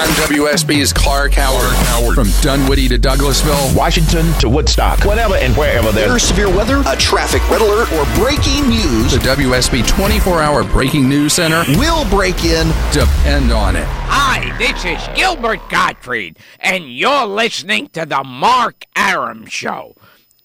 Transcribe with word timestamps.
I'm 0.00 0.08
WSB's 0.30 0.92
Clark 0.92 1.32
Howard. 1.32 2.14
From 2.14 2.28
Dunwoody 2.40 2.86
to 2.86 3.00
Douglasville, 3.00 3.76
Washington 3.76 4.32
to 4.34 4.48
Woodstock, 4.48 5.00
whenever 5.00 5.34
and 5.34 5.56
wherever 5.56 5.90
there's 5.90 6.22
severe 6.22 6.46
weather, 6.46 6.84
a 6.86 6.94
traffic 6.94 7.42
red 7.50 7.60
alert, 7.60 7.90
or 7.94 8.04
breaking 8.14 8.68
news, 8.68 9.10
the 9.10 9.18
WSB 9.18 9.84
24 9.88 10.40
hour 10.40 10.62
breaking 10.62 11.08
news 11.08 11.32
center 11.32 11.64
will 11.80 12.08
break 12.10 12.44
in. 12.44 12.68
Depend 12.92 13.50
on 13.50 13.74
it. 13.74 13.86
Hi, 13.88 14.56
this 14.56 14.84
is 14.84 15.16
Gilbert 15.16 15.68
Gottfried, 15.68 16.38
and 16.60 16.84
you're 16.88 17.26
listening 17.26 17.88
to 17.88 18.06
the 18.06 18.22
Mark 18.22 18.84
Arum 18.94 19.46
Show. 19.46 19.96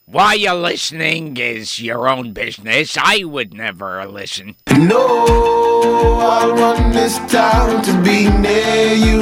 Why 0.06 0.34
you're 0.34 0.54
listening 0.54 1.38
is 1.38 1.80
your 1.80 2.10
own 2.10 2.34
business. 2.34 2.98
I 3.02 3.24
would 3.24 3.54
never 3.54 4.06
listen. 4.06 4.56
No, 4.78 5.00
I 6.20 6.46
run 6.50 6.92
this 6.92 7.18
town 7.32 7.82
to 7.84 7.94
be 8.04 8.30
near 8.30 8.94
you. 8.94 9.20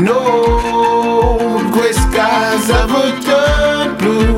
No 0.00 1.70
gray 1.72 1.92
skies 1.92 2.68
ever 2.68 3.20
turn 3.22 3.98
blue. 3.98 4.31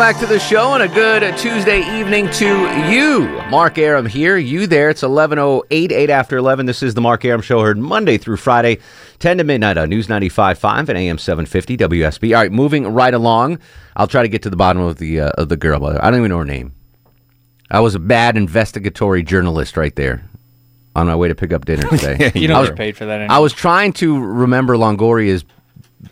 Welcome 0.00 0.18
back 0.18 0.28
to 0.28 0.34
the 0.34 0.40
show 0.40 0.72
and 0.72 0.82
a 0.82 0.88
good 0.88 1.36
Tuesday 1.36 1.80
evening 2.00 2.30
to 2.30 2.46
you. 2.90 3.28
Mark 3.50 3.76
Arum 3.76 4.06
here, 4.06 4.38
you 4.38 4.66
there. 4.66 4.88
It's 4.88 5.02
11.08, 5.02 5.92
8 5.92 6.08
after 6.08 6.38
11. 6.38 6.64
This 6.64 6.82
is 6.82 6.94
the 6.94 7.02
Mark 7.02 7.22
Arum 7.22 7.42
Show, 7.42 7.60
heard 7.60 7.76
Monday 7.76 8.16
through 8.16 8.38
Friday, 8.38 8.78
10 9.18 9.36
to 9.36 9.44
midnight 9.44 9.76
on 9.76 9.90
News 9.90 10.06
95.5 10.06 10.88
and 10.88 10.96
AM 10.96 11.18
750 11.18 11.76
WSB. 11.76 12.34
All 12.34 12.40
right, 12.40 12.50
moving 12.50 12.86
right 12.86 13.12
along. 13.12 13.58
I'll 13.94 14.06
try 14.06 14.22
to 14.22 14.28
get 14.28 14.40
to 14.44 14.48
the 14.48 14.56
bottom 14.56 14.80
of 14.80 14.96
the 14.96 15.20
uh, 15.20 15.32
of 15.36 15.50
the 15.50 15.58
girl. 15.58 15.84
I 15.84 16.10
don't 16.10 16.20
even 16.20 16.30
know 16.30 16.38
her 16.38 16.46
name. 16.46 16.72
I 17.70 17.80
was 17.80 17.94
a 17.94 18.00
bad 18.00 18.38
investigatory 18.38 19.22
journalist 19.22 19.76
right 19.76 19.94
there 19.96 20.24
on 20.96 21.08
my 21.08 21.14
way 21.14 21.28
to 21.28 21.34
pick 21.34 21.52
up 21.52 21.66
dinner 21.66 21.86
today. 21.90 22.32
You 22.34 22.44
I 22.44 22.52
don't 22.52 22.60
was, 22.62 22.70
paid 22.70 22.96
for 22.96 23.04
that. 23.04 23.30
I 23.30 23.38
was 23.38 23.52
trying 23.52 23.92
to 23.94 24.18
remember 24.18 24.76
Longoria's 24.78 25.44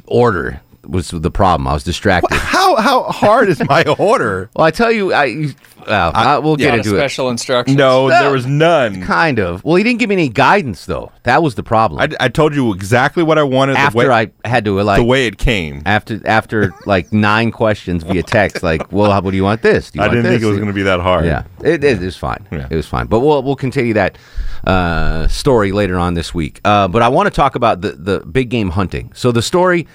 order 0.05 0.61
was 0.89 1.11
the 1.11 1.31
problem. 1.31 1.69
I 1.69 1.75
was 1.75 1.84
distracted. 1.84 2.34
How 2.36 2.77
how 2.77 3.05
hard 3.05 3.48
is 3.48 3.62
my 3.69 3.83
order? 3.98 4.50
Well, 4.56 4.67
I 4.67 4.70
tell 4.70 4.91
you, 4.91 5.12
I 5.12 5.55
well, 5.86 6.12
I, 6.14 6.39
we'll 6.39 6.56
get 6.56 6.72
yeah, 6.72 6.77
into 6.78 6.94
it. 6.94 6.98
special 6.98 7.31
instructions. 7.31 7.77
No, 7.77 8.08
No. 8.08 8.20
there 8.20 8.31
was 8.33 8.44
none. 8.47 9.03
Kind 9.03 9.39
of. 9.39 9.64
Well, 9.64 9.77
he 9.77 9.84
didn't 9.84 10.00
give 10.00 10.09
me 10.11 10.16
any 10.16 10.28
guidance 10.28 10.84
though. 10.86 11.12
That 11.22 11.42
was 11.42 11.55
the 11.55 11.62
problem. 11.62 12.00
I, 12.00 12.25
I 12.25 12.28
told 12.28 12.55
you 12.55 12.72
exactly 12.75 13.22
what 13.22 13.39
I 13.39 13.42
wanted. 13.42 13.77
after 13.77 13.92
the 14.03 14.09
way, 14.09 14.31
I 14.44 14.48
had 14.48 14.64
to 14.66 14.81
like 14.83 14.98
the 14.98 15.05
way 15.05 15.27
it 15.27 15.39
came. 15.39 15.83
after 15.86 16.20
after 16.27 16.75
like 16.86 17.12
nine 17.12 17.50
questions 17.53 18.03
via 18.03 18.22
text, 18.22 18.62
like, 18.62 18.91
well, 18.92 19.11
how, 19.11 19.20
what 19.20 19.31
do 19.31 19.36
you 19.36 19.44
want 19.44 19.62
this? 19.62 19.91
Do 19.91 19.98
you 19.98 20.03
I 20.03 20.06
want 20.09 20.16
didn't 20.16 20.31
think 20.31 20.41
this? 20.41 20.47
it 20.47 20.50
was 20.50 20.59
going 20.59 20.69
to 20.69 20.75
be 20.75 20.83
that 20.83 21.00
hard. 21.00 21.25
Yeah, 21.25 21.44
it, 21.62 21.84
it 21.84 22.03
is 22.03 22.16
fine. 22.16 22.47
Yeah. 22.50 22.66
It 22.71 22.77
was 22.77 22.87
fine. 22.87 23.06
But 23.06 23.21
we'll 23.21 23.43
we'll 23.43 23.56
continue 23.56 23.94
that 23.94 24.19
uh, 24.65 25.28
story 25.28 25.72
later 25.72 25.97
on 25.98 26.15
this 26.15 26.34
week. 26.34 26.60
Uh, 26.65 26.88
but 26.88 27.03
I 27.03 27.09
want 27.09 27.27
to 27.27 27.31
talk 27.31 27.54
about 27.54 27.81
the 27.81 27.93
the 27.93 28.21
big 28.21 28.48
game 28.50 28.71
hunting. 28.71 29.10
So 29.15 29.32
the 29.32 29.43
story, 29.43 29.87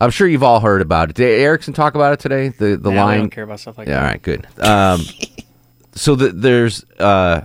I'm 0.00 0.10
sure 0.10 0.28
you've 0.28 0.42
all 0.44 0.60
heard 0.60 0.80
about 0.80 1.10
it. 1.10 1.16
Did 1.16 1.40
Erickson 1.40 1.74
talk 1.74 1.94
about 1.94 2.12
it 2.12 2.20
today? 2.20 2.48
The 2.50 2.76
the 2.76 2.90
Yeah, 2.90 2.94
we 3.04 3.10
line. 3.10 3.18
don't 3.20 3.30
care 3.30 3.44
about 3.44 3.60
stuff 3.60 3.78
like 3.78 3.88
Yeah, 3.88 3.94
that. 3.94 4.02
all 4.02 4.08
right, 4.10 4.22
good. 4.22 4.46
Um, 4.60 5.00
so 5.94 6.14
the, 6.14 6.28
there's 6.28 6.84
uh, 7.00 7.42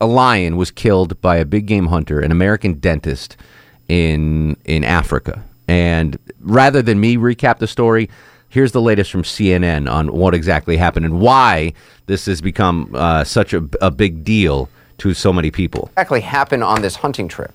a 0.00 0.06
lion 0.06 0.56
was 0.56 0.70
killed 0.70 1.20
by 1.20 1.36
a 1.36 1.44
big 1.44 1.66
game 1.66 1.86
hunter, 1.86 2.20
an 2.20 2.30
American 2.32 2.74
dentist 2.74 3.36
in 3.88 4.56
in 4.64 4.84
Africa. 4.84 5.42
And 5.68 6.18
rather 6.40 6.82
than 6.82 7.00
me 7.00 7.16
recap 7.16 7.58
the 7.58 7.66
story, 7.66 8.08
here's 8.50 8.72
the 8.72 8.80
latest 8.80 9.10
from 9.10 9.22
CNN 9.22 9.90
on 9.90 10.12
what 10.12 10.34
exactly 10.34 10.76
happened 10.76 11.06
and 11.06 11.18
why 11.20 11.72
this 12.06 12.26
has 12.26 12.40
become 12.40 12.90
uh, 12.94 13.24
such 13.24 13.52
a, 13.52 13.66
a 13.80 13.90
big 13.90 14.22
deal 14.22 14.68
to 14.98 15.12
so 15.12 15.32
many 15.32 15.50
people. 15.50 15.88
exactly 15.94 16.20
happened 16.20 16.62
on 16.62 16.82
this 16.82 16.96
hunting 16.96 17.26
trip? 17.28 17.52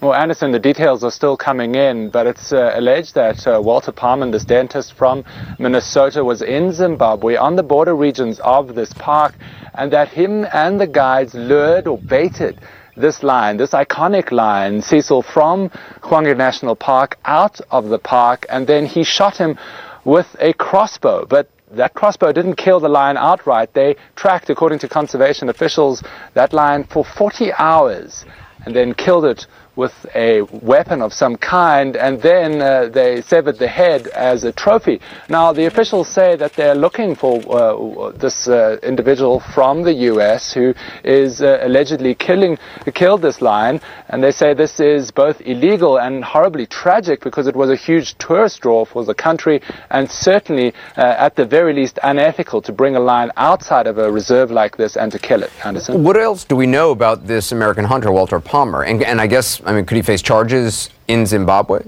Well, 0.00 0.14
Anderson, 0.14 0.52
the 0.52 0.60
details 0.60 1.02
are 1.02 1.10
still 1.10 1.36
coming 1.36 1.74
in, 1.74 2.10
but 2.10 2.28
it's 2.28 2.52
uh, 2.52 2.70
alleged 2.76 3.16
that 3.16 3.44
uh, 3.48 3.60
Walter 3.60 3.90
Palmer, 3.90 4.30
this 4.30 4.44
dentist 4.44 4.92
from 4.92 5.24
Minnesota, 5.58 6.22
was 6.22 6.40
in 6.40 6.72
Zimbabwe 6.72 7.34
on 7.34 7.56
the 7.56 7.64
border 7.64 7.96
regions 7.96 8.38
of 8.38 8.76
this 8.76 8.92
park, 8.92 9.34
and 9.74 9.92
that 9.92 10.06
him 10.10 10.46
and 10.52 10.80
the 10.80 10.86
guides 10.86 11.34
lured 11.34 11.88
or 11.88 11.98
baited 11.98 12.60
this 12.96 13.24
lion, 13.24 13.56
this 13.56 13.72
iconic 13.72 14.30
lion, 14.30 14.82
Cecil, 14.82 15.22
from 15.22 15.68
Hwange 16.04 16.36
National 16.36 16.76
Park 16.76 17.18
out 17.24 17.60
of 17.72 17.88
the 17.88 17.98
park, 17.98 18.46
and 18.48 18.68
then 18.68 18.86
he 18.86 19.02
shot 19.02 19.36
him 19.36 19.58
with 20.04 20.28
a 20.38 20.52
crossbow. 20.52 21.26
But 21.26 21.50
that 21.72 21.94
crossbow 21.94 22.30
didn't 22.30 22.54
kill 22.54 22.78
the 22.78 22.88
lion 22.88 23.16
outright. 23.16 23.74
They 23.74 23.96
tracked, 24.14 24.48
according 24.48 24.78
to 24.78 24.88
conservation 24.88 25.48
officials, 25.48 26.04
that 26.34 26.52
lion 26.52 26.84
for 26.84 27.04
40 27.04 27.52
hours 27.54 28.24
and 28.64 28.74
then 28.74 28.94
killed 28.94 29.24
it 29.24 29.46
with 29.78 29.94
a 30.16 30.42
weapon 30.72 31.00
of 31.00 31.12
some 31.12 31.36
kind, 31.36 31.96
and 31.96 32.20
then 32.20 32.60
uh, 32.60 32.88
they 32.88 33.22
severed 33.22 33.58
the 33.58 33.68
head 33.68 34.08
as 34.08 34.42
a 34.42 34.50
trophy. 34.50 35.00
Now, 35.28 35.52
the 35.52 35.66
officials 35.66 36.08
say 36.08 36.34
that 36.34 36.54
they're 36.54 36.74
looking 36.74 37.14
for 37.14 37.34
uh, 37.48 38.10
this 38.10 38.48
uh, 38.48 38.78
individual 38.82 39.38
from 39.54 39.84
the 39.84 39.94
U.S. 40.10 40.52
who 40.52 40.74
is 41.04 41.40
uh, 41.40 41.60
allegedly 41.62 42.16
killing, 42.16 42.58
killed 42.92 43.22
this 43.22 43.40
lion, 43.40 43.80
and 44.08 44.20
they 44.20 44.32
say 44.32 44.52
this 44.52 44.80
is 44.80 45.12
both 45.12 45.40
illegal 45.42 46.00
and 46.00 46.24
horribly 46.24 46.66
tragic 46.66 47.20
because 47.22 47.46
it 47.46 47.54
was 47.54 47.70
a 47.70 47.76
huge 47.76 48.18
tourist 48.18 48.60
draw 48.60 48.84
for 48.84 49.04
the 49.04 49.14
country, 49.14 49.62
and 49.90 50.10
certainly, 50.10 50.74
uh, 50.96 51.26
at 51.26 51.36
the 51.36 51.46
very 51.46 51.72
least, 51.72 52.00
unethical 52.02 52.60
to 52.62 52.72
bring 52.72 52.96
a 52.96 53.00
lion 53.00 53.30
outside 53.36 53.86
of 53.86 53.98
a 53.98 54.10
reserve 54.10 54.50
like 54.50 54.76
this 54.76 54.96
and 54.96 55.12
to 55.12 55.20
kill 55.20 55.44
it. 55.44 55.52
Anderson. 55.64 56.02
What 56.02 56.16
else 56.16 56.42
do 56.42 56.56
we 56.56 56.66
know 56.66 56.90
about 56.90 57.28
this 57.28 57.52
American 57.52 57.84
hunter, 57.84 58.10
Walter 58.10 58.40
Palmer? 58.40 58.82
And, 58.82 59.04
and 59.04 59.20
I 59.20 59.28
guess, 59.28 59.60
I 59.68 59.72
mean, 59.74 59.84
could 59.84 59.96
he 59.96 60.02
face 60.02 60.22
charges 60.22 60.88
in 61.08 61.26
Zimbabwe? 61.26 61.82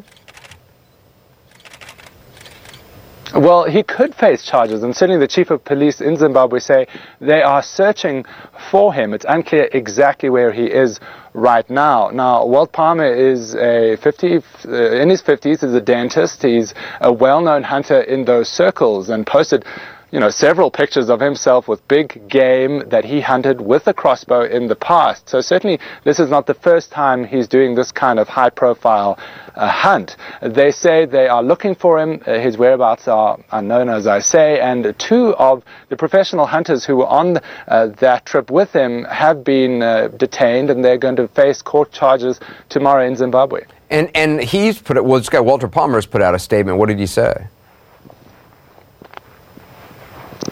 Well, 3.34 3.64
he 3.64 3.82
could 3.82 4.14
face 4.14 4.44
charges, 4.44 4.82
and 4.82 4.94
certainly 4.94 5.18
the 5.18 5.26
chief 5.26 5.50
of 5.50 5.64
police 5.64 6.02
in 6.02 6.18
Zimbabwe 6.18 6.58
say 6.58 6.86
they 7.22 7.41
are 7.41 7.62
searching 7.62 8.26
for 8.70 8.92
him. 8.92 9.14
It's 9.14 9.24
unclear 9.26 9.70
exactly 9.72 10.28
where 10.28 10.52
he 10.52 10.66
is 10.66 11.00
right 11.32 11.68
now. 11.70 12.10
Now, 12.10 12.44
Walt 12.44 12.70
Palmer 12.72 13.10
is 13.14 13.54
a 13.54 13.97
50, 14.02 14.26
uh, 14.36 14.41
in 15.00 15.08
his 15.08 15.22
50s, 15.22 15.64
is 15.64 15.72
a 15.72 15.80
dentist. 15.80 16.42
He's 16.42 16.74
a 17.00 17.10
well-known 17.10 17.62
hunter 17.62 18.02
in 18.02 18.26
those 18.26 18.50
circles 18.50 19.08
and 19.08 19.26
posted 19.26 19.64
you 20.12 20.19
know, 20.19 20.31
several 20.31 20.71
pictures 20.71 21.09
of 21.09 21.21
himself 21.21 21.69
with 21.69 21.87
big 21.87 22.28
game 22.28 22.88
that 22.88 23.04
he 23.04 23.21
hunted 23.21 23.60
with 23.60 23.87
a 23.87 23.94
crossbow 23.94 24.43
in 24.43 24.66
the 24.66 24.75
past. 24.75 25.28
So 25.28 25.41
certainly 25.41 25.78
this 26.04 26.19
is 26.19 26.28
not 26.28 26.47
the 26.47 26.54
first 26.54 26.91
time 26.91 27.25
he's 27.25 27.47
doing 27.47 27.75
this 27.75 27.92
kind 27.92 28.18
of 28.18 28.28
high 28.28 28.51
profile 28.51 29.18
uh, 29.54 29.68
hunt. 29.68 30.16
They 30.42 30.72
say 30.72 31.07
they 31.07 31.28
are 31.28 31.42
looking 31.42 31.74
for 31.74 32.01
him. 32.01 32.21
Uh, 32.27 32.41
his 32.41 32.57
whereabouts 32.59 33.07
are 33.07 33.39
unknown, 33.53 33.89
as 33.89 34.07
I 34.07 34.21
say, 34.21 34.59
and 34.60 34.95
two 34.98 35.34
of 35.36 35.62
the 35.89 35.97
professional 35.97 36.47
hunters 36.47 36.84
who 36.84 36.97
were 36.97 37.06
on 37.06 37.39
uh, 37.68 37.89
that 37.98 38.27
trip 38.27 38.51
with 38.51 38.72
him 38.72 39.04
have 39.04 39.45
been 39.45 39.83
uh, 39.83 40.09
detained 40.09 40.71
and 40.71 40.84
they're 40.84 40.98
going 40.98 41.16
to 41.16 41.28
face 41.28 41.63
court 41.63 41.92
charges 41.92 42.41
tomorrow 42.68 43.06
in 43.06 43.15
Zimbabwe. 43.15 43.65
And, 43.91 44.10
and 44.15 44.41
he's 44.41 44.80
put, 44.80 45.03
well, 45.04 45.18
this 45.18 45.28
guy, 45.28 45.41
Walter 45.41 45.68
Palmer, 45.68 45.97
has 45.97 46.06
put 46.06 46.22
out 46.22 46.34
a 46.34 46.39
statement. 46.39 46.78
What 46.78 46.89
did 46.89 46.98
he 46.98 47.06
say? 47.06 47.47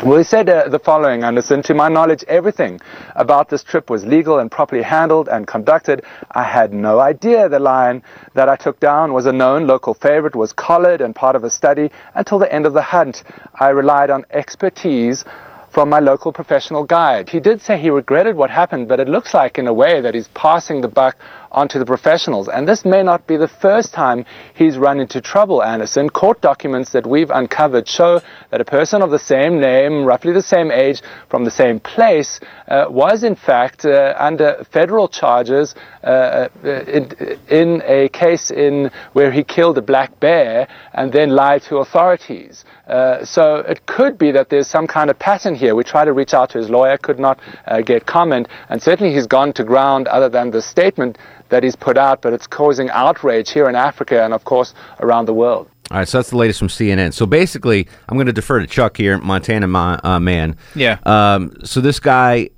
Well, 0.05 0.19
he 0.19 0.23
said 0.23 0.49
uh, 0.49 0.69
the 0.69 0.79
following, 0.79 1.25
Anderson. 1.25 1.61
To 1.65 1.75
my 1.75 1.89
knowledge, 1.89 2.23
everything 2.29 2.79
about 3.17 3.49
this 3.49 3.65
trip 3.65 3.91
was 3.91 4.07
legal 4.07 4.39
and 4.39 4.49
properly 4.49 4.83
handled 4.83 5.29
and 5.29 5.45
conducted. 5.45 6.05
I 6.31 6.45
had 6.45 6.73
no 6.73 7.01
idea 7.01 7.49
the 7.49 7.59
lion 7.59 8.05
that 8.35 8.49
I 8.49 8.55
took 8.55 8.79
down 8.79 9.13
was 9.13 9.27
a 9.27 9.33
known 9.33 9.67
local 9.67 9.95
favorite, 9.95 10.37
was 10.37 10.53
collared 10.53 11.01
and 11.01 11.17
part 11.17 11.35
of 11.35 11.43
a 11.43 11.51
study 11.51 11.91
until 12.15 12.39
the 12.39 12.53
end 12.53 12.65
of 12.65 12.75
the 12.75 12.83
hunt. 12.83 13.25
I 13.59 13.71
relied 13.71 14.11
on 14.11 14.25
expertise 14.31 15.25
from 15.73 15.91
my 15.91 15.99
local 15.99 16.33
professional 16.33 16.85
guide. 16.85 17.29
He 17.29 17.41
did 17.41 17.61
say 17.61 17.77
he 17.77 17.91
regretted 17.91 18.37
what 18.37 18.51
happened, 18.51 18.87
but 18.87 19.01
it 19.01 19.09
looks 19.09 19.35
like, 19.35 19.59
in 19.59 19.67
a 19.67 19.75
way, 19.75 20.01
that 20.01 20.15
he's 20.15 20.29
passing 20.29 20.81
the 20.81 20.89
buck 20.89 21.17
onto 21.59 21.79
the 21.79 21.85
professionals. 21.85 22.49
And 22.49 22.69
this 22.69 22.85
may 22.85 23.03
not 23.03 23.27
be 23.27 23.37
the 23.37 23.49
first 23.49 23.93
time 23.93 24.25
he's 24.55 24.79
run 24.79 25.01
into 25.01 25.21
trouble, 25.21 25.63
Anderson. 25.63 26.09
Court 26.09 26.41
documents 26.41 26.93
that 26.93 27.05
we've 27.07 27.31
uncovered 27.31 27.87
show 27.89 28.21
that 28.51 28.61
a 28.61 28.65
person 28.65 29.03
of 29.03 29.11
the 29.11 29.19
same 29.19 29.61
name, 29.61 30.05
roughly 30.05 30.33
the 30.33 30.51
same 30.57 30.71
age, 30.71 31.03
from 31.29 31.45
the 31.45 31.51
same 31.51 31.81
place, 31.81 32.41
uh, 32.69 32.87
was 32.89 33.25
in 33.25 33.35
fact 33.35 33.85
uh, 33.85 34.15
under 34.19 34.65
federal 34.71 35.09
charges 35.09 35.75
uh, 36.05 36.49
in, 36.63 37.05
in 37.49 37.83
a 37.85 38.09
case 38.11 38.51
in 38.51 38.91
where 39.13 39.33
he 39.33 39.43
killed 39.43 39.77
a 39.79 39.83
black 39.83 40.11
bear 40.21 40.69
and 40.95 41.13
then 41.13 41.31
lied 41.31 41.63
to 41.63 41.79
authorities. 41.79 42.65
Uh, 42.87 43.25
so 43.25 43.57
it 43.57 43.85
could 43.87 44.17
be 44.17 44.31
that 44.31 44.49
there's 44.49 44.69
some 44.69 44.87
kind 44.87 45.11
of 45.11 45.19
pattern 45.19 45.55
here. 45.55 45.75
We 45.75 45.85
tried 45.85 46.07
to 46.07 46.13
reach 46.13 46.33
out 46.33 46.51
to 46.51 46.59
his 46.59 46.71
lawyer, 46.71 46.97
could 46.97 47.19
not 47.19 47.39
uh, 47.67 47.83
get 47.83 48.07
comment, 48.07 48.49
and 48.71 48.81
certainly 48.81 49.13
he's 49.13 49.27
gone 49.27 49.53
to 49.55 49.65
ground 49.65 50.09
other 50.09 50.29
than 50.29 50.51
the 50.51 50.63
statement 50.63 51.19
that 51.51 51.63
he's 51.63 51.77
put 51.77 51.97
out, 51.99 52.23
but 52.23 52.33
it's 52.33 52.47
causing 52.47 52.91
outrage 52.91 53.51
here 53.51 53.69
in 53.69 53.75
Africa 53.75 54.23
and, 54.25 54.33
of 54.35 54.45
course, 54.45 54.75
around 55.01 55.27
the 55.27 55.35
world. 55.35 55.69
All 55.91 55.99
right, 55.99 56.07
so 56.09 56.19
that's 56.19 56.31
the 56.31 56.37
latest 56.37 56.59
from 56.59 56.69
CNN. 56.69 57.15
So 57.15 57.25
basically, 57.27 57.89
I'm 58.09 58.17
going 58.17 58.27
to 58.27 58.33
defer 58.33 58.61
to 58.61 58.67
Chuck 58.67 58.97
here, 58.97 59.17
Montana 59.19 59.67
ma- 59.67 59.99
uh, 60.05 60.21
man. 60.21 60.57
Yeah. 60.75 60.99
Um, 61.07 61.55
so 61.65 61.81
this 61.81 61.99
guy 61.99 62.51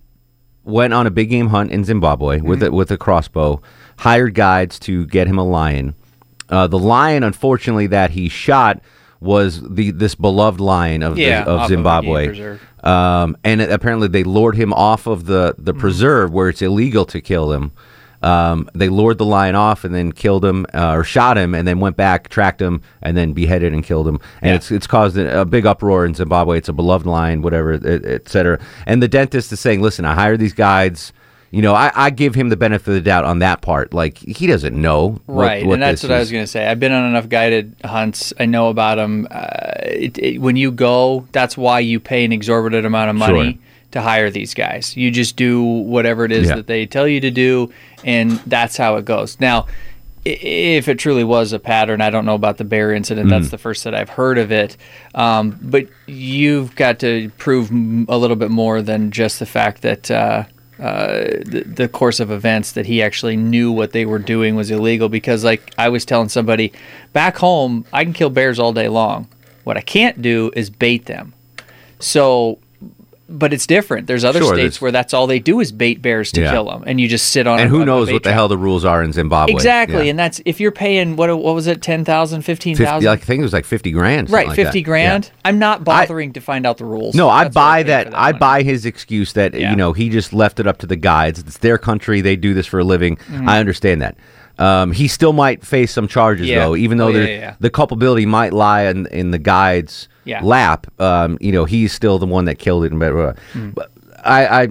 went 0.64 0.92
on 0.92 1.06
a 1.06 1.10
big 1.10 1.30
game 1.30 1.48
hunt 1.48 1.70
in 1.70 1.84
Zimbabwe 1.84 2.40
with 2.40 2.62
a, 2.62 2.70
with 2.72 2.90
a 2.90 2.96
crossbow, 2.96 3.62
hired 3.98 4.34
guides 4.34 4.78
to 4.80 5.06
get 5.06 5.26
him 5.28 5.38
a 5.38 5.44
lion. 5.44 5.94
Uh, 6.48 6.66
the 6.66 6.78
lion, 6.78 7.22
unfortunately, 7.22 7.86
that 7.86 8.10
he 8.10 8.28
shot 8.28 8.80
was 9.20 9.60
the 9.68 9.90
this 9.90 10.14
beloved 10.14 10.60
lion 10.60 11.02
of 11.02 11.18
Yeah, 11.18 11.44
the, 11.44 11.50
of 11.50 11.58
off 11.60 11.64
of 11.66 11.70
a 11.70 11.74
Zimbabwe. 11.74 12.58
um, 12.82 13.36
and 13.44 13.60
apparently 13.60 14.08
they 14.08 14.24
lured 14.24 14.56
him 14.56 14.72
off 14.72 15.06
of 15.06 15.26
the 15.26 15.54
the 15.58 15.72
Mm-hmm. 15.72 15.80
preserve 15.80 16.32
where 16.32 16.48
it's 16.48 16.62
illegal 16.62 17.04
to 17.06 17.20
kill 17.20 17.52
him. 17.52 17.70
Um, 18.22 18.68
they 18.74 18.88
lured 18.88 19.18
the 19.18 19.24
lion 19.24 19.54
off 19.54 19.84
and 19.84 19.94
then 19.94 20.12
killed 20.12 20.44
him 20.44 20.66
uh, 20.74 20.92
or 20.92 21.04
shot 21.04 21.38
him 21.38 21.54
and 21.54 21.66
then 21.66 21.80
went 21.80 21.96
back, 21.96 22.28
tracked 22.28 22.60
him, 22.60 22.82
and 23.02 23.16
then 23.16 23.32
beheaded 23.32 23.72
and 23.72 23.82
killed 23.82 24.06
him. 24.06 24.20
And 24.42 24.50
Yeah. 24.50 24.54
it's 24.56 24.70
it's 24.70 24.86
caused 24.86 25.16
a, 25.16 25.44
big 25.44 25.64
uproar 25.66 26.04
in 26.04 26.14
Zimbabwe. 26.14 26.58
It's 26.58 26.68
a 26.68 26.72
beloved 26.74 27.06
lion, 27.06 27.40
whatever, 27.42 27.72
et, 27.72 28.04
et 28.04 28.28
cetera. 28.28 28.58
And 28.86 29.02
the 29.02 29.08
dentist 29.08 29.52
is 29.52 29.60
saying, 29.60 29.80
"Listen, 29.80 30.04
I 30.04 30.14
hired 30.14 30.38
these 30.40 30.52
guides. 30.52 31.12
You 31.52 31.62
know, 31.62 31.74
I, 31.74 31.90
I 31.96 32.10
give 32.10 32.36
him 32.36 32.48
the 32.48 32.56
benefit 32.56 32.86
of 32.86 32.94
the 32.94 33.00
doubt 33.00 33.24
on 33.24 33.40
that 33.40 33.60
part. 33.60 33.92
Like 33.92 34.18
he 34.18 34.46
doesn't 34.46 34.80
know, 34.80 35.20
what- 35.26 35.44
Right, 35.46 35.66
what 35.66 35.74
and 35.74 35.82
that's 35.82 36.02
what 36.04 36.12
I 36.12 36.20
was 36.20 36.30
going 36.30 36.44
to 36.44 36.46
say. 36.46 36.64
I've 36.68 36.78
been 36.78 36.92
on 36.92 37.08
enough 37.10 37.28
guided 37.28 37.74
hunts. 37.84 38.32
I 38.38 38.44
know 38.46 38.68
about 38.68 38.96
them. 38.98 39.26
Uh, 39.28 39.46
it, 39.82 40.16
it, 40.18 40.38
when 40.40 40.54
you 40.54 40.70
go, 40.70 41.26
that's 41.32 41.56
why 41.56 41.80
you 41.80 41.98
pay 41.98 42.24
an 42.24 42.30
exorbitant 42.30 42.86
amount 42.86 43.10
of 43.10 43.16
money 43.16 43.52
Sure. 43.54 43.60
To 43.92 44.00
hire 44.00 44.30
these 44.30 44.54
guys. 44.54 44.96
You 44.96 45.10
just 45.10 45.36
do 45.36 45.62
whatever 45.62 46.24
it 46.24 46.32
is 46.32 46.48
Yeah. 46.48 46.56
that 46.56 46.66
they 46.66 46.86
tell 46.86 47.08
you 47.08 47.20
to 47.20 47.30
do, 47.30 47.72
and 48.04 48.32
that's 48.46 48.76
how 48.76 48.96
it 48.96 49.04
goes. 49.04 49.38
Now, 49.40 49.66
if 50.24 50.86
it 50.88 50.98
truly 50.98 51.24
was 51.24 51.52
a 51.54 51.58
pattern, 51.58 52.00
I 52.02 52.10
don't 52.10 52.26
know 52.26 52.34
about 52.34 52.58
the 52.58 52.64
bear 52.64 52.92
incident. 52.92 53.30
That's 53.30 53.48
Mm. 53.48 53.52
the 53.52 53.58
first 53.58 53.84
that 53.84 53.94
I've 53.94 54.10
heard 54.10 54.36
of 54.38 54.52
it. 54.52 54.76
Um, 55.14 55.58
but 55.62 55.86
you've 56.06 56.76
got 56.76 56.98
to 57.00 57.30
prove 57.38 57.70
a 57.70 58.18
little 58.18 58.36
bit 58.36 58.50
more 58.50 58.82
than 58.82 59.10
just 59.10 59.38
the 59.38 59.46
fact 59.46 59.82
that. 59.82 60.10
Uh, 60.10 60.44
uh, 60.78 61.24
the, 61.44 61.62
the 61.66 61.88
course 61.88 62.20
of 62.20 62.30
events 62.30 62.72
that 62.72 62.86
he 62.86 63.02
actually 63.02 63.36
knew 63.36 63.70
what 63.70 63.92
they 63.92 64.06
were 64.06 64.18
doing 64.18 64.56
was 64.56 64.70
illegal 64.70 65.10
because 65.10 65.44
like 65.44 65.74
i 65.76 65.90
was 65.90 66.06
telling 66.06 66.30
somebody 66.30 66.72
back 67.12 67.36
home 67.36 67.84
i 67.92 68.02
can 68.02 68.14
kill 68.14 68.30
bears 68.30 68.58
all 68.58 68.72
day 68.72 68.88
long 68.88 69.28
what 69.64 69.76
i 69.76 69.82
can't 69.82 70.22
do 70.22 70.50
is 70.56 70.70
bait 70.70 71.04
them 71.04 71.34
so 71.98 72.58
but 73.32 73.52
it's 73.52 73.66
different 73.66 74.06
there's 74.08 74.24
other 74.24 74.40
Sure, 74.40 74.54
states 74.54 74.80
where 74.82 74.90
that's 74.90 75.14
all 75.14 75.26
they 75.28 75.38
do 75.38 75.60
is 75.60 75.70
bait 75.72 76.02
bears 76.02 76.32
to 76.32 76.40
Yeah. 76.40 76.50
kill 76.50 76.64
them 76.64 76.82
and 76.86 77.00
you 77.00 77.06
just 77.08 77.28
sit 77.30 77.46
on 77.46 77.60
and 77.60 77.68
a- 77.68 77.70
who 77.70 77.84
knows 77.84 78.10
what 78.12 78.24
the 78.24 78.32
hell 78.32 78.48
the 78.48 78.58
rules 78.58 78.84
are 78.84 79.02
in 79.02 79.12
Zimbabwe? 79.12 79.54
exactly 79.54 80.04
Yeah. 80.04 80.10
and 80.10 80.18
that's 80.18 80.40
if 80.44 80.58
you're 80.60 80.72
paying 80.72 81.14
what 81.16 81.28
what 81.38 81.54
was 81.54 81.66
it 81.68 81.80
10,000 81.80 82.42
Fifty- 82.42 82.74
15,000 82.74 83.08
I 83.08 83.16
think 83.16 83.40
it 83.40 83.42
was 83.44 83.52
like 83.52 83.64
fifty 83.64 83.92
grand. 83.92 84.30
right 84.30 84.48
like 84.48 84.56
50 84.56 84.80
that. 84.80 84.84
grand 84.84 85.24
Yeah. 85.26 85.30
i'm 85.48 85.58
not 85.58 85.84
bothering 85.84 86.32
to 86.32 86.40
find 86.40 86.66
out 86.66 86.78
the 86.78 86.84
rules 86.84 87.14
No, 87.14 87.28
I 87.28 87.48
buy 87.48 87.82
paid 87.82 87.86
that. 87.90 88.10
for 88.10 88.16
I 88.18 88.32
buy 88.32 88.62
his 88.62 88.84
excuse 88.84 89.32
that 89.34 89.54
you 89.54 89.76
know 89.76 89.92
he 89.92 90.08
just 90.08 90.32
left 90.32 90.58
it 90.58 90.66
up 90.66 90.78
to 90.78 90.86
the 90.86 90.96
guides. 90.96 91.38
It's 91.38 91.58
their 91.58 91.78
country; 91.78 92.20
they 92.20 92.34
do 92.36 92.52
this 92.54 92.66
for 92.66 92.80
a 92.80 92.84
living. 92.84 93.16
Mhm. 93.30 93.48
I 93.48 93.58
understand 93.60 94.02
that. 94.02 94.16
Um, 94.60 94.92
he 94.92 95.08
still 95.08 95.32
might 95.32 95.64
face 95.64 95.90
some 95.90 96.06
charges 96.06 96.46
Yeah. 96.46 96.60
though, 96.66 96.76
even 96.76 96.98
though 96.98 97.08
Oh, 97.08 97.10
yeah, 97.12 97.24
yeah, 97.26 97.54
the 97.60 97.70
culpability 97.70 98.26
might 98.26 98.52
lie 98.52 98.82
in, 98.82 99.06
in 99.06 99.30
the 99.30 99.38
guide's 99.38 100.06
lap. 100.42 100.86
Um, 101.00 101.38
you 101.40 101.50
know, 101.50 101.64
he's 101.64 101.92
still 101.94 102.18
the 102.18 102.26
one 102.26 102.44
that 102.44 102.58
killed 102.58 102.84
it. 102.84 102.90
And 102.92 103.00
blah, 103.00 103.10
blah, 103.10 103.32
blah. 103.32 103.42
Mm. 103.54 103.74
But 103.74 103.90
I, 104.22 104.46
I 104.64 104.68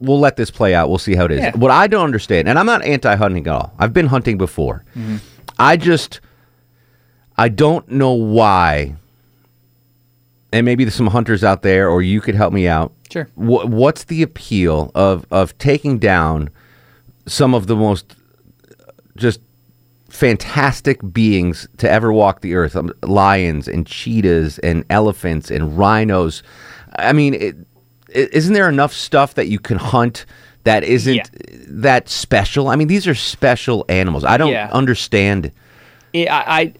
we'll 0.00 0.18
let 0.18 0.36
this 0.36 0.50
play 0.50 0.74
out. 0.74 0.88
We'll 0.88 0.98
see 0.98 1.14
how 1.14 1.24
it 1.26 1.30
is. 1.30 1.54
What 1.54 1.70
I 1.70 1.86
don't 1.86 2.04
understand, 2.04 2.48
and 2.48 2.58
I'm 2.58 2.66
not 2.66 2.84
anti-hunting 2.84 3.46
at 3.46 3.52
all. 3.52 3.72
I've 3.78 3.92
been 3.92 4.06
hunting 4.06 4.38
before. 4.38 4.84
Mhm. 4.96 5.20
I 5.58 5.76
just 5.76 6.20
I 7.36 7.48
don't 7.48 7.88
know 7.88 8.12
why. 8.12 8.96
And 10.52 10.64
maybe 10.64 10.82
there's 10.84 10.94
some 10.94 11.08
hunters 11.08 11.44
out 11.44 11.62
there, 11.62 11.88
or 11.90 12.00
you 12.02 12.20
could 12.20 12.34
help 12.34 12.52
me 12.52 12.66
out. 12.66 12.92
Sure. 13.12 13.24
Wh- 13.34 13.68
what's 13.68 14.04
the 14.04 14.22
appeal 14.22 14.90
of 14.94 15.26
of 15.30 15.56
taking 15.58 15.98
down 15.98 16.50
some 17.26 17.54
of 17.54 17.66
the 17.66 17.76
most 17.76 18.14
just 19.18 19.40
fantastic 20.08 21.00
beings 21.12 21.68
to 21.78 21.90
ever 21.90 22.12
walk 22.12 22.40
the 22.40 22.54
earth? 22.54 22.76
Um, 22.76 22.92
lions 23.02 23.68
and 23.68 23.86
cheetahs 23.86 24.58
and 24.60 24.84
elephants 24.90 25.50
and 25.50 25.76
rhinos. 25.78 26.42
I 26.98 27.12
mean, 27.12 27.34
it, 27.34 27.56
i- 28.14 28.28
isn't 28.32 28.54
there 28.54 28.68
enough 28.68 28.92
stuff 28.92 29.34
that 29.34 29.48
you 29.48 29.58
can 29.58 29.78
hunt 29.78 30.24
that 30.64 30.82
isn't 30.84 31.14
Yeah. 31.16 31.24
that 31.68 32.08
special? 32.08 32.68
I 32.68 32.76
mean, 32.76 32.88
these 32.88 33.06
are 33.06 33.14
special 33.14 33.84
animals. 33.88 34.24
I 34.24 34.36
don't 34.36 34.52
Yeah. 34.52 34.70
understand. 34.72 35.52
Yeah, 36.12 36.34
I, 36.34 36.60
I 36.60 36.72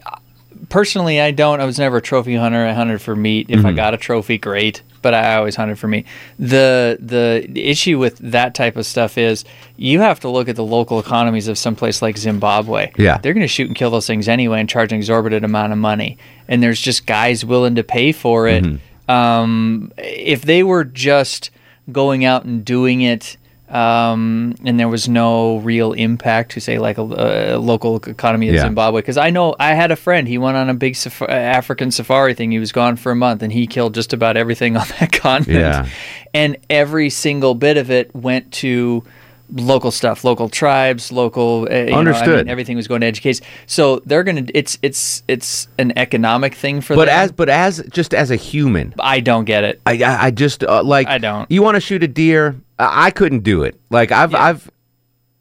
personally 0.71 1.21
I 1.21 1.31
don't. 1.31 1.61
I 1.61 1.65
was 1.67 1.79
never 1.79 1.99
a 1.99 2.03
trophy 2.03 2.35
hunter. 2.35 2.67
I 2.67 2.73
hunted 2.73 3.01
for 3.03 3.15
meat. 3.15 3.47
If 3.51 3.65
I 3.65 3.73
Mhm. 3.73 3.77
got 3.77 3.95
a 3.95 3.99
trophy, 3.99 4.39
great. 4.39 4.83
But 5.09 5.15
I 5.15 5.37
always 5.37 5.57
hunted 5.57 5.79
for 5.79 5.89
meat. 5.89 6.05
The 6.39 6.99
the 7.01 7.49
issue 7.59 7.99
with 7.99 8.19
that 8.19 8.55
type 8.55 8.77
of 8.77 8.85
stuff 8.85 9.17
is 9.17 9.43
you 9.79 10.01
have 10.01 10.21
to 10.21 10.29
look 10.29 10.51
at 10.51 10.57
the 10.57 10.63
local 10.63 11.01
economies 11.01 11.49
of 11.49 11.57
some 11.57 11.75
place 11.75 12.03
like 12.03 12.19
Zimbabwe. 12.19 12.93
Yeah. 12.99 13.17
they're 13.17 13.33
going 13.33 13.41
to 13.41 13.49
shoot 13.49 13.69
and 13.69 13.75
kill 13.75 13.91
those 13.91 14.07
things 14.07 14.29
anyway 14.29 14.61
and 14.61 14.69
charge 14.69 14.93
an 14.93 14.99
exorbitant 14.99 15.47
amount 15.47 15.73
of 15.73 15.79
money. 15.79 16.19
And 16.47 16.63
there's 16.63 16.79
just 16.79 17.07
guys 17.07 17.43
willing 17.43 17.77
to 17.77 17.83
pay 17.83 18.13
for 18.13 18.49
it. 18.49 18.67
Um, 19.09 19.93
if 19.97 20.43
they 20.43 20.63
were 20.63 20.85
just 20.85 21.51
going 21.91 22.27
out 22.27 22.45
and 22.45 22.63
doing 22.67 23.01
it 23.01 23.39
um, 23.71 24.55
and 24.65 24.79
there 24.81 24.89
was 24.89 25.09
no 25.09 25.59
real 25.59 25.93
impact 25.93 26.53
to 26.53 26.61
say 26.61 26.79
like 26.79 26.99
a, 26.99 27.03
a 27.03 27.59
local 27.59 27.97
economy 27.97 28.49
of 28.49 28.55
Yeah. 28.55 28.63
Zimbabwe. 28.63 29.01
Because 29.03 29.17
I 29.19 29.31
know 29.31 29.55
I 29.61 29.75
had 29.75 29.91
a 29.91 29.97
friend. 29.97 30.27
He 30.27 30.39
went 30.39 30.57
on 30.57 30.69
a 30.71 30.75
big 30.75 30.95
saf- 30.95 31.29
African 31.29 31.91
safari 31.91 32.35
thing. 32.35 32.51
He 32.51 32.59
was 32.59 32.73
gone 32.73 32.97
for 32.97 33.13
a 33.13 33.17
month, 33.17 33.43
and 33.43 33.53
he 33.53 33.67
killed 33.67 33.95
just 33.95 34.13
about 34.13 34.37
everything 34.37 34.77
on 34.83 34.87
that 35.01 35.13
continent. 35.13 35.61
Yeah. 35.61 35.89
And 36.35 36.57
every 36.71 37.11
single 37.11 37.55
bit 37.55 37.77
of 37.77 37.91
it 37.91 38.15
went 38.15 38.53
to 38.55 39.05
local 39.51 39.91
stuff, 39.91 40.25
local 40.25 40.49
tribes, 40.51 41.11
local. 41.11 41.67
Uh, 41.71 41.75
you 41.75 41.85
know, 41.87 41.97
I 41.97 41.99
Understood. 41.99 42.47
mean, 42.47 42.49
everything 42.49 42.77
was 42.77 42.87
going 42.89 43.01
to 43.01 43.07
education. 43.07 43.45
So 43.67 44.01
they're 44.07 44.25
gonna. 44.25 44.45
It's 44.55 44.79
it's 44.83 45.23
it's 45.29 45.69
an 45.79 45.93
economic 45.97 46.55
thing 46.55 46.81
for 46.81 46.95
But 46.97 47.07
them. 47.07 47.19
as 47.19 47.33
but 47.33 47.49
as 47.49 47.83
just 47.91 48.13
as 48.15 48.31
a 48.31 48.37
human, 48.37 48.95
I 48.99 49.21
don't 49.21 49.45
get 49.47 49.65
it. 49.65 49.81
I 49.87 50.03
I, 50.03 50.25
I 50.27 50.31
just 50.31 50.65
uh, 50.65 50.83
like 50.83 51.07
I 51.07 51.19
don't. 51.19 51.51
You 51.51 51.63
want 51.63 51.77
to 51.77 51.81
shoot 51.81 52.03
a 52.03 52.09
deer? 52.09 52.57
I, 52.79 53.11
couldn't 53.11 53.41
do 53.41 53.63
it. 53.65 53.81
Like 53.91 54.13
I've 54.13 54.35
I've 54.35 54.71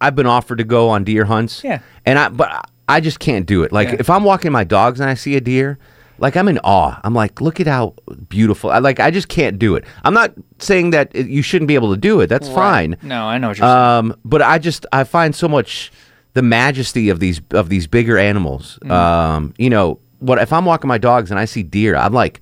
I've 0.01 0.15
been 0.15 0.25
offered 0.27 0.57
to 0.57 0.63
go 0.63 0.89
on 0.89 1.03
deer 1.03 1.25
hunts. 1.25 1.63
Yeah. 1.63 1.79
And 2.05 2.17
I 2.19 2.29
but 2.29 2.69
I 2.87 2.99
just 2.99 3.19
can't 3.19 3.45
do 3.45 3.63
it. 3.63 3.71
Like 3.71 3.89
Yeah. 3.89 3.95
if 3.99 4.09
I'm 4.09 4.23
walking 4.23 4.51
my 4.51 4.63
dogs 4.63 4.99
and 4.99 5.09
I 5.09 5.13
see 5.13 5.35
a 5.35 5.41
deer, 5.41 5.77
like 6.19 6.35
I'm 6.35 6.47
in 6.47 6.57
awe. 6.63 6.99
I'm 7.03 7.13
like, 7.13 7.41
look 7.41 7.59
at 7.59 7.67
how 7.67 7.93
beautiful. 8.29 8.71
I 8.71 8.79
like 8.79 8.99
I 8.99 9.11
just 9.11 9.27
can't 9.27 9.59
do 9.59 9.75
it. 9.75 9.83
I'm 10.03 10.13
not 10.13 10.33
saying 10.59 10.91
that 10.91 11.11
it, 11.13 11.27
you 11.27 11.41
shouldn't 11.41 11.67
be 11.67 11.75
able 11.75 11.91
to 11.93 11.99
do 11.99 12.19
it. 12.21 12.27
That's 12.27 12.47
Right. 12.49 12.55
fine. 12.55 12.97
No, 13.03 13.23
I 13.25 13.37
know 13.37 13.49
what 13.49 13.57
you're 13.57 13.67
saying. 13.67 13.77
Um, 14.11 14.19
but 14.25 14.41
I 14.41 14.57
just 14.57 14.85
I 14.91 15.03
find 15.03 15.35
so 15.35 15.47
much 15.47 15.91
the 16.33 16.41
majesty 16.41 17.09
of 17.09 17.19
these 17.19 17.41
of 17.51 17.69
these 17.69 17.87
bigger 17.87 18.17
animals. 18.17 18.79
Mm. 18.83 18.91
Um, 18.91 19.53
you 19.57 19.69
know, 19.69 19.99
what 20.19 20.39
if 20.39 20.51
I'm 20.53 20.65
walking 20.65 20.87
my 20.87 20.97
dogs 20.97 21.29
and 21.29 21.39
I 21.39 21.45
see 21.45 21.61
deer? 21.63 21.95
I'm 21.95 22.13
like, 22.13 22.41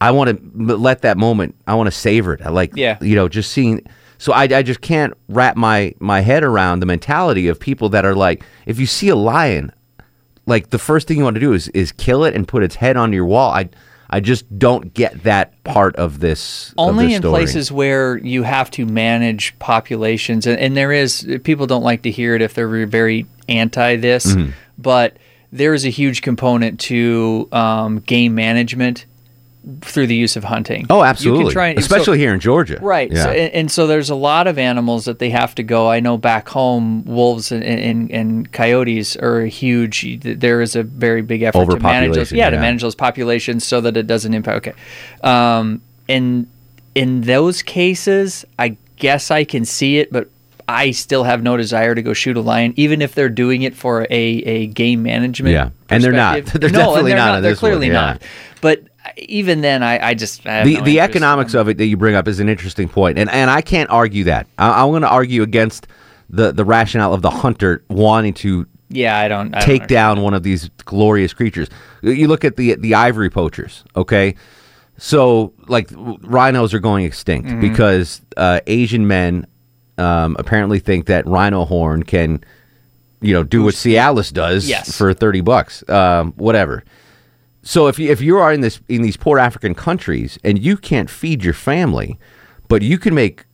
I 0.00 0.10
want 0.10 0.30
to 0.30 0.76
let 0.76 1.02
that 1.02 1.16
moment. 1.16 1.54
I 1.66 1.74
want 1.74 1.86
to 1.86 1.90
savor 1.92 2.34
it. 2.34 2.40
I 2.44 2.48
like, 2.50 2.72
Yeah. 2.74 2.98
you 3.00 3.14
know, 3.14 3.28
just 3.28 3.52
seeing. 3.52 3.80
So 4.20 4.34
I, 4.34 4.42
I 4.42 4.62
just 4.62 4.82
can't 4.82 5.14
wrap 5.30 5.56
my 5.56 5.94
my 5.98 6.20
head 6.20 6.44
around 6.44 6.80
the 6.80 6.86
mentality 6.86 7.48
of 7.48 7.58
people 7.58 7.88
that 7.88 8.04
are 8.04 8.14
like, 8.14 8.44
if 8.66 8.78
you 8.78 8.84
see 8.84 9.08
a 9.08 9.16
lion, 9.16 9.72
like 10.44 10.68
the 10.68 10.78
first 10.78 11.08
thing 11.08 11.16
you 11.16 11.24
want 11.24 11.34
to 11.36 11.40
do 11.40 11.54
is 11.54 11.68
is 11.68 11.90
kill 11.92 12.24
it 12.24 12.34
and 12.34 12.46
put 12.46 12.62
its 12.62 12.74
head 12.74 12.96
on 12.98 13.12
your 13.14 13.24
wall. 13.24 13.50
I 13.50 13.70
I 14.10 14.20
just 14.20 14.44
don't 14.58 14.92
get 14.92 15.22
that 15.22 15.62
part 15.64 15.96
of 15.96 16.20
this. 16.20 16.70
of 16.72 16.90
only 16.90 17.06
this 17.06 17.16
in 17.16 17.22
places 17.22 17.72
where 17.72 18.18
you 18.18 18.42
have 18.42 18.70
to 18.72 18.84
manage 18.84 19.58
populations 19.58 20.46
and, 20.46 20.58
and 20.60 20.76
there 20.76 20.92
is 20.92 21.26
people 21.44 21.66
don't 21.66 21.84
like 21.84 22.02
to 22.02 22.10
hear 22.10 22.34
it 22.34 22.42
if 22.42 22.52
they're 22.52 22.86
very 22.86 23.24
anti 23.48 23.96
this 23.96 24.26
Mhm. 24.26 24.52
but 24.76 25.16
there 25.52 25.72
is 25.74 25.84
a 25.86 25.90
huge 25.90 26.22
component 26.22 26.78
to 26.80 27.48
um, 27.52 28.00
game 28.00 28.34
management 28.34 29.06
through 29.82 30.06
the 30.06 30.14
use 30.14 30.36
of 30.36 30.44
hunting. 30.44 30.86
Oh, 30.88 30.98
You 30.98 31.04
absolutely. 31.04 31.44
can 31.44 31.52
try 31.52 31.66
and- 31.68 31.78
so- 31.78 31.84
Especially 31.84 32.18
here 32.18 32.32
in 32.32 32.40
Georgia. 32.40 32.78
Right. 32.80 33.10
Yeah. 33.12 33.24
So, 33.24 33.30
and, 33.30 33.52
and 33.54 33.70
so 33.70 33.86
there's 33.86 34.08
a 34.10 34.14
lot 34.14 34.46
of 34.46 34.58
animals 34.58 35.04
that 35.04 35.18
they 35.18 35.30
have 35.30 35.54
to 35.56 35.62
go. 35.62 35.90
I 35.90 36.00
know 36.00 36.16
back 36.16 36.48
home, 36.48 37.04
wolves 37.04 37.52
and, 37.52 37.62
and, 37.62 38.10
and 38.10 38.50
coyotes 38.52 39.16
are 39.16 39.42
huge. 39.44 40.20
There 40.22 40.60
is 40.62 40.76
a 40.76 40.82
very 40.82 41.22
big 41.22 41.42
effort 41.42 41.70
to 41.70 41.78
manage 41.80 42.14
those. 42.14 42.32
Overpopulation, 42.32 42.36
Yeah, 42.38 42.50
to 42.50 42.56
manage 42.58 42.82
those 42.82 42.94
populations 42.94 43.66
so 43.66 43.80
that 43.82 43.96
it 43.96 44.06
doesn't 44.06 44.32
impact. 44.32 44.68
Okay. 44.68 44.72
Um, 45.22 45.82
and 46.08 46.46
in 46.94 47.20
those 47.22 47.62
cases, 47.62 48.44
I 48.58 48.76
guess 48.96 49.30
I 49.30 49.44
can 49.44 49.64
see 49.64 49.98
it, 49.98 50.12
but 50.12 50.28
I 50.68 50.92
still 50.92 51.24
have 51.24 51.42
no 51.42 51.56
desire 51.56 51.94
to 51.96 52.02
go 52.02 52.12
shoot 52.12 52.36
a 52.36 52.40
lion, 52.40 52.74
even 52.76 53.02
if 53.02 53.14
they're 53.14 53.28
doing 53.28 53.62
it 53.62 53.74
for 53.74 54.02
a, 54.02 54.08
a 54.10 54.66
game 54.68 55.02
management. 55.02 55.52
Yeah. 55.52 55.70
And 55.88 56.02
they're 56.02 56.12
not. 56.12 56.44
They're 56.46 56.60
no, 56.60 56.66
and 56.66 56.72
definitely 56.72 57.10
they're 57.10 57.18
not 57.18 57.32
not. 57.32 57.40
They're 57.40 57.50
this 57.52 57.62
one, 57.62 57.70
clearly 57.72 57.86
yeah. 57.88 57.92
not. 57.92 58.22
But 58.60 58.84
even 59.16 59.60
then, 59.60 59.82
I, 59.82 60.08
I 60.10 60.14
just 60.14 60.46
I 60.46 60.64
the 60.64 60.76
no 60.76 60.84
the 60.84 61.00
economics 61.00 61.54
of 61.54 61.68
it 61.68 61.78
that 61.78 61.86
you 61.86 61.96
bring 61.96 62.14
up 62.14 62.28
is 62.28 62.40
an 62.40 62.48
interesting 62.48 62.88
point, 62.88 63.18
and 63.18 63.30
and 63.30 63.50
I 63.50 63.60
can't 63.62 63.90
argue 63.90 64.24
that. 64.24 64.46
I, 64.58 64.82
I'm 64.82 64.90
going 64.90 65.02
to 65.02 65.08
argue 65.08 65.42
against 65.42 65.86
the 66.28 66.52
the 66.52 66.64
rationale 66.64 67.12
of 67.14 67.22
the 67.22 67.30
hunter 67.30 67.82
wanting 67.88 68.34
to 68.34 68.66
Yeah, 68.88 69.18
I 69.18 69.28
don't 69.28 69.54
I 69.54 69.58
don't 69.60 69.66
take 69.66 69.86
down 69.86 70.20
one 70.22 70.34
of 70.34 70.42
these 70.42 70.68
glorious 70.84 71.32
creatures. 71.32 71.68
You 72.02 72.28
look 72.28 72.44
at 72.44 72.56
the 72.56 72.74
the 72.76 72.94
ivory 72.94 73.30
poachers, 73.30 73.84
okay? 73.96 74.34
So 74.98 75.52
like 75.66 75.88
rhinos 75.94 76.74
are 76.74 76.78
going 76.78 77.04
extinct 77.06 77.48
Mhm. 77.48 77.60
because 77.60 78.20
uh, 78.36 78.60
Asian 78.66 79.06
men 79.06 79.46
um, 79.98 80.36
apparently 80.38 80.78
think 80.78 81.06
that 81.06 81.26
rhino 81.26 81.64
horn 81.64 82.02
can, 82.02 82.42
you 83.22 83.32
know, 83.34 83.42
do 83.42 83.62
what 83.62 83.74
Cialis 83.74 84.32
does 84.32 84.68
Yes. 84.68 84.96
for 84.96 85.12
thirty 85.14 85.40
bucks, 85.40 85.82
um, 85.88 86.32
whatever. 86.36 86.84
So 87.62 87.88
if 87.88 87.98
you 87.98 88.10
if 88.10 88.20
you 88.20 88.38
are 88.38 88.52
in 88.52 88.60
this 88.62 88.80
in 88.88 89.02
these 89.02 89.16
poor 89.16 89.38
African 89.38 89.74
countries 89.74 90.38
and 90.44 90.58
you 90.58 90.76
can't 90.76 91.10
feed 91.10 91.44
your 91.44 91.54
family, 91.54 92.18
but 92.68 92.82
you 92.82 92.98
can 92.98 93.14
make 93.14 93.44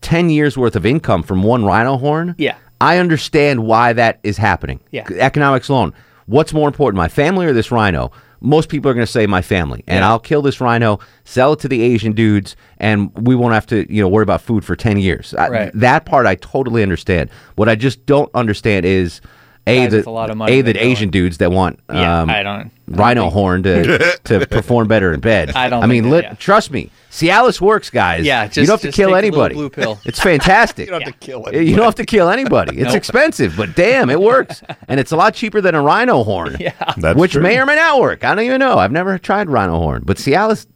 ten 0.00 0.30
years 0.30 0.56
worth 0.56 0.76
of 0.76 0.86
income 0.86 1.22
from 1.22 1.42
one 1.42 1.64
rhino 1.64 1.96
horn, 1.98 2.34
Yeah. 2.38 2.54
I 2.80 2.96
understand 2.98 3.64
why 3.64 3.92
that 3.92 4.20
is 4.22 4.38
happening. 4.38 4.80
Yeah. 4.90 5.06
Economics 5.18 5.68
alone. 5.68 5.92
What's 6.26 6.54
more 6.54 6.66
important, 6.68 6.96
my 6.96 7.08
family 7.08 7.44
or 7.46 7.52
this 7.52 7.70
rhino? 7.70 8.10
Most 8.40 8.70
people 8.70 8.90
are 8.90 8.94
going 8.94 9.04
to 9.04 9.12
say 9.12 9.26
my 9.26 9.42
family, 9.42 9.84
and 9.86 9.98
Yeah. 9.98 10.08
I'll 10.08 10.18
kill 10.18 10.40
this 10.40 10.62
rhino, 10.62 10.98
sell 11.24 11.52
it 11.52 11.58
to 11.58 11.68
the 11.68 11.82
Asian 11.82 12.12
dudes, 12.12 12.56
and 12.78 13.10
we 13.14 13.34
won't 13.34 13.52
have 13.52 13.66
to, 13.66 13.92
you 13.92 14.00
know, 14.00 14.08
worry 14.08 14.22
about 14.22 14.40
food 14.40 14.64
for 14.64 14.74
ten 14.76 14.96
years. 14.96 15.34
I- 15.34 15.48
Right. 15.48 15.70
that 15.74 16.06
part 16.06 16.24
I 16.24 16.36
totally 16.36 16.82
understand. 16.82 17.28
What 17.56 17.68
I 17.68 17.74
just 17.74 18.06
don't 18.06 18.30
understand 18.34 18.86
is 18.86 19.20
a 19.66 19.86
that 19.88 20.06
a 20.06 20.10
lot 20.10 20.30
of 20.30 20.36
money 20.36 20.52
a 20.58 20.62
that 20.62 20.72
that 20.74 20.78
go 20.80 20.84
Asian 20.86 21.10
dudes 21.10 21.38
that 21.38 21.52
want 21.52 21.78
Yeah, 21.90 22.22
um, 22.22 22.30
I 22.30 22.42
don't- 22.42 22.54
I 22.56 22.62
don't 22.62 22.70
rhino 22.98 23.30
horn 23.30 23.62
to 23.64 24.18
to 24.24 24.46
perform 24.46 24.88
better 24.88 25.12
in 25.12 25.20
bed. 25.20 25.52
I 25.52 25.68
don't 25.68 25.82
I 25.84 25.86
mean, 25.86 26.04
that- 26.04 26.08
lit, 26.10 26.24
yeah. 26.24 26.34
trust 26.34 26.70
me, 26.72 26.90
Cialis 27.12 27.60
works, 27.60 27.88
guys. 27.90 28.24
Yeah, 28.24 28.44
you 28.52 28.66
don't 28.66 28.68
have 28.68 28.80
to 28.80 28.90
kill 28.90 28.92
take 28.92 28.98
a 28.98 29.02
little 29.02 29.16
anybody. 29.16 29.54
blue 29.54 29.70
pill. 29.70 30.00
It's 30.04 30.18
fantastic. 30.20 30.86
You 30.88 30.92
don't 30.92 31.02
have 31.02 31.12
to 31.12 31.18
kill 31.26 31.44
You 31.52 31.76
don't 31.76 31.84
have 31.84 31.94
to 31.96 32.06
kill 32.06 32.28
anybody. 32.30 32.76
It's 32.78 32.88
Nope. 32.88 32.96
expensive, 32.96 33.54
but 33.56 33.76
damn, 33.76 34.10
it 34.10 34.20
works, 34.20 34.62
and 34.88 34.98
it's 34.98 35.12
a 35.12 35.16
lot 35.16 35.34
cheaper 35.34 35.60
than 35.60 35.74
a 35.74 35.82
rhino 35.82 36.24
horn. 36.24 36.56
Yeah. 36.58 36.72
That's 36.96 37.18
which 37.18 37.32
true. 37.32 37.42
may 37.42 37.58
or 37.58 37.66
may 37.66 37.76
not 37.76 38.00
work. 38.00 38.24
I 38.24 38.34
don't 38.34 38.44
even 38.44 38.58
know. 38.60 38.76
I've 38.78 38.92
never 38.92 39.18
tried 39.18 39.48
rhino 39.50 39.78
horn, 39.78 40.02
but 40.04 40.16
Cialis, 40.16 40.66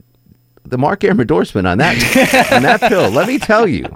the 0.64 0.78
Mark 0.78 1.02
Arum 1.04 1.20
endorsement 1.20 1.66
on 1.66 1.78
that 1.78 1.96
on 2.52 2.62
that 2.62 2.80
pill. 2.80 3.10
Let 3.10 3.26
me 3.28 3.38
tell 3.38 3.66
you, 3.66 3.86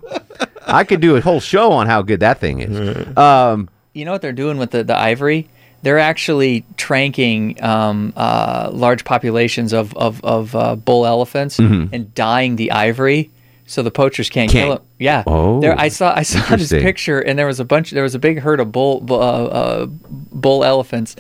I 0.67 0.83
could 0.85 1.01
do 1.01 1.15
a 1.17 1.21
whole 1.21 1.41
show 1.41 1.71
on 1.73 1.87
how 1.87 2.03
good 2.03 2.21
that 2.21 2.41
thing 2.41 2.61
is. 2.61 3.17
Um, 3.17 3.69
You 3.99 4.05
know 4.05 4.13
what 4.13 4.23
they're 4.23 4.33
doing 4.33 4.59
with 4.59 4.71
the, 4.71 4.85
the 4.85 4.97
ivory? 4.97 5.49
They're 5.83 5.99
actually 5.99 6.65
tranking 6.77 7.61
um, 7.63 8.13
uh, 8.17 8.71
large 8.73 9.05
populations 9.05 9.73
of 9.73 9.97
of, 9.97 10.25
of 10.25 10.55
uh, 10.55 10.77
bull 10.77 11.05
elephants 11.07 11.59
Mhm. 11.59 11.91
and 11.93 12.15
dyeing 12.15 12.57
the 12.57 12.71
ivory 12.73 13.31
so 13.67 13.83
the 13.83 13.91
poachers 13.91 14.31
can't, 14.31 14.51
Can't- 14.51 14.67
kill 14.67 14.77
them. 14.77 14.85
Yeah. 14.99 15.23
Oh, 15.27 15.61
there, 15.61 15.79
I 15.79 15.89
saw 15.89 16.15
I 16.17 16.23
saw 16.23 16.57
this 16.57 16.71
picture 16.71 17.21
and 17.21 17.39
there 17.39 17.47
was 17.47 17.61
a 17.61 17.65
bunch. 17.65 17.91
There 17.91 18.03
was 18.03 18.15
a 18.15 18.19
big 18.19 18.39
herd 18.41 18.61
of 18.61 18.73
bull 18.73 19.05
uh, 19.11 19.15
uh, 19.15 19.87
bull 19.87 20.65
elephants, 20.65 21.17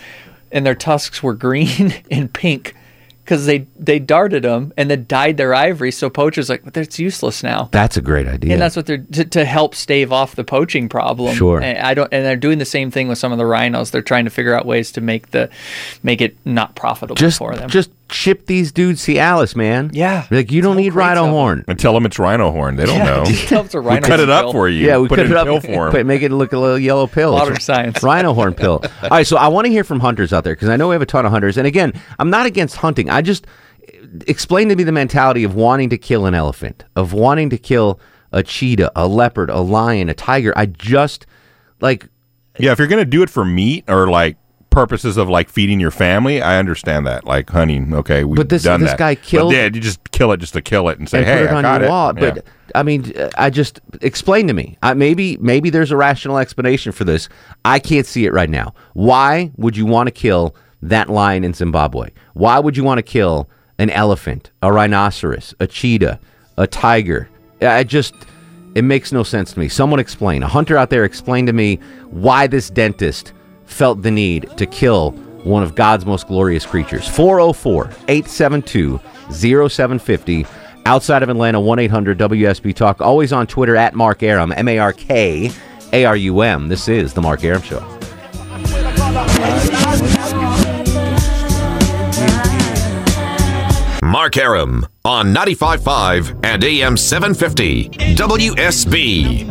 and 0.52 0.64
their 0.64 0.74
tusks 0.76 1.22
were 1.22 1.34
green 1.46 1.94
and 2.10 2.32
pink. 2.32 2.74
Because 3.28 3.44
they, 3.44 3.66
they 3.76 3.98
darted 3.98 4.42
them 4.44 4.72
and 4.78 4.90
then 4.90 5.04
dyed 5.06 5.36
their 5.36 5.54
ivory, 5.54 5.90
so 5.92 6.08
poachers 6.08 6.48
like, 6.48 6.64
but 6.64 6.74
it's 6.78 6.98
useless 6.98 7.42
now. 7.42 7.68
that's 7.72 7.98
a 7.98 8.00
great 8.00 8.26
idea. 8.26 8.54
And 8.54 8.62
that's 8.62 8.74
what 8.74 8.86
they're 8.86 8.96
to, 9.12 9.24
to 9.26 9.44
help 9.44 9.74
stave 9.74 10.12
off 10.12 10.34
the 10.34 10.44
poaching 10.44 10.88
problem. 10.88 11.34
Sure. 11.34 11.60
And 11.60 11.76
I 11.78 11.92
don't, 11.92 12.10
and 12.10 12.24
they're 12.24 12.36
doing 12.36 12.58
the 12.58 12.64
same 12.64 12.90
thing 12.90 13.06
with 13.06 13.18
some 13.18 13.30
of 13.30 13.36
the 13.36 13.44
rhinos. 13.44 13.90
They're 13.90 14.00
trying 14.00 14.24
to 14.24 14.30
figure 14.30 14.54
out 14.54 14.64
ways 14.64 14.90
to 14.92 15.02
make 15.02 15.30
the, 15.32 15.50
make 16.02 16.22
it 16.22 16.38
not 16.46 16.74
profitable 16.74 17.16
just 17.16 17.36
for 17.36 17.54
them. 17.54 17.68
just 17.68 17.90
ship 18.10 18.46
these 18.46 18.72
dudes 18.72 19.02
Cialis, 19.04 19.54
man. 19.54 19.90
Yeah. 19.92 20.26
Like 20.30 20.50
you 20.50 20.62
don't 20.62 20.76
need 20.76 20.94
rhino 20.94 21.26
horn. 21.28 21.62
And 21.68 21.78
tell 21.78 21.92
them 21.92 22.06
it's 22.06 22.18
rhino 22.18 22.50
horn. 22.50 22.76
They 22.76 22.86
don't 22.86 22.96
Yeah, 22.96 23.04
know. 23.04 23.24
tell 23.46 23.58
'em 23.60 23.66
it's 23.66 23.74
a 23.74 23.82
we 23.82 24.00
cut 24.00 24.18
it 24.20 24.30
up 24.30 24.44
pill. 24.44 24.52
for 24.52 24.68
you. 24.70 24.86
Yeah, 24.86 24.96
we 24.96 25.08
put 25.08 25.16
cut 25.18 25.26
it 25.26 25.32
in 25.32 25.36
up, 25.36 25.44
pill 25.46 25.60
form. 25.60 25.92
but 25.92 26.06
make 26.06 26.22
it 26.22 26.30
look 26.32 26.54
a 26.54 26.58
little 26.58 26.78
yellow 26.78 27.06
pill. 27.06 27.34
It's 27.34 27.40
Modern 27.40 27.54
r- 27.54 27.60
science. 27.60 28.02
Rhino 28.02 28.32
horn 28.32 28.54
pill. 28.54 28.82
All 29.02 29.08
right, 29.10 29.26
so 29.26 29.36
I 29.36 29.48
want 29.48 29.66
to 29.66 29.70
hear 29.70 29.84
from 29.84 30.00
hunters 30.00 30.32
out 30.32 30.42
there 30.44 30.54
because 30.54 30.70
I 30.70 30.76
know 30.76 30.88
we 30.88 30.94
have 30.94 31.02
a 31.02 31.06
ton 31.06 31.26
of 31.26 31.32
hunters. 31.32 31.58
And 31.58 31.66
again, 31.66 31.92
I'm 32.18 32.30
not 32.30 32.46
against 32.46 32.76
hunting. 32.76 33.10
I 33.10 33.17
just 33.22 33.46
explain 34.26 34.68
to 34.68 34.76
me 34.76 34.84
the 34.84 34.92
mentality 34.92 35.44
of 35.44 35.54
wanting 35.54 35.90
to 35.90 35.98
kill 35.98 36.26
an 36.26 36.34
elephant, 36.34 36.84
of 36.96 37.12
wanting 37.12 37.50
to 37.50 37.58
kill 37.58 38.00
a 38.32 38.42
cheetah, 38.42 38.92
a 38.94 39.06
leopard, 39.06 39.50
a 39.50 39.60
lion, 39.60 40.08
a 40.08 40.14
tiger. 40.14 40.52
I 40.56 40.66
just 40.66 41.26
like 41.80 42.08
Yeah, 42.58 42.72
if 42.72 42.78
you're 42.78 42.88
gonna 42.88 43.04
do 43.04 43.22
it 43.22 43.30
for 43.30 43.44
meat 43.44 43.84
or 43.88 44.08
like 44.08 44.36
purposes 44.70 45.16
of 45.16 45.28
like 45.28 45.48
feeding 45.48 45.80
your 45.80 45.90
family, 45.90 46.42
I 46.42 46.58
understand 46.58 47.06
that. 47.06 47.24
Like 47.24 47.48
hunting, 47.48 47.94
okay, 47.94 48.24
we've 48.24 48.36
But 48.36 48.48
this- 48.50 48.64
done 48.64 48.80
this 48.80 48.90
that. 48.90 48.98
guy 48.98 49.14
killed- 49.14 49.50
But 49.50 49.56
yeah, 49.56 49.64
you 49.64 49.80
just 49.80 50.10
kill 50.12 50.30
it 50.32 50.36
just 50.38 50.52
to 50.52 50.60
kill 50.60 50.88
it 50.90 50.98
and 50.98 51.08
say, 51.08 51.18
and 51.18 51.26
hey, 51.26 51.46
I 51.48 51.62
got 51.62 51.82
it. 51.82 51.88
wall. 51.88 52.12
Yeah. 52.16 52.32
But 52.34 52.44
I 52.74 52.82
mean, 52.82 53.10
I 53.38 53.48
just 53.48 53.80
explain 54.02 54.46
to 54.48 54.52
me. 54.52 54.76
I, 54.82 54.92
maybe 54.92 55.38
maybe 55.40 55.70
there's 55.70 55.90
a 55.90 55.96
rational 55.96 56.36
explanation 56.36 56.92
for 56.92 57.04
this. 57.04 57.30
I 57.64 57.78
can't 57.78 58.04
see 58.06 58.26
it 58.26 58.32
right 58.34 58.50
now. 58.50 58.74
Why 58.92 59.50
would 59.56 59.74
you 59.76 59.86
want 59.86 60.08
to 60.08 60.10
kill 60.10 60.54
that 60.82 61.08
lion 61.08 61.44
in 61.44 61.54
Zimbabwe? 61.54 62.10
Why 62.34 62.58
would 62.58 62.76
you 62.76 62.84
want 62.84 62.98
to 62.98 63.02
kill 63.02 63.48
an 63.78 63.90
elephant, 63.90 64.50
a 64.62 64.72
rhinoceros, 64.72 65.54
a 65.60 65.66
cheetah, 65.66 66.20
a 66.56 66.66
tiger? 66.66 67.28
I 67.60 67.84
just 67.84 68.14
it 68.74 68.82
makes 68.82 69.12
no 69.12 69.22
sense 69.22 69.52
to 69.52 69.58
me. 69.58 69.68
Someone 69.68 69.98
explain. 69.98 70.42
A 70.42 70.48
hunter 70.48 70.76
out 70.76 70.90
there 70.90 71.04
explain 71.04 71.46
to 71.46 71.52
me 71.52 71.76
why 72.10 72.46
this 72.46 72.70
dentist 72.70 73.32
felt 73.64 74.02
the 74.02 74.10
need 74.10 74.48
to 74.56 74.66
kill 74.66 75.12
one 75.44 75.62
of 75.62 75.74
God's 75.74 76.06
most 76.06 76.28
glorious 76.28 76.66
creatures. 76.66 77.08
404 77.08 77.90
872 78.08 79.00
0750. 79.30 80.46
Outside 80.86 81.22
of 81.22 81.28
Atlanta, 81.28 81.60
1 81.60 81.78
800 81.78 82.18
WSB 82.18 82.74
Talk. 82.74 83.00
Always 83.00 83.32
on 83.32 83.46
Twitter 83.46 83.76
at 83.76 83.94
Mark 83.94 84.22
Arum, 84.22 84.52
M 84.52 84.68
A 84.68 84.78
R 84.78 84.92
K 84.92 85.50
A 85.92 86.04
R 86.04 86.16
U 86.16 86.40
M. 86.40 86.68
This 86.68 86.88
is 86.88 87.12
The 87.12 87.20
Mark 87.20 87.44
Arum 87.44 87.62
Show. 87.62 87.97
Mark 94.08 94.38
Arum 94.38 94.86
on 95.04 95.34
95.5 95.34 96.40
and 96.42 96.64
AM 96.64 96.96
750 96.96 97.90
WSB. 98.16 99.44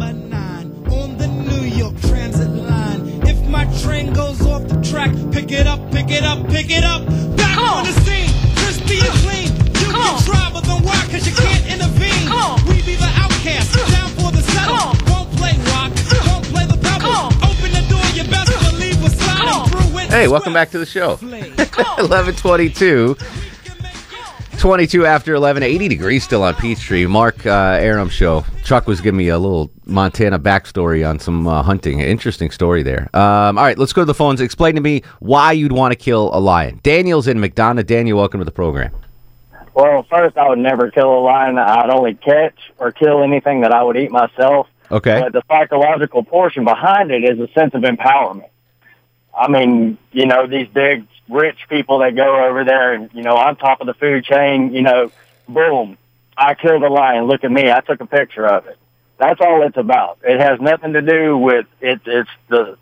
If 3.23 3.47
my 3.47 3.65
train 3.83 4.13
goes 4.13 4.41
off 4.47 4.67
the 4.67 4.81
track, 4.81 5.11
pick 5.31 5.51
it 5.51 5.67
up, 5.67 5.91
pick 5.91 6.09
it 6.09 6.23
up, 6.23 6.49
pick 6.49 6.71
it 6.71 6.83
up. 6.83 7.05
Back 7.37 7.55
on. 7.59 7.85
the 7.85 7.91
scene, 8.01 8.31
crispy 8.55 8.97
and 8.97 9.13
clean. 9.21 9.53
You 9.77 9.93
can 9.93 10.23
try, 10.23 10.49
but 10.51 10.63
then 10.63 10.81
why? 10.81 11.05
Cause 11.11 11.27
you 11.27 11.35
can't 11.35 11.63
intervene. 11.69 12.25
We 12.65 12.81
be 12.81 12.95
the 12.95 13.11
outcast, 13.13 13.75
down 13.91 14.09
for 14.17 14.31
the 14.31 14.41
settle. 14.41 14.93
Don't 15.05 15.29
play 15.37 15.53
rock, 15.69 15.93
don't 16.25 16.43
play 16.49 16.65
the 16.65 16.77
pebble. 16.81 17.29
Open 17.45 17.69
the 17.77 17.85
door, 17.93 18.01
you 18.17 18.23
best 18.25 18.49
believe 18.71 18.99
we're 19.03 19.09
sliding 19.09 19.69
through 19.69 19.99
it. 19.99 20.09
Hey, 20.09 20.27
welcome 20.27 20.53
back 20.53 20.71
to 20.71 20.79
the 20.79 20.85
show. 20.87 21.17
1122. 21.17 23.15
22 24.59 25.05
after 25.05 25.35
11, 25.35 25.61
80 25.61 25.87
degrees 25.87 26.23
still 26.23 26.41
on 26.41 26.55
Peachtree. 26.55 27.05
Mark 27.05 27.45
uh, 27.45 27.77
Arum 27.79 28.09
show. 28.09 28.43
Chuck 28.63 28.87
was 28.87 28.99
giving 29.01 29.17
me 29.17 29.27
a 29.27 29.37
little 29.37 29.69
Montana 29.85 30.39
backstory 30.39 31.07
on 31.07 31.19
some 31.19 31.47
uh, 31.47 31.61
hunting. 31.61 31.99
Interesting 31.99 32.49
story 32.49 32.81
there. 32.81 33.07
Um, 33.15 33.57
all 33.57 33.63
right, 33.63 33.77
let's 33.77 33.93
go 33.93 34.01
to 34.01 34.05
the 34.05 34.15
phones. 34.15 34.41
Explain 34.41 34.73
to 34.73 34.81
me 34.81 35.03
why 35.19 35.51
you'd 35.51 35.71
want 35.71 35.91
to 35.91 35.95
kill 35.95 36.31
a 36.33 36.39
lion. 36.39 36.79
Daniel's 36.81 37.27
in 37.27 37.37
McDonough. 37.37 37.85
Daniel, 37.85 38.17
welcome 38.17 38.39
to 38.39 38.45
the 38.45 38.51
program. 38.51 38.91
Well, 39.75 40.03
first, 40.09 40.37
I 40.37 40.49
would 40.49 40.57
never 40.57 40.89
kill 40.89 41.19
a 41.19 41.21
lion. 41.21 41.59
I'd 41.59 41.91
only 41.91 42.15
catch 42.15 42.57
or 42.79 42.91
kill 42.91 43.21
anything 43.21 43.61
that 43.61 43.71
I 43.71 43.83
would 43.83 43.95
eat 43.95 44.09
myself. 44.09 44.67
Okay. 44.89 45.19
But 45.21 45.33
the 45.33 45.43
psychological 45.47 46.23
portion 46.23 46.65
behind 46.65 47.11
it 47.11 47.23
is 47.23 47.39
a 47.39 47.47
sense 47.53 47.75
of 47.75 47.83
empowerment. 47.83 48.49
I 49.37 49.47
mean, 49.47 49.97
you 50.11 50.25
know, 50.25 50.47
these 50.47 50.67
big 50.67 51.07
rich 51.29 51.59
people 51.69 51.99
that 51.99 52.15
go 52.15 52.45
over 52.45 52.63
there 52.63 52.93
and, 52.93 53.09
you 53.13 53.21
know, 53.21 53.35
on 53.35 53.55
top 53.55 53.81
of 53.81 53.87
the 53.87 53.93
food 53.93 54.23
chain, 54.23 54.73
you 54.73 54.81
know, 54.81 55.11
boom, 55.47 55.97
I 56.35 56.55
killed 56.55 56.83
a 56.83 56.89
lion. 56.89 57.25
Look 57.25 57.43
at 57.43 57.51
me. 57.51 57.71
I 57.71 57.81
took 57.81 58.01
a 58.01 58.05
picture 58.05 58.45
of 58.45 58.67
it. 58.67 58.77
That's 59.17 59.39
all 59.41 59.65
it's 59.65 59.77
about. 59.77 60.19
It 60.23 60.39
has 60.39 60.59
nothing 60.59 60.93
to 60.93 61.01
do 61.01 61.37
with 61.37 61.65
it. 61.81 62.01
It's 62.05 62.29
the, 62.49 62.77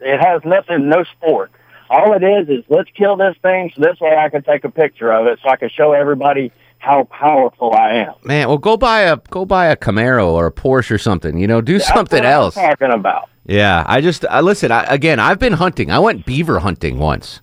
it 0.00 0.20
has 0.20 0.42
nothing, 0.44 0.88
no 0.88 1.04
sport. 1.04 1.50
All 1.90 2.12
it 2.12 2.22
is 2.22 2.48
is 2.48 2.64
let's 2.68 2.90
kill 2.90 3.16
this 3.16 3.36
thing 3.40 3.72
so 3.74 3.80
this 3.80 3.98
way 3.98 4.14
I 4.14 4.28
can 4.28 4.42
take 4.42 4.64
a 4.64 4.70
picture 4.70 5.10
of 5.10 5.26
it 5.26 5.38
so 5.42 5.48
I 5.48 5.56
can 5.56 5.70
show 5.70 5.92
everybody 5.92 6.52
how 6.78 7.04
powerful 7.04 7.72
I 7.74 7.90
am. 7.94 8.14
Man, 8.24 8.48
well, 8.48 8.58
go 8.58 8.76
buy 8.76 9.00
a 9.02 9.16
go 9.30 9.44
buy 9.44 9.66
a 9.66 9.76
Camaro 9.76 10.26
or 10.28 10.46
a 10.46 10.52
Porsche 10.52 10.92
or 10.92 10.98
something. 10.98 11.38
You 11.38 11.46
know, 11.46 11.60
do 11.60 11.78
That's 11.78 11.88
something 11.88 12.18
what 12.20 12.26
I'm 12.26 12.32
else. 12.32 12.54
talking 12.54 12.92
about. 12.92 13.28
Yeah, 13.46 13.84
I 13.86 14.00
just 14.00 14.24
I 14.30 14.40
listen. 14.40 14.70
I, 14.70 14.84
again, 14.84 15.18
I've 15.18 15.38
been 15.38 15.54
hunting. 15.54 15.90
I 15.90 15.98
went 15.98 16.24
beaver 16.26 16.58
hunting 16.60 16.98
once. 16.98 17.40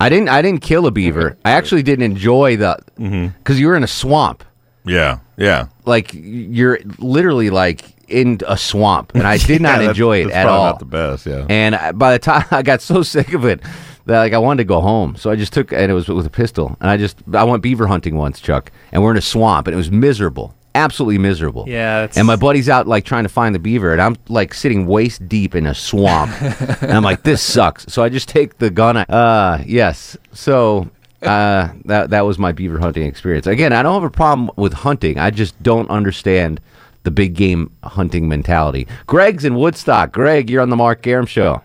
I 0.00 0.08
didn't. 0.08 0.28
I 0.28 0.42
didn't 0.42 0.62
kill 0.62 0.86
a 0.86 0.90
beaver. 0.90 1.36
I 1.44 1.52
actually 1.52 1.82
didn't 1.82 2.04
enjoy 2.04 2.56
the 2.56 2.78
mm-hmm. 2.98 3.28
because 3.38 3.58
you 3.58 3.66
were 3.68 3.76
in 3.76 3.82
a 3.84 3.88
swamp. 3.88 4.44
Yeah, 4.84 5.18
yeah. 5.36 5.66
Like 5.84 6.10
you're 6.12 6.78
literally 6.98 7.50
like 7.50 7.84
in 8.08 8.40
a 8.46 8.56
swamp, 8.58 9.12
and 9.14 9.26
I 9.26 9.38
did 9.38 9.48
Yeah, 9.50 9.58
not 9.58 9.72
that's- 9.78 9.88
enjoy 9.90 10.22
it 10.22 10.24
that's 10.24 10.36
at 10.36 10.46
all. 10.48 10.64
not 10.66 10.78
the 10.80 10.84
best, 10.84 11.24
yeah. 11.26 11.46
And 11.48 11.74
I- 11.74 11.92
by 11.92 12.12
the 12.12 12.18
time 12.18 12.44
I 12.50 12.62
got 12.62 12.80
so 12.82 13.02
sick 13.02 13.32
of 13.32 13.44
it 13.44 13.60
that 14.06 14.18
like 14.18 14.32
I 14.32 14.38
wanted 14.38 14.58
to 14.58 14.64
go 14.68 14.80
home, 14.80 15.16
so 15.16 15.30
I 15.30 15.36
just 15.36 15.52
took 15.52 15.72
and 15.72 15.90
it 15.90 15.94
was 15.94 16.08
with 16.08 16.26
a 16.26 16.30
pistol, 16.30 16.76
and 16.80 16.90
I 16.90 16.96
just 16.96 17.18
I 17.32 17.44
went 17.44 17.62
beaver 17.62 17.86
hunting 17.86 18.16
once, 18.16 18.40
Chuck, 18.40 18.70
and 18.92 19.02
we're 19.02 19.12
in 19.12 19.16
a 19.16 19.22
swamp, 19.22 19.66
and 19.66 19.74
it 19.74 19.76
was 19.76 19.90
miserable, 19.90 20.54
absolutely 20.74 21.18
miserable. 21.18 21.64
Yeah, 21.68 22.04
it's- 22.04 22.16
And 22.16 22.26
my 22.26 22.36
buddy's 22.36 22.68
out 22.68 22.86
like 22.88 23.04
trying 23.04 23.22
to 23.24 23.28
find 23.28 23.54
the 23.54 23.58
beaver, 23.58 23.92
and 23.92 24.00
I'm 24.02 24.16
like 24.28 24.54
sitting 24.54 24.86
waist 24.86 25.28
deep 25.28 25.54
in 25.54 25.66
a 25.66 25.74
swamp, 25.74 26.30
and 26.82 26.92
I'm 26.92 27.02
like, 27.04 27.22
this 27.22 27.42
sucks. 27.42 27.86
So 27.92 28.02
I 28.02 28.08
just 28.08 28.28
take 28.28 28.58
the 28.58 28.70
gun. 28.70 28.96
I- 28.96 29.02
Uh, 29.04 29.62
yes. 29.66 30.16
So. 30.32 30.88
Uh, 31.22 31.68
that 31.84 32.10
that 32.10 32.22
was 32.26 32.36
my 32.36 32.50
beaver 32.50 32.80
hunting 32.80 33.06
experience. 33.06 33.46
Again, 33.46 33.72
I 33.72 33.84
don't 33.84 33.94
have 33.94 34.02
a 34.02 34.10
problem 34.10 34.50
with 34.56 34.72
hunting. 34.72 35.20
I 35.20 35.30
just 35.30 35.54
don't 35.62 35.88
understand 35.88 36.60
the 37.04 37.12
big 37.12 37.34
game 37.34 37.70
hunting 37.84 38.26
mentality. 38.28 38.88
Greg's 39.06 39.44
in 39.44 39.54
Woodstock. 39.54 40.10
Greg, 40.10 40.50
you're 40.50 40.60
on 40.62 40.70
the 40.70 40.74
Mark 40.74 41.06
Arum 41.06 41.26
show. 41.26 41.62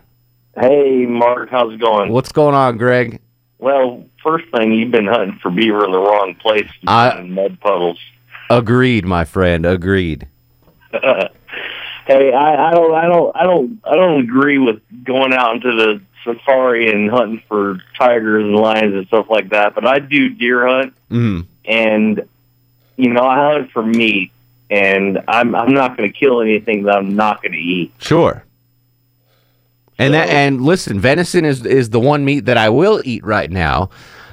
Hey, 0.60 1.06
Mark, 1.06 1.50
how's 1.50 1.74
it 1.74 1.80
going? 1.80 2.12
What's 2.12 2.32
going 2.32 2.56
on, 2.56 2.78
Greg? 2.78 3.20
Well, 3.60 4.06
first 4.24 4.46
thing, 4.50 4.74
you've 4.74 4.92
been 4.92 5.06
hunting 5.08 5.40
for 5.42 5.52
beaver 5.52 5.86
in 5.86 5.92
the 5.92 6.00
wrong 6.00 6.36
place, 6.36 6.70
I- 6.88 7.20
in 7.20 7.34
mud 7.34 7.60
puddles. 7.60 8.00
Agreed, 8.50 9.06
my 9.06 9.26
friend. 9.26 9.66
Agreed. 9.66 10.28
hey, 10.92 11.30
I, 12.34 12.70
I 12.70 12.72
don't, 12.72 12.96
I 12.96 13.06
don't, 13.08 13.36
I 13.36 13.44
don't, 13.44 13.80
I 13.84 13.96
don't 13.96 14.22
agree 14.24 14.58
with 14.58 14.82
going 15.04 15.34
out 15.34 15.56
into 15.56 15.76
the 15.76 16.02
safari 16.24 16.90
and 16.90 17.10
hunting 17.12 17.42
for 17.48 17.80
tigers 17.98 18.44
and 18.46 18.56
lions 18.56 18.94
and 18.96 19.06
stuff 19.08 19.30
like 19.30 19.50
that. 19.50 19.76
But 19.76 19.86
I 19.86 20.00
do 20.00 20.30
deer 20.30 20.66
hunt, 20.68 20.94
Mm. 21.12 21.46
and 21.66 22.28
you 22.96 23.14
know, 23.14 23.24
I 23.24 23.54
hunt 23.54 23.72
for 23.72 23.84
meat, 23.84 24.32
and 24.70 25.22
I'm, 25.28 25.54
I'm 25.54 25.74
not 25.74 25.98
going 25.98 26.12
to 26.12 26.18
kill 26.18 26.42
anything 26.42 26.84
that 26.84 26.96
I'm 26.98 27.16
not 27.16 27.42
going 27.44 27.52
to 27.52 27.58
eat. 27.60 27.92
Sure. 28.00 28.44
And 30.00 30.14
that, 30.14 30.30
and 30.30 30.62
listen, 30.62 31.00
venison 31.00 31.44
is 31.44 31.66
is 31.66 31.90
the 31.90 32.00
one 32.00 32.24
meat 32.24 32.46
that 32.46 32.58
I 32.58 32.70
will 32.70 33.02
eat 33.04 33.24
right 33.26 33.50
now, 33.50 33.90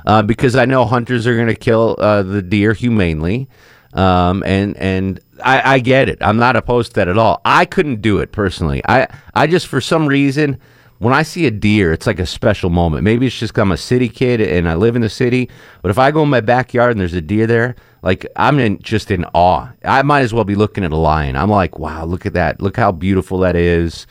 uh, 0.07 0.23
because 0.23 0.57
I 0.57 0.67
know 0.67 0.85
hunters 0.85 1.27
are 1.27 1.35
going 1.35 1.49
to 1.49 1.55
kill 1.55 1.97
uh, 1.99 2.23
the 2.23 2.43
deer 2.43 2.75
humanely, 2.75 3.49
um, 3.95 4.43
and 4.45 4.77
and 4.77 5.21
I, 5.43 5.75
I 5.75 5.79
get 5.79 6.09
it. 6.09 6.19
I'm 6.21 6.37
not 6.37 6.57
opposed 6.57 6.91
to 6.91 6.95
that 6.97 7.09
at 7.09 7.17
all. 7.17 7.41
I 7.45 7.65
couldn't 7.65 8.03
do 8.03 8.19
it 8.19 8.31
personally. 8.31 8.83
I 8.87 9.09
I 9.35 9.47
just 9.47 9.67
for 9.67 9.81
some 9.81 10.07
reason 10.07 10.61
when 10.99 11.13
I 11.13 11.23
see 11.23 11.47
a 11.47 11.51
deer, 11.51 11.93
it's 11.93 12.07
like 12.07 12.19
a 12.19 12.27
special 12.27 12.71
moment. 12.71 13.05
Maybe 13.05 13.27
it's 13.27 13.39
just 13.39 13.59
I'm 13.59 13.73
a 13.73 13.77
city 13.77 14.09
kid 14.09 14.41
and 14.41 14.69
I 14.69 14.75
live 14.75 14.97
in 14.97 15.03
the 15.03 15.09
city. 15.09 15.51
But 15.83 15.91
if 15.91 15.99
I 15.99 16.11
go 16.11 16.23
in 16.23 16.31
my 16.31 16.41
backyard 16.41 16.93
and 16.93 17.01
there's 17.01 17.15
a 17.15 17.21
deer 17.21 17.47
there, 17.47 17.75
like 18.03 18.27
I'm 18.37 18.59
in, 18.59 18.81
just 18.81 19.11
in 19.11 19.25
awe. 19.35 19.71
I 19.85 20.03
might 20.03 20.21
as 20.21 20.33
well 20.33 20.45
be 20.45 20.55
looking 20.55 20.85
at 20.85 20.93
a 20.93 20.97
lion. 20.97 21.37
I'm 21.37 21.51
like, 21.51 21.79
wow, 21.79 22.05
look 22.05 22.27
at 22.27 22.35
that. 22.35 22.61
Look 22.61 22.77
how 22.77 22.93
beautiful 22.93 23.39
that 23.41 23.57
is. 23.57 24.07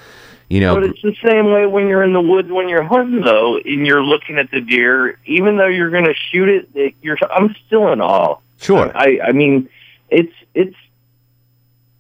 You 0.50 0.60
know, 0.60 0.76
But 0.76 0.84
it's 0.84 1.02
the 1.02 1.16
same 1.26 1.52
way 1.52 1.66
when 1.66 1.88
you're 1.88 2.04
in 2.04 2.14
the 2.14 2.22
woods 2.22 2.52
when 2.52 2.70
you're 2.70 2.84
hunting 2.84 3.22
though, 3.22 3.58
and 3.58 3.88
you're 3.88 4.04
looking 4.04 4.38
at 4.38 4.52
the 4.52 4.62
deer. 4.62 5.18
Even 5.26 5.58
though 5.58 5.68
you're 5.68 5.90
going 5.90 6.06
to 6.06 6.14
shoot 6.14 6.50
it, 6.50 6.70
it, 6.76 6.96
you're 7.02 7.18
I'm 7.32 7.56
still 7.66 7.92
in 7.92 8.02
awe. 8.02 8.38
Sure. 8.60 8.92
I 8.96 9.20
I 9.24 9.32
mean, 9.32 9.70
it's 10.10 10.34
it's 10.54 10.76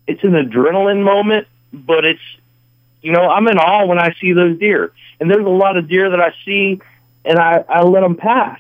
it's 0.08 0.24
an 0.24 0.32
adrenaline 0.32 1.04
moment, 1.04 1.48
but 1.72 2.06
it's 2.06 2.22
you 3.02 3.12
know 3.12 3.30
I'm 3.30 3.48
in 3.48 3.58
awe 3.58 3.86
when 3.86 4.00
I 4.00 4.14
see 4.20 4.34
those 4.34 4.60
deer, 4.60 4.92
and 5.20 5.32
there's 5.32 5.46
a 5.46 5.50
lot 5.50 5.78
of 5.78 5.88
deer 5.88 6.10
that 6.10 6.22
I 6.22 6.34
see, 6.46 6.82
and 7.26 7.40
I 7.40 7.64
I 7.68 7.82
let 7.84 8.02
them 8.02 8.16
pass. 8.16 8.60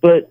But 0.00 0.30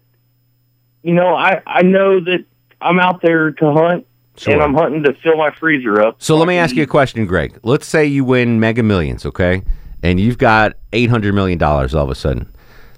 you 1.03 1.13
know 1.13 1.35
I 1.35 1.61
I 1.65 1.81
know 1.83 2.19
that 2.21 2.45
I'm 2.81 2.99
out 2.99 3.21
there 3.21 3.51
to 3.51 3.73
hunt. 3.73 4.07
And 4.45 4.61
I'm 4.61 4.73
hunting 4.75 5.03
to 5.03 5.13
fill 5.15 5.37
my 5.37 5.51
freezer 5.51 6.01
up. 6.01 6.21
So 6.21 6.37
let 6.37 6.47
me 6.47 6.57
ask 6.57 6.75
you 6.75 6.83
a 6.83 6.87
question, 6.87 7.25
Greg. 7.25 7.59
Let's 7.63 7.87
say 7.87 8.05
you 8.05 8.23
win 8.23 8.59
Mega 8.59 8.83
Millions, 8.83 9.25
okay, 9.25 9.63
and 10.03 10.19
you've 10.19 10.37
got 10.37 10.73
eight 10.93 11.09
hundred 11.09 11.33
million 11.33 11.57
dollars 11.57 11.95
all 11.95 12.03
of 12.03 12.09
a 12.11 12.15
sudden. 12.15 12.51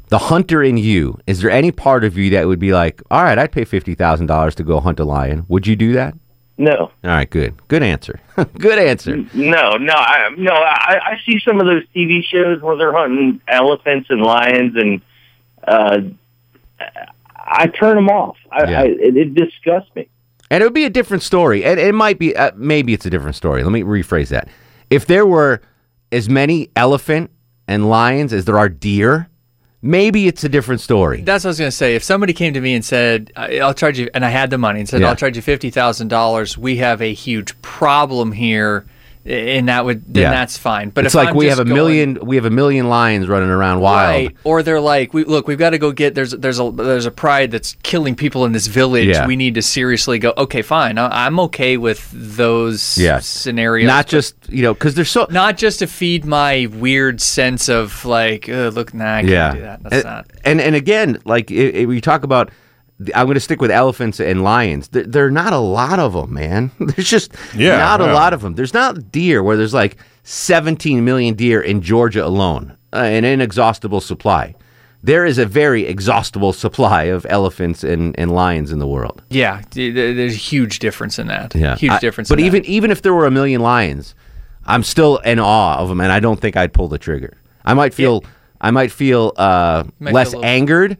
The 0.09 0.17
hunter 0.17 0.63
in 0.63 0.77
you, 0.77 1.19
is 1.27 1.41
there 1.41 1.51
any 1.51 1.71
part 1.71 2.03
of 2.03 2.17
you 2.17 2.31
that 2.31 2.47
would 2.47 2.59
be 2.59 2.73
like, 2.73 3.01
all 3.11 3.23
right, 3.23 3.37
I'd 3.37 3.51
pay 3.51 3.63
fifty 3.63 3.95
thousand 3.95 4.25
dollars 4.27 4.55
to 4.55 4.63
go 4.63 4.79
hunt 4.79 4.99
a 4.99 5.05
lion? 5.05 5.45
Would 5.47 5.65
you 5.67 5.75
do 5.75 5.93
that? 5.93 6.13
No. 6.57 6.75
All 6.75 6.91
right, 7.03 7.29
good, 7.29 7.55
good 7.69 7.83
answer, 7.83 8.19
good 8.57 8.77
answer. 8.79 9.15
No, 9.33 9.77
no, 9.77 9.93
I 9.93 10.29
no. 10.37 10.51
I, 10.51 10.99
I 11.11 11.17
see 11.25 11.39
some 11.39 11.61
of 11.61 11.65
those 11.67 11.83
TV 11.95 12.21
shows 12.23 12.61
where 12.61 12.75
they're 12.75 12.91
hunting 12.91 13.39
elephants 13.47 14.09
and 14.09 14.21
lions, 14.21 14.75
and 14.75 15.01
uh, 15.65 15.99
I 17.37 17.67
turn 17.67 17.95
them 17.95 18.09
off. 18.09 18.35
I, 18.51 18.69
Yeah. 18.69 18.81
I, 18.81 18.83
it, 18.87 19.15
it 19.15 19.33
disgusts 19.35 19.89
me. 19.95 20.09
And 20.51 20.61
it 20.63 20.65
would 20.65 20.73
be 20.73 20.85
a 20.85 20.89
different 20.89 21.23
story. 21.23 21.63
And 21.63 21.79
it 21.79 21.93
might 21.93 22.17
be, 22.19 22.35
uh, 22.35 22.51
maybe 22.55 22.93
it's 22.93 23.05
a 23.05 23.09
different 23.09 23.35
story. 23.35 23.63
Let 23.63 23.71
me 23.71 23.83
rephrase 23.83 24.29
that. 24.29 24.47
If 24.89 25.05
there 25.05 25.25
were 25.25 25.61
as 26.11 26.27
many 26.27 26.69
elephant 26.75 27.29
and 27.67 27.89
lions 27.89 28.33
as 28.33 28.45
there 28.45 28.57
are 28.57 28.69
deer, 28.69 29.29
maybe 29.81 30.27
it's 30.27 30.43
a 30.43 30.49
different 30.49 30.81
story. 30.81 31.21
That's 31.21 31.43
what 31.43 31.49
I 31.49 31.51
was 31.51 31.59
going 31.59 31.67
to 31.71 31.75
say. 31.77 31.95
If 31.95 32.03
somebody 32.03 32.33
came 32.33 32.53
to 32.53 32.61
me 32.61 32.73
and 32.73 32.83
said, 32.83 33.31
"I'll 33.35 33.75
charge 33.75 33.99
you," 33.99 34.09
and 34.13 34.25
I 34.25 34.29
had 34.29 34.49
the 34.49 34.57
money 34.57 34.79
and 34.79 34.89
said, 34.89 35.01
Yeah. 35.01 35.09
"I'll 35.09 35.15
charge 35.15 35.35
you 35.35 35.43
fifty 35.43 35.69
thousand 35.69 36.07
dollars," 36.07 36.57
we 36.57 36.77
have 36.77 37.01
a 37.01 37.13
huge 37.13 37.61
problem 37.61 38.31
here, 38.31 38.85
and 39.29 39.69
that 39.69 39.85
would 39.85 40.03
then 40.11 40.23
Yeah. 40.23 40.31
that's 40.31 40.57
fine. 40.57 40.89
But 40.89 41.05
it's 41.05 41.13
like 41.13 41.29
I'm 41.29 41.35
we 41.35 41.45
have 41.47 41.59
a 41.59 41.63
going- 41.63 41.75
million, 41.75 42.19
we 42.25 42.35
have 42.35 42.45
a 42.45 42.49
million 42.49 42.89
lions 42.89 43.27
running 43.27 43.49
around 43.49 43.79
wild. 43.79 44.25
Right. 44.25 44.37
Or 44.43 44.63
they're 44.63 44.79
like, 44.81 45.13
we, 45.13 45.23
look, 45.23 45.47
we've 45.47 45.57
got 45.59 45.69
to 45.71 45.77
go 45.77 45.91
get 45.91 46.15
there's 46.15 46.31
there's 46.31 46.59
a 46.59 46.71
there's 46.71 47.05
a 47.05 47.11
pride 47.11 47.51
that's 47.51 47.75
killing 47.83 48.15
people 48.15 48.43
in 48.45 48.51
this 48.53 48.67
village. 48.67 49.07
Yeah. 49.07 49.27
We 49.27 49.35
need 49.35 49.55
to 49.55 49.61
seriously 49.61 50.17
go. 50.19 50.33
Okay, 50.35 50.61
fine. 50.63 50.97
I, 50.97 51.25
I'm 51.27 51.39
okay 51.41 51.77
with 51.77 52.09
those 52.11 52.97
Yes. 52.97 53.27
scenarios. 53.27 53.87
Not 53.87 54.07
just 54.07 54.35
you 54.49 54.63
know 54.63 54.73
because 54.73 54.95
there's 54.95 55.11
so 55.11 55.27
not 55.29 55.57
just 55.57 55.79
to 55.79 55.87
feed 55.87 56.25
my 56.25 56.67
weird 56.73 57.21
sense 57.21 57.69
of 57.69 58.03
like, 58.05 58.47
look, 58.47 58.93
nah, 58.93 59.17
I 59.17 59.21
can't 59.21 59.27
yeah. 59.29 59.53
do 59.53 59.61
that. 59.61 59.83
That's 59.83 59.95
and, 59.95 60.03
not. 60.05 60.27
and 60.43 60.61
and 60.61 60.75
again, 60.75 61.19
like 61.25 61.51
i 61.51 61.81
i 61.81 61.85
we 61.85 62.01
talk 62.01 62.23
about, 62.23 62.49
I'm 63.15 63.25
going 63.27 63.35
to 63.35 63.39
stick 63.39 63.61
with 63.61 63.71
elephants 63.71 64.19
and 64.19 64.43
lions. 64.43 64.89
There, 64.89 65.03
there 65.03 65.25
are 65.25 65.31
not 65.31 65.53
a 65.53 65.57
lot 65.57 65.99
of 65.99 66.13
them, 66.13 66.33
man. 66.33 66.71
There's 66.79 67.09
just 67.09 67.33
Yeah, 67.55 67.77
not 67.77 68.01
a 68.01 68.11
lot 68.13 68.33
of 68.33 68.41
them. 68.41 68.55
There's 68.55 68.73
not 68.73 69.11
deer 69.11 69.41
where 69.41 69.55
there's 69.55 69.73
like 69.73 69.97
17 70.23 71.03
million 71.05 71.35
deer 71.35 71.61
in 71.61 71.81
Georgia 71.81 72.25
alone, 72.25 72.75
uh, 72.93 72.97
an 72.97 73.23
inexhaustible 73.25 74.01
supply. 74.01 74.53
There 75.01 75.25
is 75.25 75.37
a 75.37 75.45
very 75.45 75.85
exhaustible 75.85 76.51
supply 76.65 77.03
of 77.03 77.25
elephants 77.29 77.83
and, 77.85 78.13
and 78.19 78.31
lions 78.31 78.71
in 78.71 78.79
the 78.79 78.87
world. 78.87 79.23
Yeah, 79.29 79.61
th- 79.71 79.93
th- 79.95 80.15
there's 80.17 80.33
a 80.33 80.37
huge 80.37 80.79
difference 80.79 81.17
in 81.19 81.27
that. 81.27 81.55
Yeah, 81.55 81.77
huge 81.77 81.91
I- 81.93 81.99
difference. 81.99 82.27
But 82.29 82.39
in 82.39 82.45
even 82.45 82.65
even 82.65 82.91
if 82.91 83.01
there 83.01 83.13
were 83.13 83.25
a 83.25 83.31
million 83.31 83.61
lions, 83.61 84.13
I'm 84.65 84.83
still 84.83 85.17
in 85.19 85.39
awe 85.39 85.77
of 85.77 85.87
them, 85.87 86.01
and 86.01 86.11
I 86.11 86.19
don't 86.19 86.39
think 86.39 86.57
I'd 86.57 86.73
pull 86.73 86.89
the 86.89 86.97
trigger. 86.99 87.37
I 87.63 87.73
might 87.73 87.93
feel 87.93 88.25
I 88.59 88.71
might 88.71 88.91
feel 88.91 89.31
uh, 89.37 89.85
Might 89.99 90.13
less 90.13 90.31
feel 90.31 90.39
a 90.39 90.41
little- 90.41 90.51
angered 90.51 90.97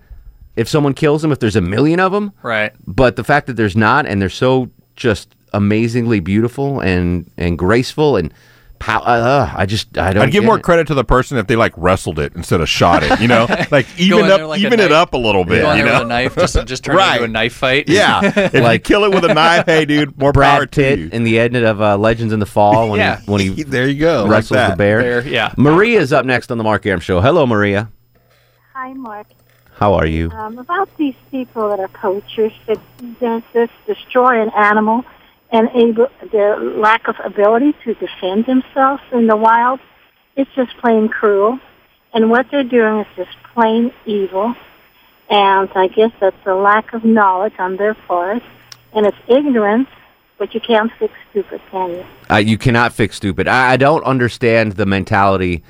if 0.60 0.68
someone 0.70 0.94
kills 0.94 1.22
them 1.22 1.32
if 1.32 1.40
there's 1.40 1.56
a 1.56 1.62
million 1.62 2.00
of 2.00 2.12
them. 2.12 2.32
right. 2.44 2.72
But 2.86 3.16
the 3.16 3.24
fact 3.24 3.48
that 3.48 3.54
there's 3.56 3.76
not, 3.76 4.06
and 4.06 4.22
they're 4.22 4.30
so 4.30 4.70
just 4.96 5.36
amazingly 5.54 6.20
beautiful 6.20 6.80
and 6.82 7.30
and 7.38 7.58
graceful 7.58 8.16
and 8.18 8.32
pow- 8.80 9.02
uh, 9.02 9.52
I 9.56 9.66
just 9.66 9.98
I 9.98 10.14
don't. 10.14 10.24
I'd 10.24 10.32
give 10.32 10.44
get 10.44 10.48
more 10.48 10.58
it. 10.58 10.64
credit 10.64 10.88
to 10.88 10.94
the 10.94 11.04
person 11.04 11.38
if 11.38 11.48
they 11.48 11.56
like 11.56 11.74
wrestled 11.76 12.20
it 12.20 12.34
instead 12.36 12.62
of 12.62 12.70
shot 12.70 13.02
it. 13.04 13.20
You 13.20 13.28
know, 13.28 13.48
like 13.72 13.88
even 14.00 14.26
up, 14.30 14.42
like 14.42 14.60
even 14.62 14.80
it 14.80 14.92
up 14.92 15.14
a 15.14 15.18
little 15.18 15.44
bit. 15.46 15.62
Go 15.64 15.72
in 15.72 15.78
You 15.80 15.86
know, 15.86 15.94
with 15.94 16.02
a 16.04 16.06
knife, 16.06 16.36
just 16.36 16.56
just 16.68 16.84
turn 16.84 16.96
it 16.96 17.00
Right. 17.00 17.14
into 17.16 17.26
a 17.26 17.28
knife 17.30 17.54
fight. 17.54 17.90
yeah. 17.90 18.22
If 18.46 18.54
you 18.54 18.62
Like- 18.62 18.84
kill 18.84 19.04
it 19.06 19.12
with 19.14 19.24
a 19.26 19.34
knife, 19.34 19.66
hey, 19.66 19.86
dude, 19.86 20.18
more 20.20 20.32
power 20.34 20.66
Brad 20.68 20.72
to 20.74 20.82
Pitt 20.82 21.00
you. 21.00 21.10
in 21.12 21.24
the 21.24 21.40
end 21.40 21.56
of 21.56 21.82
uh, 21.82 21.98
Legends 21.98 22.32
in 22.34 22.40
the 22.40 22.46
Fall 22.46 22.90
when 22.90 23.00
Yeah. 23.00 23.20
he 23.22 23.32
when 23.32 23.42
he 23.42 23.64
There 23.64 23.88
you 23.88 24.00
go. 24.02 24.24
like 24.24 24.32
wrestles 24.32 24.56
that. 24.58 24.70
the 24.72 24.76
bear. 24.78 25.00
Bear, 25.02 25.28
yeah. 25.28 25.54
Maria's 25.58 26.14
up 26.14 26.26
next 26.26 26.52
on 26.52 26.58
the 26.58 26.64
Mark 26.64 26.86
Arum 26.86 27.00
Show. 27.00 27.22
Hello, 27.22 27.46
Maria. 27.48 27.90
Hi, 28.74 28.94
Mark. 28.94 29.28
How 29.80 29.94
are 29.94 30.06
you? 30.06 30.30
Um, 30.32 30.58
about 30.58 30.90
these 30.98 31.16
people 31.32 31.70
that 31.70 31.80
are 31.80 31.88
poachers 31.88 32.52
that 32.68 33.44
just 33.54 33.72
destroy 33.88 34.42
an 34.42 34.50
animal 34.50 35.06
and 35.52 35.70
able 35.74 36.10
their 36.34 36.60
lack 36.60 37.08
of 37.08 37.16
ability 37.24 37.74
to 37.86 37.94
defend 37.94 38.46
themselves 38.46 39.02
in 39.14 39.28
the 39.28 39.38
wild, 39.38 39.80
it's 40.36 40.52
just 40.54 40.76
plain 40.78 41.08
cruel. 41.08 41.60
And 42.14 42.30
what 42.30 42.48
they're 42.52 42.64
doing 42.64 43.00
is 43.00 43.08
just 43.16 43.36
plain 43.54 43.94
evil. 44.06 44.54
And 45.30 45.70
I 45.74 45.88
guess 45.88 46.12
that's 46.20 46.46
a 46.46 46.56
lack 46.56 46.94
of 46.94 47.06
knowledge 47.06 47.54
on 47.58 47.78
their 47.78 47.94
part, 47.94 48.44
and 48.94 49.06
it's 49.06 49.18
ignorance. 49.28 49.88
But 50.38 50.54
you 50.54 50.60
can't 50.60 50.92
fix 51.00 51.14
stupid, 51.30 51.62
can 51.72 51.90
you? 51.92 52.06
Uh, 52.30 52.38
you 52.38 52.58
cannot 52.58 52.94
fix 52.94 53.16
stupid. 53.16 53.48
I, 53.48 53.74
I 53.74 53.78
don't 53.78 54.04
understand 54.04 54.74
the 54.74 54.86
mentality 54.86 55.64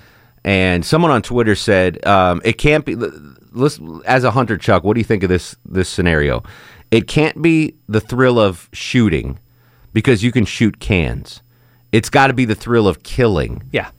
And 0.43 0.85
someone 0.85 1.11
on 1.11 1.21
Twitter 1.21 1.55
said 1.55 2.05
um, 2.05 2.41
it 2.45 2.53
can't 2.53 2.85
be. 2.85 2.95
Listen, 3.51 4.01
as 4.05 4.23
a 4.23 4.31
hunter, 4.31 4.57
Chuck, 4.57 4.83
what 4.83 4.93
do 4.93 4.99
you 4.99 5.05
think 5.05 5.23
of 5.23 5.29
this 5.29 5.55
this 5.65 5.89
scenario? 5.89 6.43
It 6.91 7.07
can't 7.07 7.41
be 7.41 7.75
the 7.87 8.01
thrill 8.01 8.39
of 8.39 8.69
shooting 8.73 9.37
because 9.93 10.23
you 10.23 10.31
can 10.31 10.45
shoot 10.45 10.79
cans. 10.79 11.41
It's 11.91 12.09
got 12.09 12.27
to 12.27 12.33
be 12.33 12.45
the 12.45 12.55
thrill 12.55 12.87
of 12.87 13.03
killing. 13.03 13.63
Yeah. 13.71 13.89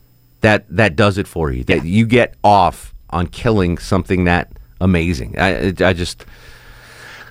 That 0.40 0.64
that 0.74 0.96
does 0.96 1.18
it 1.18 1.26
for 1.26 1.50
you. 1.52 1.64
That 1.64 1.84
you 1.84 2.06
get 2.06 2.34
off 2.42 2.94
on 3.10 3.26
killing 3.26 3.78
something 3.78 4.24
that 4.24 4.52
amazing. 4.80 5.36
I 5.38 5.72
I 5.80 5.92
just 5.92 6.24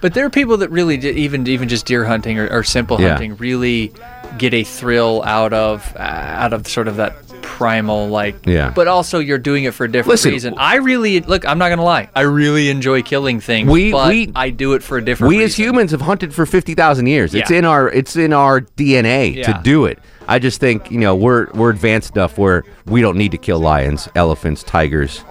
But 0.01 0.13
there 0.13 0.25
are 0.25 0.29
people 0.29 0.57
that 0.57 0.69
really 0.69 0.95
even 0.97 1.47
even 1.47 1.67
just 1.69 1.85
deer 1.85 2.05
hunting 2.05 2.37
or, 2.39 2.47
or 2.49 2.63
simple 2.63 2.99
Yeah. 3.01 3.09
hunting 3.09 3.35
really 3.37 3.91
get 4.37 4.53
a 4.53 4.63
thrill 4.63 5.23
out 5.23 5.53
of 5.53 5.93
uh, 5.95 5.99
out 6.01 6.53
of 6.53 6.67
sort 6.67 6.87
of 6.87 6.97
that 6.97 7.15
primal 7.49 8.07
like. 8.09 8.45
Yeah. 8.45 8.71
But 8.73 8.87
also 8.87 9.19
you're 9.19 9.37
doing 9.37 9.63
it 9.65 9.73
for 9.73 9.83
a 9.85 9.91
different 9.91 10.09
Listen, 10.11 10.31
reason. 10.31 10.53
I 10.57 10.75
really 10.75 11.19
look. 11.21 11.45
I'm 11.47 11.57
not 11.57 11.69
gonna 11.69 11.83
lie. 11.83 12.09
I 12.15 12.21
really 12.21 12.69
enjoy 12.69 13.01
killing 13.01 13.39
things. 13.39 13.69
We- 13.69 13.91
but 13.91 14.09
we- 14.09 14.31
I 14.35 14.49
do 14.51 14.73
it 14.73 14.83
for 14.83 14.97
a 14.97 15.01
different. 15.03 15.29
Reason. 15.31 15.37
We 15.39 15.43
reason. 15.43 15.61
as 15.63 15.67
humans 15.67 15.91
have 15.91 16.01
hunted 16.01 16.33
for 16.33 16.45
50,000 16.45 17.07
years. 17.07 17.33
It's 17.35 17.51
in 17.51 17.65
our 17.65 17.89
it's 17.89 18.15
in 18.15 18.31
our 18.33 18.61
DNA 18.61 19.35
Yeah. 19.35 19.51
to 19.53 19.59
do 19.63 19.85
it. 19.85 19.99
I 20.27 20.37
just 20.39 20.59
think, 20.59 20.91
you 20.91 20.99
know, 20.99 21.15
we're 21.15 21.47
we're 21.53 21.71
advanced 21.71 22.15
enough 22.15 22.37
where 22.37 22.63
we 22.85 23.01
don't 23.01 23.17
need 23.17 23.31
to 23.31 23.37
kill 23.37 23.59
lions, 23.59 24.07
elephants, 24.15 24.61
tigers. 24.63 25.23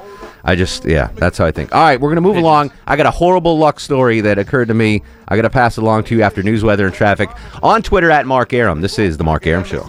I 0.44 0.54
just 0.54 0.85
yeah, 0.85 1.09
that's 1.16 1.37
how 1.38 1.44
I 1.46 1.52
think. 1.52 1.74
All 1.74 1.83
right, 1.83 2.00
we're 2.00 2.09
going 2.09 2.16
to 2.16 2.20
move 2.28 2.37
along. 2.37 2.70
I 2.87 2.96
got 2.96 3.07
a 3.07 3.11
horrible 3.11 3.59
luck 3.59 3.81
story 3.81 4.20
that 4.22 4.38
occurred 4.38 4.68
to 4.68 4.74
me. 4.74 5.02
I 5.26 5.37
got 5.37 5.42
to 5.42 5.50
pass 5.50 5.76
it 5.76 5.83
along 5.83 6.04
to 6.04 6.16
you 6.16 6.22
after 6.22 6.42
news, 6.42 6.64
weather, 6.64 6.87
and 6.87 6.94
traffic 6.94 7.28
on 7.62 7.83
Twitter 7.83 8.11
at 8.11 8.24
Mark 8.26 8.52
Arum. 8.52 8.81
This 8.81 8.98
is 8.98 9.18
the 9.18 9.24
Mark 9.24 9.46
Arum 9.46 9.64
Show. 9.64 9.83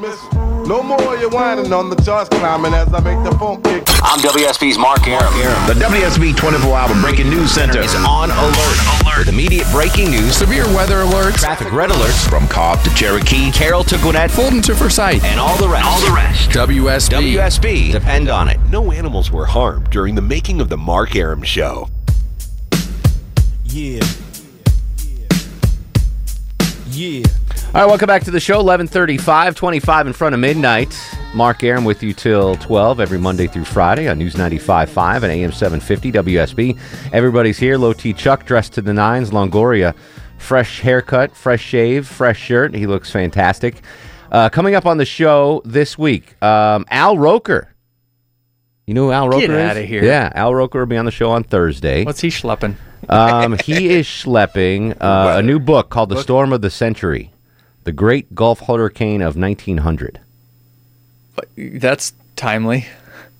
No 0.69 0.83
more 0.83 1.17
you 1.17 1.29
whining 1.29 1.73
on 1.73 1.89
the 1.89 1.95
charts 1.95 2.29
climbing 2.29 2.75
as 2.75 2.93
I 2.93 2.99
make 2.99 3.17
the 3.23 3.35
phone 3.39 3.59
kick. 3.63 3.81
I'm 4.03 4.19
WSB's 4.19 4.77
Mark 4.77 5.07
Arum. 5.07 5.33
The 5.65 5.73
WSB 5.73 6.37
24 6.37 6.77
hour 6.77 7.01
breaking 7.01 7.27
news 7.27 7.49
center 7.49 7.79
is 7.79 7.95
on 7.95 8.29
alert. 8.29 8.77
Alert. 9.01 9.17
With 9.17 9.29
immediate 9.29 9.65
breaking 9.71 10.11
news, 10.11 10.35
Severe 10.37 10.65
weather 10.67 10.97
alerts, 10.97 11.39
traffic 11.39 11.73
red 11.73 11.89
alerts 11.89 12.29
from 12.29 12.47
Cobb 12.49 12.83
to 12.83 12.93
Cherokee, 12.93 13.49
Carroll 13.49 13.83
to 13.85 13.97
Gwinnett, 13.97 14.29
Fulton 14.29 14.61
to 14.61 14.75
Forsyth, 14.75 15.23
and 15.23 15.39
all 15.39 15.57
the 15.57 15.67
rest. 15.67 15.87
All 15.87 16.01
the 16.01 16.15
rest. 16.15 16.51
WSB. 16.51 17.33
WSB. 17.33 17.91
Depend 17.91 18.29
on 18.29 18.47
it. 18.47 18.59
No 18.69 18.91
animals 18.91 19.31
were 19.31 19.47
harmed 19.47 19.89
during 19.89 20.13
the 20.13 20.21
making 20.21 20.61
of 20.61 20.69
the 20.69 20.77
Mark 20.77 21.15
Arum 21.15 21.41
Show. 21.41 21.89
Yeah. 23.65 24.03
Yeah. 26.91 27.23
All 27.69 27.75
right, 27.81 27.85
welcome 27.85 28.07
back 28.07 28.23
to 28.23 28.31
the 28.31 28.39
show. 28.39 28.55
1135, 28.57 29.53
25 29.55 30.07
in 30.07 30.13
front 30.13 30.33
of 30.33 30.41
midnight. 30.41 30.97
Mark 31.35 31.63
Arum 31.63 31.85
with 31.85 32.01
you 32.01 32.13
till 32.13 32.55
12 32.55 32.99
every 32.99 33.19
Monday 33.19 33.45
through 33.45 33.65
Friday 33.65 34.07
on 34.07 34.17
News 34.17 34.33
95.5 34.33 35.15
and 35.17 35.25
AM 35.25 35.51
750 35.51 36.11
WSB. 36.11 36.79
Everybody's 37.13 37.59
here. 37.59 37.77
Low 37.77 37.93
T 37.93 38.11
Chuck 38.11 38.45
dressed 38.47 38.73
to 38.73 38.81
the 38.81 38.91
nines. 38.91 39.29
Longoria, 39.29 39.95
fresh 40.39 40.81
haircut, 40.81 41.35
fresh 41.35 41.61
shave, 41.61 42.07
fresh 42.07 42.39
shirt. 42.39 42.73
He 42.73 42.87
looks 42.87 43.11
fantastic. 43.11 43.81
Uh, 44.31 44.49
coming 44.49 44.73
up 44.73 44.87
on 44.87 44.97
the 44.97 45.05
show 45.05 45.61
this 45.63 45.95
week, 45.95 46.41
um, 46.43 46.85
Al 46.89 47.19
Roker. 47.19 47.75
You 48.87 48.95
know 48.95 49.05
who 49.05 49.11
Al 49.11 49.29
Roker 49.29 49.41
Get 49.45 49.51
is? 49.51 49.69
outta 49.69 49.81
here. 49.83 50.03
Yeah, 50.03 50.31
Al 50.33 50.55
Roker 50.55 50.79
will 50.79 50.87
be 50.87 50.97
on 50.97 51.05
the 51.05 51.11
show 51.11 51.29
on 51.29 51.43
Thursday. 51.43 52.03
What's 52.03 52.21
he 52.21 52.29
schlepping? 52.29 52.75
Um, 53.07 53.57
he 53.63 53.89
is 53.89 54.07
schlepping 54.07 54.97
uh, 54.99 55.35
a 55.37 55.43
new 55.43 55.59
book 55.59 55.89
called 55.91 56.09
The 56.09 56.19
Storm 56.21 56.51
of 56.51 56.61
the 56.61 56.69
Century, 56.71 57.31
the 57.83 57.91
Great 57.91 58.35
Gulf 58.35 58.61
Hurricane 58.61 59.21
of 59.21 59.35
1900. 59.35 60.19
That's 61.57 62.13
timely. 62.35 62.85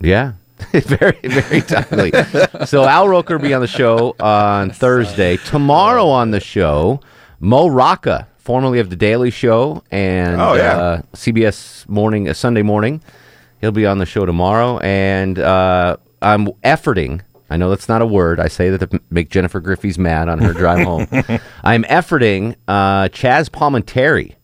Yeah. 0.00 0.32
very, 0.72 1.18
very 1.22 1.60
timely. 1.62 2.12
so 2.66 2.84
Al 2.84 3.08
Roker 3.08 3.36
will 3.38 3.42
be 3.42 3.54
on 3.54 3.60
the 3.62 3.66
show 3.66 4.14
on 4.20 4.70
Thursday. 4.70 5.36
Tomorrow 5.38 6.06
on 6.06 6.30
the 6.32 6.40
show, 6.40 7.00
Mo 7.40 7.68
Rocca, 7.68 8.26
formerly 8.38 8.78
of 8.78 8.90
The 8.90 8.96
Daily 8.96 9.30
Show 9.30 9.82
and 9.90 10.40
Oh, 10.40 10.54
yeah. 10.54 10.76
uh, 10.78 11.02
CBS 11.14 11.88
Morning, 11.88 12.28
uh, 12.28 12.34
Sunday 12.34 12.62
Morning. 12.62 13.02
He'll 13.60 13.72
be 13.72 13.86
on 13.86 13.98
the 13.98 14.06
show 14.06 14.26
tomorrow. 14.26 14.78
And 14.78 15.38
uh, 15.38 15.96
I'm 16.20 16.46
efforting. 16.64 17.22
I 17.50 17.56
know 17.56 17.68
that's 17.68 17.88
not 17.88 18.00
a 18.00 18.06
word. 18.06 18.38
I 18.38 18.46
say 18.46 18.70
that 18.70 18.90
to 18.90 19.00
make 19.10 19.28
Jennifer 19.28 19.60
Griffey's 19.60 19.98
mad 19.98 20.28
on 20.28 20.38
her 20.38 20.52
drive 20.52 20.86
home. 20.86 21.08
I'm 21.64 21.82
efforting 21.84 22.54
uh, 22.68 23.08
Chaz 23.08 23.50
Palminteri, 23.50 24.36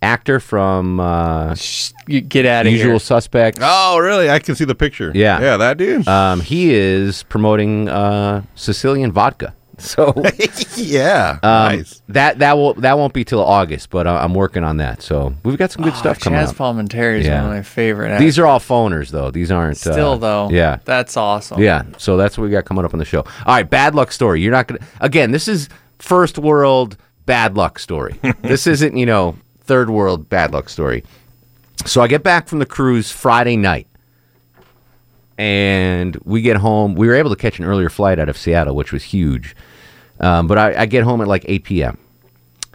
actor 0.00 0.38
from 0.38 1.00
uh, 1.00 1.56
You 2.06 2.20
get 2.20 2.46
out 2.46 2.66
of 2.66 2.72
Usual 2.72 2.92
here. 2.92 2.98
Suspects. 3.00 3.58
Oh, 3.60 3.98
really? 3.98 4.30
I 4.30 4.38
can 4.38 4.54
see 4.54 4.64
the 4.64 4.76
picture. 4.76 5.10
Yeah, 5.16 5.40
Yeah, 5.40 5.56
that 5.56 5.78
dude. 5.78 6.06
Um, 6.06 6.40
he 6.40 6.72
is 6.72 7.24
promoting 7.24 7.88
uh, 7.88 8.44
Sicilian 8.54 9.10
vodka. 9.10 9.52
So 9.78 10.14
yeah, 10.76 11.38
um, 11.42 11.76
nice. 11.76 12.02
that 12.08 12.38
that 12.38 12.56
will 12.56 12.74
that 12.74 12.96
won't 12.96 13.12
be 13.12 13.24
till 13.24 13.42
August, 13.44 13.90
but 13.90 14.06
uh, 14.06 14.18
I'm 14.22 14.34
working 14.34 14.64
on 14.64 14.78
that. 14.78 15.02
So 15.02 15.34
we've 15.44 15.58
got 15.58 15.70
some 15.70 15.84
good 15.84 15.94
stuff 15.94 16.18
coming 16.20 16.38
Chaz 16.38 16.48
up. 16.48 16.56
Palminteri 16.56 17.18
is 17.20 17.26
Yeah. 17.26 17.42
one 17.42 17.50
of 17.50 17.56
my 17.56 17.62
favorite. 17.62 18.18
These 18.18 18.38
are 18.38 18.46
all 18.46 18.58
phoners, 18.60 19.10
though. 19.10 19.30
These 19.30 19.50
aren't 19.50 19.76
Still 19.76 20.12
uh, 20.12 20.16
though. 20.16 20.50
Yeah, 20.50 20.78
That's 20.84 21.16
awesome. 21.16 21.60
yeah. 21.60 21.82
So 21.98 22.16
that's 22.16 22.38
what 22.38 22.44
we 22.44 22.50
got 22.50 22.64
coming 22.64 22.84
up 22.84 22.94
on 22.94 22.98
the 22.98 23.04
show. 23.04 23.20
All 23.20 23.54
right, 23.54 23.68
bad 23.68 23.94
luck 23.94 24.12
story. 24.12 24.40
You're 24.40 24.52
not 24.52 24.66
gonna 24.68 24.80
again. 25.00 25.30
This 25.30 25.46
is 25.48 25.68
first 25.98 26.38
world 26.38 26.96
bad 27.26 27.56
luck 27.56 27.78
story. 27.78 28.18
this 28.42 28.66
isn't 28.66 28.96
you 28.96 29.06
know 29.06 29.36
third 29.64 29.90
world 29.90 30.28
bad 30.28 30.52
luck 30.52 30.68
story. 30.68 31.04
So 31.84 32.00
I 32.00 32.08
get 32.08 32.22
back 32.22 32.48
from 32.48 32.58
the 32.60 32.66
cruise 32.66 33.10
Friday 33.12 33.56
night, 33.56 33.86
and 35.38 36.16
we 36.24 36.42
get 36.42 36.56
home. 36.56 36.94
We 36.94 37.06
were 37.06 37.14
able 37.14 37.30
to 37.30 37.36
catch 37.36 37.58
an 37.58 37.64
earlier 37.64 37.90
flight 37.90 38.18
out 38.18 38.28
of 38.28 38.36
Seattle, 38.36 38.74
which 38.74 38.92
was 38.92 39.04
huge. 39.04 39.54
Um, 40.20 40.46
but 40.46 40.58
I, 40.58 40.82
I 40.82 40.86
get 40.86 41.04
home 41.04 41.20
at 41.20 41.28
like 41.28 41.44
8 41.46 41.64
p.m. 41.64 41.98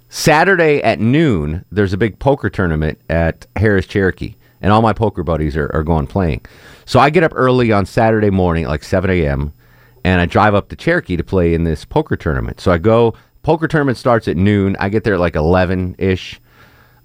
Saturday 0.10 0.82
at 0.84 1.00
noon, 1.00 1.64
there's 1.72 1.94
a 1.94 1.98
big 1.98 2.20
poker 2.20 2.50
tournament 2.50 3.00
at 3.10 3.48
Harrah's 3.56 3.88
Cherokee, 3.88 4.36
and 4.62 4.74
all 4.74 4.82
my 4.82 4.92
poker 4.92 5.24
buddies 5.24 5.56
are, 5.56 5.72
are 5.74 5.84
going 5.84 6.06
playing. 6.06 6.46
So 6.86 7.00
I 7.00 7.10
get 7.10 7.24
up 7.24 7.32
early 7.34 7.72
on 7.72 7.86
Saturday 7.86 8.30
morning, 8.30 8.66
at 8.66 8.70
like 8.70 8.84
7 8.84 9.10
a.m., 9.10 9.54
and 10.04 10.20
I 10.20 10.26
drive 10.26 10.54
up 10.54 10.68
to 10.70 10.76
Cherokee 10.76 11.16
to 11.16 11.24
play 11.24 11.54
in 11.54 11.64
this 11.64 11.86
poker 11.86 12.18
tournament. 12.18 12.60
So 12.60 12.72
I 12.72 12.78
go, 12.78 13.14
poker 13.44 13.68
tournament 13.68 13.98
starts 13.98 14.28
at 14.28 14.36
noon. 14.36 14.76
I 14.80 14.90
get 14.90 15.04
there 15.04 15.14
at 15.14 15.20
like 15.20 15.36
11 15.36 15.96
ish. 15.98 16.42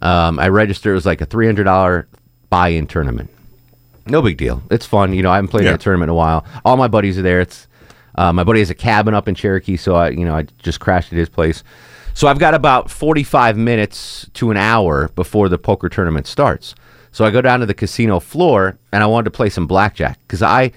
Um, 0.02 0.38
I 0.38 0.48
register. 0.48 0.90
It 0.90 0.94
was 0.94 1.06
like 1.06 1.20
a 1.20 1.26
$300 1.26 2.06
buy 2.50 2.68
in 2.68 2.86
tournament. 2.86 3.30
No 4.06 4.22
big 4.22 4.36
deal. 4.36 4.62
It's 4.70 4.86
fun. 4.86 5.12
You 5.12 5.22
know, 5.22 5.30
I 5.30 5.36
haven't 5.36 5.48
played 5.48 5.62
in 5.62 5.68
Yeah. 5.68 5.74
a 5.74 5.78
tournament 5.78 6.08
in 6.08 6.12
a 6.12 6.14
while. 6.14 6.44
All 6.64 6.76
my 6.76 6.88
buddies 6.88 7.18
are 7.18 7.22
there. 7.22 7.40
It's 7.40 7.66
uh, 8.14 8.32
my 8.32 8.44
buddy 8.44 8.60
has 8.60 8.70
a 8.70 8.74
cabin 8.74 9.12
up 9.14 9.28
in 9.28 9.34
Cherokee, 9.34 9.76
so 9.76 9.94
I, 9.94 10.08
you 10.10 10.24
know, 10.24 10.34
I 10.34 10.46
just 10.62 10.80
crashed 10.80 11.12
at 11.12 11.18
his 11.18 11.28
place. 11.28 11.62
So 12.14 12.28
I've 12.28 12.38
got 12.38 12.54
about 12.54 12.90
45 12.90 13.58
minutes 13.58 14.30
to 14.34 14.50
an 14.50 14.56
hour 14.56 15.08
before 15.14 15.50
the 15.50 15.58
poker 15.58 15.90
tournament 15.90 16.26
starts. 16.26 16.74
So 17.12 17.26
I 17.26 17.30
go 17.30 17.42
down 17.42 17.60
to 17.60 17.66
the 17.66 17.74
casino 17.74 18.18
floor 18.20 18.78
and 18.90 19.02
I 19.02 19.06
wanted 19.06 19.24
to 19.24 19.30
play 19.32 19.50
some 19.50 19.66
blackjack 19.66 20.18
because 20.26 20.40
I 20.42 20.72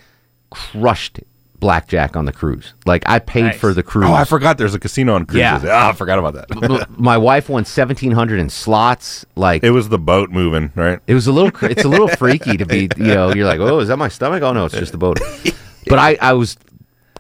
crushed 0.49 1.19
blackjack 1.59 2.15
on 2.15 2.25
the 2.25 2.31
cruise. 2.31 2.73
Like 2.85 3.03
I 3.05 3.19
paid 3.19 3.55
for 3.55 3.73
the 3.73 3.83
cruise. 3.83 4.09
Oh, 4.09 4.13
I 4.13 4.23
forgot 4.23 4.57
there's 4.57 4.75
a 4.75 4.79
casino 4.79 5.15
on 5.15 5.25
cruises. 5.25 5.63
Yeah. 5.63 5.69
Ah, 5.71 5.89
I 5.89 5.93
forgot 5.93 6.19
about 6.19 6.33
that. 6.33 6.89
My 6.97 7.17
wife 7.17 7.49
won 7.49 7.61
1700 7.61 8.39
in 8.39 8.49
slots. 8.49 9.25
Like 9.35 9.63
it 9.63 9.71
was 9.71 9.89
the 9.89 9.99
boat 9.99 10.29
moving, 10.29 10.71
right? 10.75 10.99
it 11.07 11.13
was 11.13 11.27
a 11.27 11.31
little. 11.31 11.51
It's 11.69 11.83
a 11.83 11.89
little 11.89 12.07
freaky 12.17 12.57
to 12.57 12.65
be. 12.65 12.89
You 12.97 13.03
know, 13.03 13.33
you're 13.33 13.47
like, 13.47 13.59
oh, 13.59 13.79
is 13.79 13.87
that 13.89 13.97
my 13.97 14.09
stomach? 14.09 14.43
Oh 14.43 14.53
no, 14.53 14.65
it's 14.65 14.75
just 14.75 14.91
the 14.91 14.97
boat. 14.97 15.19
But 15.87 15.97
I, 15.97 16.17
I 16.21 16.33
was 16.33 16.55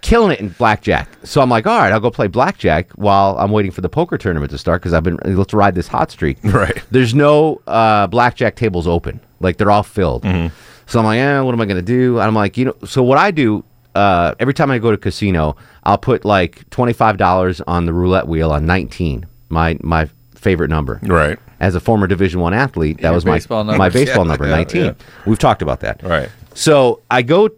killing 0.01 0.31
it 0.31 0.39
in 0.39 0.49
blackjack. 0.49 1.09
So 1.23 1.41
I'm 1.41 1.49
like, 1.49 1.67
all 1.67 1.77
right, 1.77 1.91
I'll 1.91 1.99
go 1.99 2.11
play 2.11 2.27
blackjack 2.27 2.91
while 2.91 3.37
I'm 3.37 3.51
waiting 3.51 3.71
for 3.71 3.81
the 3.81 3.89
poker 3.89 4.17
tournament 4.17 4.51
to 4.51 4.57
start 4.57 4.81
because 4.81 4.93
I've 4.93 5.03
been 5.03 5.17
let's 5.25 5.53
ride 5.53 5.75
this 5.75 5.87
hot 5.87 6.11
streak. 6.11 6.37
Right. 6.43 6.83
There's 6.91 7.15
no 7.15 7.61
uh, 7.67 8.07
blackjack 8.07 8.55
tables 8.55 8.87
open. 8.87 9.19
Like 9.39 9.57
they're 9.57 9.71
all 9.71 9.83
filled. 9.83 10.23
Mm-hmm. 10.23 10.53
So 10.85 10.99
I'm 10.99 11.05
like, 11.05 11.19
eh, 11.19 11.39
what 11.41 11.53
am 11.53 11.61
I 11.61 11.65
gonna 11.65 11.81
do? 11.81 12.19
I'm 12.19 12.33
like, 12.33 12.57
you 12.57 12.65
know. 12.65 12.75
So 12.85 13.03
what 13.03 13.17
I 13.17 13.31
do 13.31 13.63
uh, 13.95 14.35
every 14.39 14.53
time 14.53 14.71
I 14.71 14.79
go 14.79 14.91
to 14.91 14.97
casino, 14.97 15.55
I'll 15.83 15.97
put 15.97 16.25
like 16.25 16.69
twenty 16.69 16.93
five 16.93 17.17
dollars 17.17 17.61
on 17.61 17.85
the 17.85 17.93
roulette 17.93 18.27
wheel 18.27 18.51
on 18.51 18.65
19, 18.65 19.25
my 19.49 19.77
my 19.81 20.09
favorite 20.35 20.69
number. 20.69 20.99
Right. 21.03 21.37
As 21.59 21.75
a 21.75 21.79
former 21.79 22.07
Division 22.07 22.39
One 22.39 22.53
athlete, 22.53 22.97
that 22.97 23.03
Your 23.09 23.13
was 23.13 23.25
my 23.25 23.35
baseball 23.35 23.63
number. 23.63 23.77
my 23.77 23.89
baseball 23.99 24.23
Yeah, 24.25 24.29
number, 24.31 24.45
yeah, 24.45 24.55
19. 24.55 24.85
yeah. 24.85 24.93
We've 25.25 25.39
talked 25.39 25.61
about 25.61 25.81
that. 25.81 26.01
Right. 26.03 26.29
So 26.53 27.01
I 27.11 27.21
go 27.21 27.49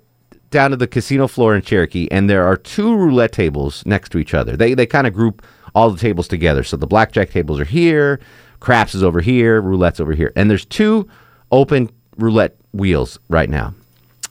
down 0.49 0.71
to 0.71 0.75
the 0.77 0.87
casino 0.87 1.27
floor 1.27 1.55
in 1.55 1.61
Cherokee, 1.61 2.07
and 2.11 2.29
there 2.29 2.45
are 2.45 2.57
two 2.57 2.95
roulette 2.95 3.31
tables 3.31 3.83
next 3.85 4.09
to 4.13 4.17
each 4.17 4.33
other. 4.33 4.57
They 4.57 4.73
they 4.73 4.85
kind 4.85 5.05
of 5.07 5.13
group 5.13 5.45
all 5.75 5.89
the 5.91 5.99
tables 5.99 6.27
together. 6.27 6.63
So 6.63 6.75
the 6.77 6.87
blackjack 6.87 7.29
tables 7.29 7.59
are 7.59 7.63
here, 7.65 8.19
craps 8.59 8.95
is 8.95 9.03
over 9.03 9.21
here, 9.21 9.61
roulette's 9.61 9.99
over 10.01 10.13
here, 10.13 10.33
and 10.35 10.49
there's 10.49 10.65
two 10.65 11.07
open 11.51 11.89
roulette 12.17 12.55
wheels 12.73 13.19
right 13.29 13.49
now, 13.49 13.73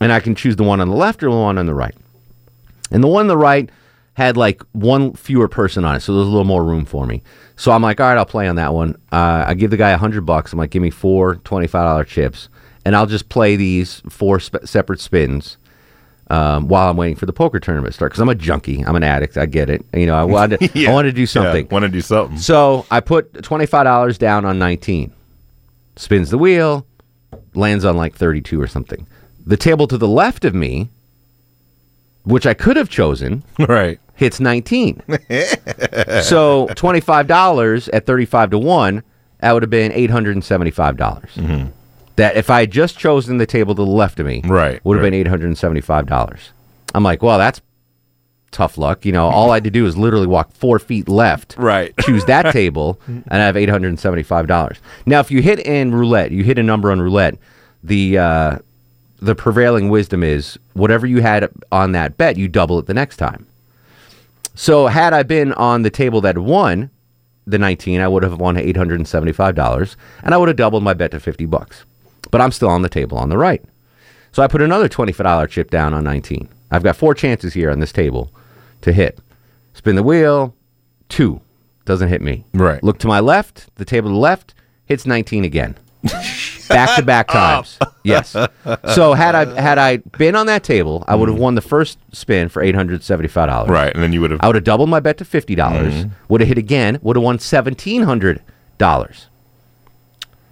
and 0.00 0.12
I 0.12 0.20
can 0.20 0.34
choose 0.34 0.56
the 0.56 0.64
one 0.64 0.80
on 0.80 0.88
the 0.88 0.96
left 0.96 1.22
or 1.22 1.30
the 1.30 1.36
one 1.36 1.58
on 1.58 1.66
the 1.66 1.74
right. 1.74 1.94
And 2.90 3.02
the 3.02 3.08
one 3.08 3.22
on 3.22 3.26
the 3.28 3.36
right 3.36 3.70
had 4.14 4.36
like 4.36 4.62
one 4.72 5.12
fewer 5.14 5.48
person 5.48 5.84
on 5.84 5.94
it, 5.96 6.00
so 6.00 6.14
there's 6.14 6.26
a 6.26 6.30
little 6.30 6.44
more 6.44 6.64
room 6.64 6.84
for 6.84 7.06
me. 7.06 7.22
So 7.56 7.72
I'm 7.72 7.82
like, 7.82 8.00
all 8.00 8.06
right, 8.08 8.18
I'll 8.18 8.26
play 8.26 8.48
on 8.48 8.56
that 8.56 8.74
one. 8.74 8.96
Uh, 9.12 9.44
I 9.46 9.54
give 9.54 9.70
the 9.70 9.76
guy 9.76 9.90
a 9.90 9.98
hundred 9.98 10.22
bucks. 10.26 10.52
I'm 10.52 10.58
like, 10.58 10.70
give 10.70 10.82
me 10.82 10.90
four 10.90 11.36
$25 11.36 12.06
chips, 12.06 12.48
and 12.84 12.96
I'll 12.96 13.06
just 13.06 13.28
play 13.28 13.56
these 13.56 14.02
four 14.08 14.40
sp- 14.42 14.64
separate 14.64 15.00
spins 15.00 15.58
um, 16.28 16.68
while 16.68 16.90
I'm 16.90 16.96
waiting 16.96 17.16
for 17.16 17.26
the 17.26 17.32
poker 17.32 17.60
tournament 17.60 17.92
to 17.92 17.96
start. 17.96 18.12
Because 18.12 18.20
I'm 18.22 18.28
a 18.28 18.34
junkie, 18.34 18.82
I'm 18.84 18.96
an 18.96 19.02
addict. 19.04 19.36
I 19.36 19.46
get 19.46 19.68
it. 19.70 19.84
You 19.94 20.06
know, 20.06 20.16
I 20.16 20.24
wanted 20.24 20.70
Yeah. 20.74 20.90
I 20.90 20.92
wanted 20.92 21.10
to 21.10 21.16
do 21.16 21.26
something. 21.26 21.68
want 21.70 21.84
to 21.84 21.88
do 21.88 22.00
something. 22.00 22.38
So 22.38 22.86
I 22.90 23.00
put 23.00 23.42
twenty 23.42 23.66
five 23.66 23.84
dollars 23.84 24.18
down 24.18 24.44
on 24.44 24.58
nineteen. 24.58 25.12
Spins 25.96 26.30
the 26.30 26.38
wheel, 26.38 26.86
lands 27.54 27.84
on 27.84 27.96
like 27.96 28.14
thirty 28.14 28.40
two 28.40 28.60
or 28.60 28.66
something. 28.66 29.06
The 29.46 29.56
table 29.56 29.86
to 29.88 29.96
the 29.98 30.08
left 30.08 30.44
of 30.44 30.54
me, 30.54 30.88
which 32.24 32.46
I 32.46 32.54
could 32.54 32.76
have 32.76 32.88
chosen, 32.88 33.42
right, 33.58 33.98
hits 34.14 34.40
nineteen. 34.40 35.02
so 36.22 36.68
twenty 36.74 37.00
five 37.00 37.26
dollars 37.26 37.88
at 37.90 38.06
thirty 38.06 38.24
five 38.26 38.50
to 38.50 38.58
one, 38.58 39.02
that 39.40 39.52
would 39.52 39.62
have 39.62 39.70
been 39.70 39.92
eight 39.92 40.10
hundred 40.10 40.32
and 40.36 40.44
seventy 40.44 40.70
five 40.70 40.96
dollars. 40.96 41.30
That 42.16 42.36
if 42.36 42.50
I 42.50 42.60
had 42.60 42.70
just 42.70 42.98
chosen 42.98 43.38
the 43.38 43.46
table 43.46 43.74
to 43.74 43.82
the 43.82 43.90
left 43.90 44.20
of 44.20 44.26
me, 44.26 44.42
Right, 44.44 44.84
would 44.84 44.96
have 44.96 45.02
right. 45.02 45.10
been 45.10 45.18
eight 45.20 45.26
hundred 45.26 45.46
and 45.46 45.56
seventy 45.58 45.80
five 45.80 46.06
dollars. 46.06 46.50
I'm 46.94 47.02
like, 47.02 47.22
well, 47.22 47.38
that's 47.38 47.60
tough 48.50 48.76
luck. 48.76 49.06
You 49.06 49.12
know, 49.12 49.28
all 49.28 49.52
I 49.52 49.56
had 49.56 49.64
to 49.64 49.70
do 49.70 49.86
is 49.86 49.96
literally 49.96 50.26
walk 50.26 50.52
four 50.52 50.78
feet 50.78 51.08
left, 51.08 51.54
right, 51.56 51.94
choose 52.00 52.24
that 52.26 52.52
table, 52.52 53.00
and 53.06 53.24
I 53.30 53.38
have 53.46 53.56
eight 53.56 53.70
hundred 53.70 53.88
and 53.88 53.98
seventy 53.98 54.22
five 54.22 54.46
dollars. 54.46 54.78
Now, 55.06 55.20
if 55.20 55.30
you 55.30 55.40
hit 55.40 55.60
in 55.60 55.94
roulette, 55.94 56.30
you 56.30 56.44
hit 56.44 56.58
a 56.58 56.62
number 56.62 56.90
on 56.92 57.00
roulette, 57.00 57.36
the 57.82 58.18
uh, 58.18 58.58
the 59.20 59.34
prevailing 59.34 59.88
wisdom 59.90 60.22
is 60.22 60.58
whatever 60.72 61.06
you 61.06 61.20
had 61.20 61.50
on 61.70 61.92
that 61.92 62.16
bet, 62.16 62.36
you 62.36 62.48
double 62.48 62.78
it 62.78 62.86
the 62.86 62.94
next 62.94 63.16
time. 63.16 63.46
So 64.54 64.86
had 64.86 65.12
I 65.12 65.22
been 65.22 65.52
on 65.54 65.82
the 65.82 65.90
table 65.90 66.20
that 66.22 66.38
won 66.38 66.90
the 67.46 67.58
19, 67.58 68.00
I 68.00 68.08
would 68.08 68.22
have 68.22 68.40
won 68.40 68.56
$875 68.56 69.96
and 70.22 70.34
I 70.34 70.36
would 70.36 70.48
have 70.48 70.56
doubled 70.56 70.82
my 70.82 70.94
bet 70.94 71.10
to 71.12 71.20
50 71.20 71.46
bucks. 71.46 71.84
But 72.30 72.40
I'm 72.40 72.52
still 72.52 72.68
on 72.68 72.82
the 72.82 72.88
table 72.88 73.18
on 73.18 73.28
the 73.28 73.38
right. 73.38 73.62
So 74.32 74.42
I 74.42 74.46
put 74.46 74.62
another 74.62 74.88
$25 74.88 75.48
chip 75.48 75.70
down 75.70 75.92
on 75.94 76.04
19. 76.04 76.48
I've 76.70 76.82
got 76.82 76.96
four 76.96 77.14
chances 77.14 77.54
here 77.54 77.70
on 77.70 77.80
this 77.80 77.92
table 77.92 78.32
to 78.82 78.92
hit. 78.92 79.18
Spin 79.74 79.96
the 79.96 80.02
wheel, 80.02 80.54
two. 81.08 81.40
Doesn't 81.84 82.08
hit 82.08 82.22
me. 82.22 82.44
Right. 82.54 82.82
Look 82.82 82.98
to 82.98 83.08
my 83.08 83.20
left, 83.20 83.74
the 83.76 83.84
table 83.84 84.10
to 84.10 84.14
the 84.14 84.18
left 84.18 84.54
hits 84.84 85.06
19 85.06 85.44
again. 85.44 85.76
back 86.70 86.96
to 86.96 87.02
back 87.02 87.28
times. 87.28 87.78
Yes. 88.02 88.34
So 88.94 89.12
had 89.12 89.34
I 89.34 89.60
had 89.60 89.76
I 89.78 89.98
been 89.98 90.34
on 90.34 90.46
that 90.46 90.64
table, 90.64 91.04
I 91.06 91.14
would 91.14 91.28
have 91.28 91.38
won 91.38 91.54
the 91.54 91.60
first 91.60 91.98
spin 92.12 92.48
for 92.48 92.62
eight 92.62 92.74
hundred 92.74 93.02
seventy 93.02 93.28
five 93.28 93.48
dollars. 93.48 93.68
Right, 93.70 93.92
and 93.92 94.02
then 94.02 94.12
you 94.14 94.20
would 94.22 94.30
have. 94.30 94.40
I 94.42 94.46
would 94.46 94.56
have 94.56 94.64
doubled 94.64 94.88
my 94.88 95.00
bet 95.00 95.18
to 95.18 95.24
fifty 95.24 95.54
dollars. 95.54 95.92
Mhm. 95.92 96.10
Would 96.28 96.40
have 96.40 96.48
hit 96.48 96.58
again. 96.58 96.98
Would 97.02 97.16
have 97.16 97.22
won 97.22 97.38
seventeen 97.38 98.02
hundred 98.02 98.40
dollars. 98.78 99.26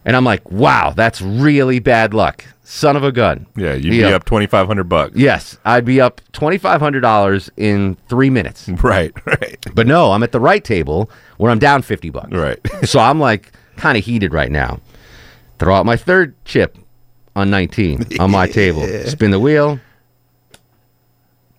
And 0.05 0.17
I'm 0.17 0.25
like, 0.25 0.51
wow, 0.51 0.93
that's 0.97 1.21
really 1.21 1.81
bad 1.81 2.15
luck. 2.15 2.45
Son 2.65 2.97
of 2.97 3.05
a 3.05 3.13
gun. 3.13 3.47
Yeah, 3.57 3.75
you'd 3.75 3.91
be 3.91 4.05
up 4.05 4.25
twenty 4.25 4.47
five 4.47 4.67
hundred 4.67 4.85
bucks. 4.89 5.17
Yes, 5.17 5.59
I'd 5.65 5.85
be 5.85 6.01
up 6.01 6.21
twenty 6.33 6.59
five 6.59 6.81
hundred 6.81 7.01
dollars 7.01 7.51
in 7.57 7.97
three 8.09 8.31
minutes. 8.31 8.69
Right, 8.83 9.13
right. 9.27 9.59
But 9.75 9.87
no, 9.87 10.13
I'm 10.13 10.23
at 10.23 10.33
the 10.33 10.41
right 10.41 10.63
table 10.63 11.11
where 11.39 11.51
I'm 11.51 11.59
down 11.59 11.83
fifty 11.83 12.11
bucks. 12.11 12.31
Right. 12.33 12.59
so 12.85 13.01
I'm 13.01 13.19
like 13.21 13.53
kind 13.77 13.97
of 13.99 14.05
heated 14.05 14.33
right 14.35 14.51
now. 14.51 14.81
Throw 15.59 15.75
out 15.75 15.87
my 15.87 15.97
third 15.97 16.35
chip 16.45 16.77
on 17.37 17.51
19 17.51 18.07
on 18.21 18.31
my 18.31 18.47
table. 18.47 18.87
Spin 19.07 19.31
the 19.31 19.41
wheel. 19.41 19.81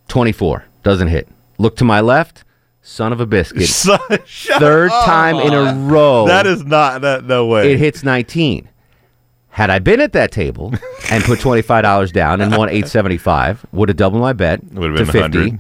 24 0.08 0.66
doesn't 0.84 1.08
hit. 1.10 1.28
Look 1.58 1.76
to 1.78 1.84
my 1.86 2.02
left. 2.02 2.44
Son 2.82 3.12
of 3.14 3.20
a 3.20 3.26
biscuit. 3.26 3.68
Third 4.28 4.90
time 4.90 5.36
in 5.36 5.54
a 5.54 5.74
row. 5.92 6.26
That 6.28 6.48
is 6.48 6.64
not 6.64 7.02
that. 7.02 7.26
No 7.26 7.46
way. 7.46 7.74
It 7.74 7.78
hits 7.80 8.04
19. 8.04 8.68
Had 9.50 9.70
I 9.70 9.80
been 9.80 10.00
at 10.00 10.14
that 10.14 10.32
table 10.32 10.74
and 11.12 11.24
put 11.24 11.40
$25 11.40 12.12
down 12.14 12.40
and 12.42 12.52
won 12.56 12.70
875, 12.70 13.66
would 13.74 13.90
have 13.90 13.98
doubled 13.98 14.22
my 14.22 14.34
bet 14.34 14.64
Would've 14.72 14.98
to 14.98 15.04
been 15.04 15.12
50. 15.12 15.38
100. 15.40 15.60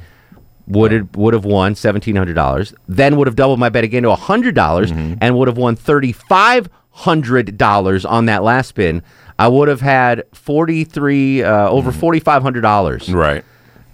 Would 0.67 0.91
have 0.91 1.15
would 1.15 1.34
have 1.34 1.45
won 1.45 1.73
seventeen 1.73 2.15
hundred 2.15 2.36
dollars. 2.36 2.75
Then 2.88 3.17
would 3.17 3.25
have 3.25 3.36
doubled 3.36 3.58
my 3.60 3.69
bet 3.69 3.84
again 3.84 4.04
to 4.04 4.13
hundred 4.13 4.54
dollars, 4.54 4.91
Mm-hmm. 4.91 5.15
and 5.19 5.36
would 5.36 5.47
have 5.47 5.58
won 5.58 5.75
thirty 5.75 6.12
five 6.12 6.69
hundred 6.99 7.57
dollars 7.57 8.05
on 8.05 8.25
that 8.25 8.43
last 8.43 8.67
spin. 8.69 9.01
I 9.38 9.47
would 9.47 9.67
have 9.69 9.81
had 9.81 10.23
forty 10.33 10.83
three 10.83 11.43
uh, 11.43 11.69
over 11.69 11.91
forty 11.91 12.19
five 12.19 12.41
hundred 12.41 12.62
dollars. 12.62 13.07
Mm-hmm. 13.07 13.15
Right. 13.15 13.43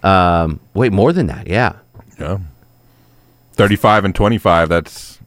Um, 0.03 0.59
wait, 0.73 0.91
more 0.91 1.13
than 1.13 1.27
that? 1.27 1.47
Yeah. 1.47 1.73
Yeah. 2.19 2.39
Thirty 3.53 3.75
five 3.75 4.05
and 4.05 4.13
twenty 4.15 4.37
five. 4.37 4.69
That's 4.69 5.19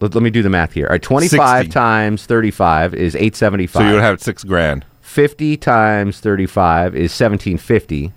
Let, 0.00 0.14
let 0.14 0.22
me 0.22 0.30
do 0.30 0.42
the 0.42 0.50
math 0.50 0.72
here. 0.72 0.86
All 0.86 0.92
right, 0.92 1.02
twenty 1.02 1.28
five 1.28 1.68
times 1.70 2.26
thirty 2.26 2.50
five 2.50 2.94
is 2.94 3.14
eight 3.16 3.36
seventy 3.36 3.66
five. 3.66 3.82
so 3.82 3.86
you 3.88 3.94
would 3.94 4.02
have 4.02 4.20
six 4.20 4.44
grand. 4.44 4.84
50 5.00 5.56
times 5.58 6.18
35 6.18 6.96
is 6.96 7.12
1750 7.12 8.10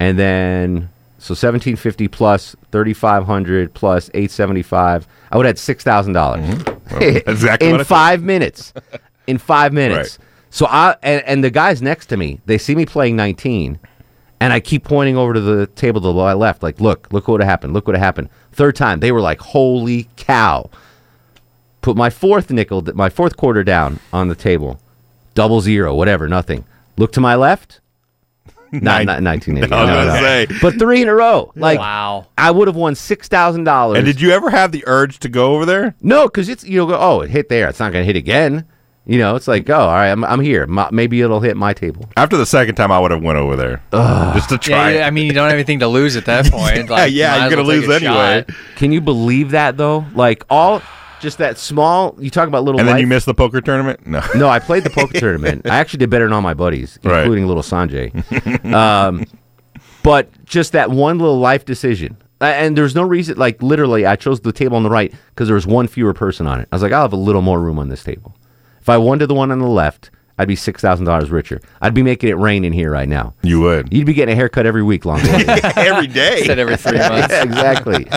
and 0.00 0.18
then 0.18 0.88
so 1.18 1.32
1750 1.32 2.08
plus 2.08 2.56
3500 2.72 3.72
plus 3.74 4.08
875 4.12 5.06
i 5.30 5.36
would 5.36 5.46
have 5.46 5.56
had 5.56 5.76
$6000 5.78 6.14
Mm-hmm. 6.14 6.79
exactly 7.26 7.68
in 7.68 7.74
what 7.74 7.80
I 7.80 7.84
thought. 7.84 7.94
five 7.94 8.22
minutes. 8.22 8.72
In 9.26 9.38
five 9.38 9.72
minutes. 9.72 10.18
So 10.50 10.66
i 10.66 10.96
and, 11.02 11.22
and 11.24 11.44
the 11.44 11.50
guys 11.50 11.80
next 11.80 12.06
to 12.06 12.16
me 12.16 12.40
they 12.46 12.58
see 12.58 12.74
me 12.74 12.84
playing 12.84 13.14
19 13.14 13.78
and 14.40 14.52
i 14.52 14.58
keep 14.58 14.82
pointing 14.82 15.16
over 15.16 15.32
to 15.32 15.40
the 15.40 15.66
table 15.68 16.00
to 16.00 16.08
the 16.08 16.12
left 16.12 16.62
like 16.62 16.80
look 16.80 17.06
look 17.12 17.28
what 17.28 17.40
happened 17.40 17.72
look 17.72 17.86
what 17.86 17.96
happened. 17.96 18.28
Third 18.52 18.74
time 18.74 19.00
they 19.00 19.12
were 19.12 19.20
like 19.20 19.40
holy 19.40 20.08
cow. 20.16 20.68
Put 21.82 21.96
my 21.96 22.10
fourth 22.10 22.50
nickel, 22.50 22.82
my 22.94 23.08
fourth 23.08 23.36
quarter 23.36 23.64
down 23.64 24.00
on 24.12 24.28
the 24.28 24.34
table, 24.34 24.78
double 25.34 25.60
zero, 25.62 25.94
whatever, 25.94 26.28
nothing. 26.28 26.64
Look 26.98 27.12
to 27.12 27.20
my 27.20 27.36
left, 27.36 27.80
not, 28.72 29.04
not 29.04 29.22
1980. 29.22 29.60
I 29.72 29.80
was 29.80 29.88
no, 29.88 29.94
gonna 29.94 30.06
no. 30.06 30.20
say. 30.20 30.46
but 30.62 30.78
three 30.78 31.02
in 31.02 31.08
a 31.08 31.14
row. 31.14 31.52
Like, 31.56 31.78
Wow. 31.78 32.26
I 32.38 32.50
would 32.50 32.68
have 32.68 32.76
won 32.76 32.94
six 32.94 33.28
thousand 33.28 33.64
dollars. 33.64 33.98
And 33.98 34.06
did 34.06 34.20
you 34.20 34.30
ever 34.30 34.50
have 34.50 34.72
the 34.72 34.84
urge 34.86 35.18
to 35.20 35.28
go 35.28 35.54
over 35.54 35.66
there? 35.66 35.94
No, 36.00 36.24
because 36.26 36.48
it's 36.48 36.64
you 36.64 36.78
know, 36.78 36.86
go, 36.86 36.96
oh, 36.98 37.20
it 37.20 37.30
hit 37.30 37.48
there. 37.48 37.68
It's 37.68 37.80
not 37.80 37.92
going 37.92 38.02
to 38.02 38.06
hit 38.06 38.16
again. 38.16 38.66
You 39.06 39.18
know, 39.18 39.34
it's 39.34 39.48
like, 39.48 39.68
oh, 39.70 39.74
all 39.74 39.86
right, 39.88 40.10
I'm, 40.10 40.22
I'm 40.24 40.40
here. 40.40 40.66
Ma- 40.66 40.90
maybe 40.92 41.20
it'll 41.20 41.40
hit 41.40 41.56
my 41.56 41.72
table. 41.72 42.08
After 42.16 42.36
the 42.36 42.46
second 42.46 42.76
time, 42.76 42.92
I 42.92 43.00
would 43.00 43.10
have 43.10 43.22
went 43.22 43.38
over 43.38 43.56
there 43.56 43.82
just 43.90 44.50
to 44.50 44.58
try. 44.58 44.92
Yeah, 44.92 44.98
it. 45.00 45.02
I 45.08 45.10
mean, 45.10 45.26
you 45.26 45.32
don't 45.32 45.46
have 45.46 45.54
anything 45.54 45.80
to 45.80 45.88
lose 45.88 46.16
at 46.16 46.26
that 46.26 46.44
point. 46.52 46.88
Like, 46.90 47.10
yeah, 47.12 47.30
might 47.38 47.40
you're 47.46 47.56
gonna 47.56 47.66
lose 47.68 47.88
a 47.88 47.94
anyway. 47.94 48.44
shot. 48.46 48.50
Can 48.76 48.92
you 48.92 49.00
believe 49.00 49.50
that 49.52 49.76
though? 49.76 50.04
Like 50.14 50.44
all, 50.48 50.82
just 51.20 51.38
that 51.38 51.58
small. 51.58 52.16
You 52.18 52.30
talk 52.30 52.48
about 52.48 52.64
little. 52.64 52.80
And 52.80 52.88
then 52.88 52.96
life- 52.96 53.00
you 53.02 53.06
missed 53.06 53.26
the 53.26 53.34
poker 53.34 53.60
tournament. 53.60 54.06
No. 54.06 54.22
No, 54.34 54.48
I 54.48 54.58
played 54.58 54.84
the 54.84 54.90
poker 54.90 55.12
tournament. 55.20 55.66
I 55.66 55.78
actually 55.78 55.98
did 55.98 56.10
better 56.10 56.24
than 56.24 56.32
all 56.32 56.42
my 56.42 56.54
buddies, 56.54 56.98
Right. 57.02 57.20
including 57.20 57.46
little 57.46 57.62
Sanjay. 57.62 58.10
um, 58.74 59.24
but 60.02 60.28
just 60.44 60.72
that 60.72 60.90
one 60.90 61.18
little 61.18 61.38
life 61.38 61.64
decision. 61.64 62.16
And 62.40 62.76
there's 62.76 62.94
no 62.94 63.02
reason, 63.02 63.36
like 63.36 63.62
literally, 63.62 64.06
I 64.06 64.16
chose 64.16 64.40
the 64.40 64.52
table 64.52 64.76
on 64.76 64.82
the 64.82 64.88
right 64.88 65.12
because 65.28 65.46
there 65.48 65.54
was 65.54 65.66
one 65.66 65.86
fewer 65.86 66.14
person 66.14 66.46
on 66.46 66.58
it. 66.58 66.68
I 66.72 66.76
was 66.76 66.82
like, 66.82 66.92
I'll 66.92 67.02
have 67.02 67.12
a 67.12 67.16
little 67.16 67.42
more 67.42 67.60
room 67.60 67.78
on 67.78 67.90
this 67.90 68.02
table. 68.02 68.34
If 68.80 68.88
I 68.88 68.96
won 68.96 69.18
to 69.18 69.26
the 69.26 69.34
one 69.34 69.50
on 69.52 69.58
the 69.58 69.66
left, 69.68 70.10
I'd 70.40 70.48
be 70.48 70.56
six 70.56 70.80
thousand 70.80 71.04
dollars 71.04 71.30
richer. 71.30 71.60
I'd 71.82 71.92
be 71.92 72.02
making 72.02 72.30
it 72.30 72.38
rain 72.38 72.64
in 72.64 72.72
here 72.72 72.90
right 72.90 73.08
now. 73.08 73.34
You 73.42 73.60
would. 73.60 73.92
You'd 73.92 74.06
be 74.06 74.14
getting 74.14 74.32
a 74.32 74.36
haircut 74.36 74.64
every 74.64 74.82
week, 74.82 75.04
long. 75.04 75.20
every 75.26 76.06
day. 76.22 76.44
Said 76.46 76.58
every 76.58 76.76
three 76.78 76.96
months. 76.98 77.28
yeah, 77.30 77.42
exactly. 77.42 78.08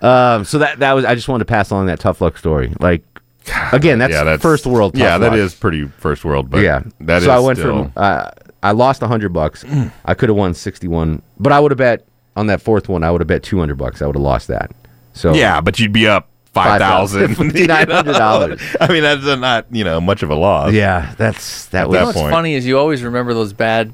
Um, 0.00 0.44
so 0.46 0.58
that 0.60 0.78
that 0.78 0.94
was. 0.94 1.04
I 1.04 1.14
just 1.14 1.28
wanted 1.28 1.44
to 1.44 1.48
pass 1.48 1.70
along 1.70 1.86
that 1.86 2.00
tough 2.00 2.20
luck 2.22 2.38
story. 2.38 2.72
Like 2.80 3.04
again, 3.72 3.98
that's, 3.98 4.12
yeah, 4.12 4.24
that's 4.24 4.42
first 4.42 4.66
world. 4.66 4.94
Tough 4.94 5.00
Yeah, 5.02 5.18
that 5.18 5.30
luck. 5.32 5.38
is 5.38 5.54
pretty 5.54 5.86
first 5.86 6.24
world. 6.24 6.48
But 6.48 6.62
yeah, 6.62 6.84
that 7.00 7.18
is 7.18 7.24
so 7.24 7.30
I 7.32 7.38
went 7.38 7.58
still, 7.58 7.84
from 7.84 7.92
uh, 7.96 8.30
I 8.62 8.72
lost 8.72 9.02
hundred 9.02 9.34
bucks. 9.34 9.64
I 10.04 10.14
could 10.14 10.30
have 10.30 10.36
won 10.38 10.54
sixty 10.54 10.88
one, 10.88 11.20
but 11.38 11.52
I 11.52 11.60
would 11.60 11.70
have 11.70 11.78
bet 11.78 12.06
on 12.34 12.46
that 12.46 12.62
fourth 12.62 12.88
one. 12.88 13.02
I 13.02 13.10
would 13.10 13.20
have 13.20 13.28
bet 13.28 13.42
two 13.42 13.58
hundred 13.58 13.76
bucks. 13.76 14.00
I 14.00 14.06
would 14.06 14.16
have 14.16 14.22
lost 14.22 14.48
that. 14.48 14.70
So 15.12 15.34
yeah, 15.34 15.60
but 15.60 15.78
you'd 15.78 15.92
be 15.92 16.06
up 16.06 16.28
five 16.64 16.80
thousand. 16.80 17.36
$5,900. 17.36 18.76
I 18.80 18.88
mean, 18.92 19.02
that's 19.02 19.24
not 19.24 19.66
you 19.70 19.84
know 19.84 20.00
much 20.00 20.22
of 20.22 20.30
a 20.30 20.34
loss. 20.34 20.72
Yeah, 20.72 21.14
that's 21.16 21.66
that 21.66 21.82
At 21.82 21.88
was 21.88 21.94
that 21.94 21.98
You 21.98 22.00
know 22.00 22.06
what's 22.06 22.18
point. 22.18 22.32
funny 22.32 22.54
is 22.54 22.66
you 22.66 22.78
always 22.78 23.02
remember 23.02 23.34
those 23.34 23.52
bad 23.52 23.92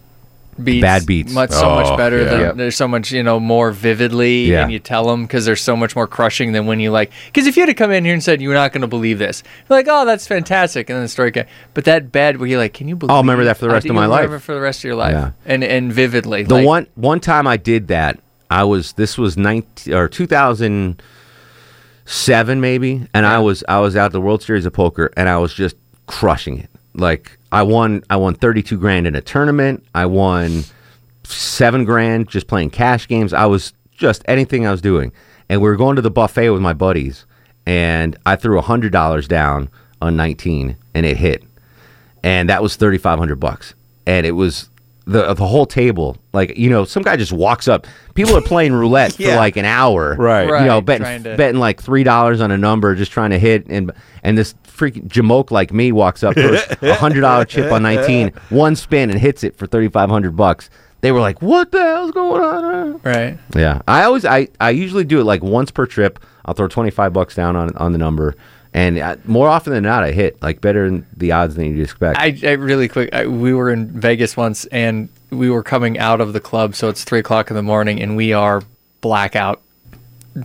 beats. 0.62 0.82
Bad 0.82 1.04
beats. 1.06 1.32
Much 1.32 1.50
so 1.50 1.68
Oh, 1.68 1.74
much 1.80 1.96
better 1.98 2.18
yeah. 2.18 2.24
than 2.30 2.40
Yep. 2.40 2.56
there's 2.56 2.76
so 2.76 2.86
much 2.86 3.10
you 3.10 3.22
know 3.24 3.40
more 3.40 3.72
vividly, 3.72 4.44
Yeah. 4.52 4.62
and 4.62 4.72
you 4.72 4.78
tell 4.78 5.04
them 5.06 5.22
because 5.22 5.44
they're 5.44 5.56
so 5.56 5.74
much 5.76 5.96
more 5.96 6.06
crushing 6.06 6.52
than 6.52 6.66
when 6.66 6.78
you 6.78 6.92
like. 6.92 7.10
Because 7.26 7.46
if 7.48 7.56
you 7.56 7.62
had 7.62 7.66
to 7.66 7.74
come 7.74 7.90
in 7.90 8.04
here 8.04 8.14
and 8.14 8.22
said 8.22 8.40
you're 8.40 8.54
not 8.54 8.72
going 8.72 8.82
to 8.82 8.86
believe 8.86 9.18
this, 9.18 9.42
you're 9.68 9.76
like, 9.78 9.86
oh, 9.90 10.04
that's 10.04 10.26
fantastic, 10.28 10.88
and 10.88 10.96
then 10.96 11.02
the 11.02 11.08
story 11.08 11.32
came. 11.32 11.46
But 11.74 11.84
that 11.86 12.12
bad 12.12 12.36
where 12.38 12.48
you're 12.48 12.60
like, 12.60 12.72
can 12.72 12.86
you 12.86 12.94
believe? 12.94 13.10
Oh, 13.10 13.14
I'll 13.16 13.22
remember 13.22 13.44
that 13.44 13.56
for 13.56 13.66
the 13.66 13.72
rest 13.72 13.86
of 13.86 13.94
my 13.96 14.06
life. 14.06 14.18
remember 14.22 14.38
for 14.38 14.54
the 14.54 14.60
rest 14.60 14.80
of 14.80 14.84
your 14.84 14.94
life, 14.94 15.12
Yeah. 15.12 15.30
and 15.44 15.64
and 15.64 15.92
vividly. 15.92 16.44
the 16.44 16.54
like, 16.54 16.66
one 16.66 16.86
one 16.94 17.18
time 17.20 17.46
I 17.48 17.56
did 17.56 17.88
that. 17.88 18.20
I 18.50 18.62
was 18.62 18.92
this 18.92 19.18
was 19.18 19.36
nineteen 19.36 19.94
or 19.94 20.06
two 20.06 20.26
thousand 20.28 21.02
seven 22.04 22.60
maybe, 22.60 23.06
and 23.14 23.26
I 23.26 23.38
was 23.38 23.64
I 23.68 23.80
was 23.80 23.96
out 23.96 24.12
the 24.12 24.20
World 24.20 24.42
Series 24.42 24.66
of 24.66 24.72
Poker, 24.72 25.10
and 25.16 25.28
I 25.28 25.38
was 25.38 25.52
just 25.54 25.76
crushing 26.06 26.58
it. 26.58 26.70
Like 26.94 27.38
I 27.52 27.62
won 27.62 28.02
I 28.10 28.16
won 28.16 28.34
thirty 28.34 28.62
two 28.62 28.78
grand 28.78 29.06
in 29.06 29.14
a 29.14 29.20
tournament. 29.20 29.84
I 29.94 30.06
won 30.06 30.64
seven 31.24 31.84
grand 31.84 32.28
just 32.28 32.46
playing 32.46 32.70
cash 32.70 33.08
games. 33.08 33.32
I 33.32 33.46
was 33.46 33.72
just 33.92 34.22
anything 34.26 34.66
I 34.66 34.70
was 34.70 34.80
doing, 34.82 35.12
and 35.48 35.60
we 35.60 35.68
were 35.68 35.76
going 35.76 35.96
to 35.96 36.02
the 36.02 36.10
buffet 36.10 36.50
with 36.50 36.60
my 36.62 36.72
buddies, 36.72 37.24
and 37.66 38.16
I 38.26 38.36
threw 38.36 38.58
a 38.58 38.62
hundred 38.62 38.92
dollars 38.92 39.26
down 39.28 39.70
on 40.02 40.16
nineteen, 40.16 40.76
and 40.94 41.06
it 41.06 41.16
hit. 41.16 41.42
and 42.22 42.48
that 42.48 42.62
was 42.62 42.76
thirty 42.76 42.98
five 42.98 43.18
hundred 43.18 43.36
bucks, 43.40 43.74
and 44.06 44.26
it 44.26 44.32
was 44.32 44.68
the 45.06 45.28
uh, 45.28 45.34
the 45.34 45.46
whole 45.46 45.66
table. 45.66 46.16
Like 46.32 46.56
you 46.56 46.70
know, 46.70 46.84
some 46.84 47.02
guy 47.02 47.16
just 47.16 47.32
walks 47.32 47.68
up. 47.68 47.86
People 48.14 48.36
are 48.36 48.40
playing 48.42 48.72
roulette 48.72 49.18
Yeah. 49.18 49.30
for 49.32 49.36
like 49.36 49.56
an 49.56 49.64
hour, 49.64 50.14
Right. 50.16 50.60
You 50.60 50.66
know, 50.66 50.80
betting 50.80 51.22
to- 51.24 51.36
betting 51.36 51.60
like 51.60 51.82
three 51.82 52.04
dollars 52.04 52.40
on 52.40 52.50
a 52.50 52.56
number, 52.58 52.94
just 52.94 53.12
trying 53.12 53.30
to 53.30 53.38
hit, 53.38 53.66
and 53.68 53.92
and 54.22 54.36
this 54.38 54.54
freaking 54.66 55.06
jamoke 55.08 55.50
like 55.50 55.72
me 55.72 55.92
walks 55.92 56.22
up, 56.22 56.36
a 56.36 56.94
hundred 56.94 57.20
dollar 57.20 57.44
chip 57.44 57.70
on 57.70 57.82
nineteen, 57.82 58.32
one 58.50 58.76
spin, 58.76 59.10
and 59.10 59.18
hits 59.20 59.44
it 59.44 59.56
for 59.56 59.66
thirty 59.66 59.88
five 59.88 60.08
hundred 60.08 60.36
bucks. 60.36 60.70
They 61.02 61.12
were 61.12 61.20
like, 61.20 61.42
"What 61.42 61.70
the 61.70 61.82
hell's 61.82 62.12
going 62.12 62.42
on?" 62.42 63.00
Right. 63.04 63.38
Yeah, 63.54 63.82
I 63.86 64.04
always 64.04 64.24
I 64.24 64.48
I 64.58 64.70
usually 64.70 65.04
do 65.04 65.20
it 65.20 65.24
like 65.24 65.42
once 65.42 65.70
per 65.70 65.84
trip. 65.86 66.18
I'll 66.46 66.54
throw 66.54 66.66
twenty 66.66 66.90
five 66.90 67.12
bucks 67.12 67.34
down 67.34 67.56
on 67.56 67.76
on 67.76 67.92
the 67.92 67.98
number, 67.98 68.34
and 68.74 68.98
uh, 68.98 69.16
more 69.24 69.48
often 69.48 69.72
than 69.72 69.84
not, 69.84 70.02
I 70.04 70.10
hit 70.12 70.42
like 70.42 70.60
better 70.60 70.90
than 70.90 71.06
the 71.16 71.32
odds 71.32 71.54
than 71.54 71.66
you'd 71.66 71.82
expect. 71.82 72.18
I, 72.18 72.36
I 72.42 72.52
really 72.52 72.88
quick. 72.88 73.14
I, 73.14 73.26
we 73.26 73.54
were 73.54 73.70
in 73.70 73.88
Vegas 73.98 74.36
once, 74.36 74.66
and 74.66 75.08
we 75.30 75.48
were 75.48 75.62
coming 75.62 75.98
out 75.98 76.20
of 76.20 76.32
the 76.32 76.40
club, 76.40 76.74
so 76.74 76.88
it's 76.88 77.04
three 77.04 77.20
o'clock 77.20 77.50
in 77.50 77.56
the 77.56 77.62
morning, 77.62 78.02
and 78.02 78.16
we 78.16 78.32
are 78.32 78.62
blackout. 79.00 79.62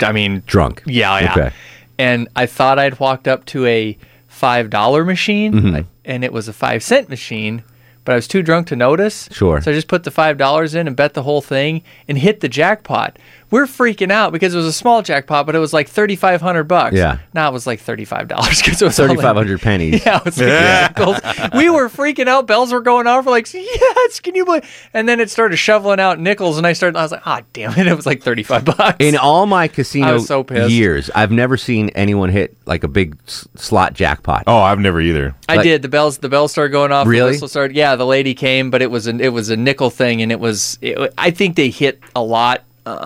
I 0.02 0.12
mean, 0.12 0.44
Drunk. 0.46 0.84
Yeah, 0.86 1.20
yeah. 1.20 1.32
Okay. 1.32 1.52
And 1.98 2.28
I 2.36 2.46
thought 2.46 2.78
I'd 2.80 3.00
walked 3.00 3.28
up 3.28 3.46
to 3.48 3.66
a 3.66 3.98
five 4.28 4.70
dollar 4.70 5.04
machine, 5.04 5.54
Mhm. 5.54 5.86
and 6.06 6.24
it 6.24 6.32
was 6.32 6.48
a 6.48 6.54
five 6.54 6.84
cent 6.84 7.10
machine, 7.10 7.64
but 8.06 8.14
I 8.14 8.16
was 8.16 8.28
too 8.28 8.42
drunk 8.44 8.68
to 8.68 8.76
notice. 8.76 9.28
Sure. 9.32 9.60
So 9.62 9.72
I 9.72 9.74
just 9.74 9.88
put 9.88 10.04
the 10.04 10.12
five 10.12 10.38
dollars 10.38 10.76
in 10.76 10.88
and 10.88 10.96
bet 10.96 11.14
the 11.16 11.24
whole 11.24 11.42
thing, 11.42 11.82
and 12.08 12.18
hit 12.20 12.40
the 12.42 12.48
jackpot. 12.50 13.18
We're 13.52 13.66
freaking 13.66 14.12
out 14.12 14.32
because 14.32 14.54
it 14.54 14.58
was 14.58 14.66
a 14.68 14.74
small 14.74 15.02
jackpot, 15.02 15.46
but 15.46 15.56
it 15.56 15.60
was 15.60 15.74
like 15.74 15.88
thirty 15.90 16.16
five 16.16 16.40
hundred 16.42 16.66
bucks. 16.66 16.96
Yeah. 16.96 17.20
Now 17.34 17.50
it 17.50 17.54
was 17.54 17.66
like 17.66 17.80
thirty 17.80 18.06
five 18.06 18.28
dollars 18.28 18.62
because 18.62 18.82
it 18.82 18.86
was 18.86 19.00
all 19.00 19.06
in- 19.06 19.10
Thirty 19.12 19.22
five 19.22 19.36
hundred 19.36 19.62
pennies. 19.62 20.02
yeah, 20.06 20.18
it 20.20 20.26
was 20.26 20.38
like 20.40 20.98
nickels. 20.98 21.52
We 21.56 21.70
were 21.70 21.90
freaking 21.90 22.28
out. 22.28 22.46
Bells 22.48 22.72
were 22.72 22.82
going 22.82 23.08
off. 23.08 23.26
We're 23.26 23.32
like, 23.32 23.52
yes, 23.54 24.20
can 24.20 24.36
you 24.36 24.46
believe? 24.46 24.90
And 24.94 25.10
then 25.10 25.20
it 25.20 25.30
started 25.30 25.58
shoveling 25.58 26.00
out 26.00 26.20
nickels, 26.20 26.58
and 26.58 26.68
I 26.68 26.74
started. 26.74 26.98
I 26.98 27.02
was 27.02 27.12
like, 27.12 27.26
ah, 27.26 27.42
damn 27.54 27.72
it! 27.78 27.88
It 27.88 27.96
was 27.96 28.06
like 28.06 28.22
thirty 28.22 28.44
five 28.44 28.66
bucks. 28.66 28.98
In 29.00 29.18
all 29.18 29.46
my 29.46 29.68
casino 29.68 30.20
so 30.20 30.46
years, 30.68 31.10
I've 31.16 31.32
never 31.32 31.58
seen 31.58 31.90
anyone 31.90 32.30
hit 32.30 32.56
like 32.66 32.84
a 32.84 32.88
big 32.88 33.18
s- 33.28 33.48
slot 33.56 33.94
jackpot. 33.94 34.44
Oh, 34.48 34.60
I've 34.60 34.80
never 34.80 35.02
either. 35.02 35.36
I 35.48 35.56
Like- 35.56 35.64
did. 35.64 35.82
The 35.82 35.90
bells. 35.90 36.20
The 36.20 36.30
bells 36.30 36.52
started 36.52 36.72
going 36.72 36.92
off. 36.92 37.08
Really? 37.08 37.20
The 37.32 37.34
whistle 37.34 37.48
started. 37.48 37.76
Yeah, 37.76 37.96
the 37.96 38.06
lady 38.06 38.34
came, 38.36 38.70
but 38.70 38.82
it 38.82 38.92
was 38.92 39.08
a 39.08 39.16
it 39.20 39.30
was 39.30 39.50
a 39.50 39.58
nickel 39.58 39.90
thing, 39.90 40.22
and 40.22 40.32
it 40.32 40.40
was. 40.40 40.78
It, 40.82 41.14
I 41.18 41.32
think 41.32 41.56
they 41.56 41.70
hit 41.72 42.00
a 42.16 42.22
lot 42.22 42.64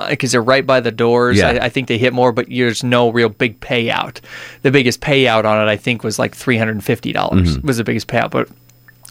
because 0.09 0.31
they're 0.31 0.41
right 0.41 0.65
by 0.65 0.79
the 0.79 0.91
doors. 0.91 1.37
Yeah. 1.37 1.49
I, 1.61 1.65
I 1.65 1.69
think 1.69 1.87
they 1.87 1.97
hit 1.97 2.13
more, 2.13 2.31
but 2.31 2.47
there's 2.49 2.83
no 2.83 3.09
real 3.09 3.29
big 3.29 3.59
payout. 3.59 4.19
The 4.61 4.71
biggest 4.71 5.01
payout 5.01 5.45
on 5.45 5.65
it, 5.67 5.69
I 5.69 5.75
think, 5.77 6.03
was 6.03 6.19
like 6.19 6.35
three 6.35 6.57
hundred 6.57 6.73
and 6.73 6.83
fifty 6.83 7.11
dollars. 7.11 7.57
Mhm. 7.57 7.63
Was 7.65 7.77
the 7.77 7.83
biggest 7.83 8.07
payout, 8.07 8.31
but. 8.31 8.49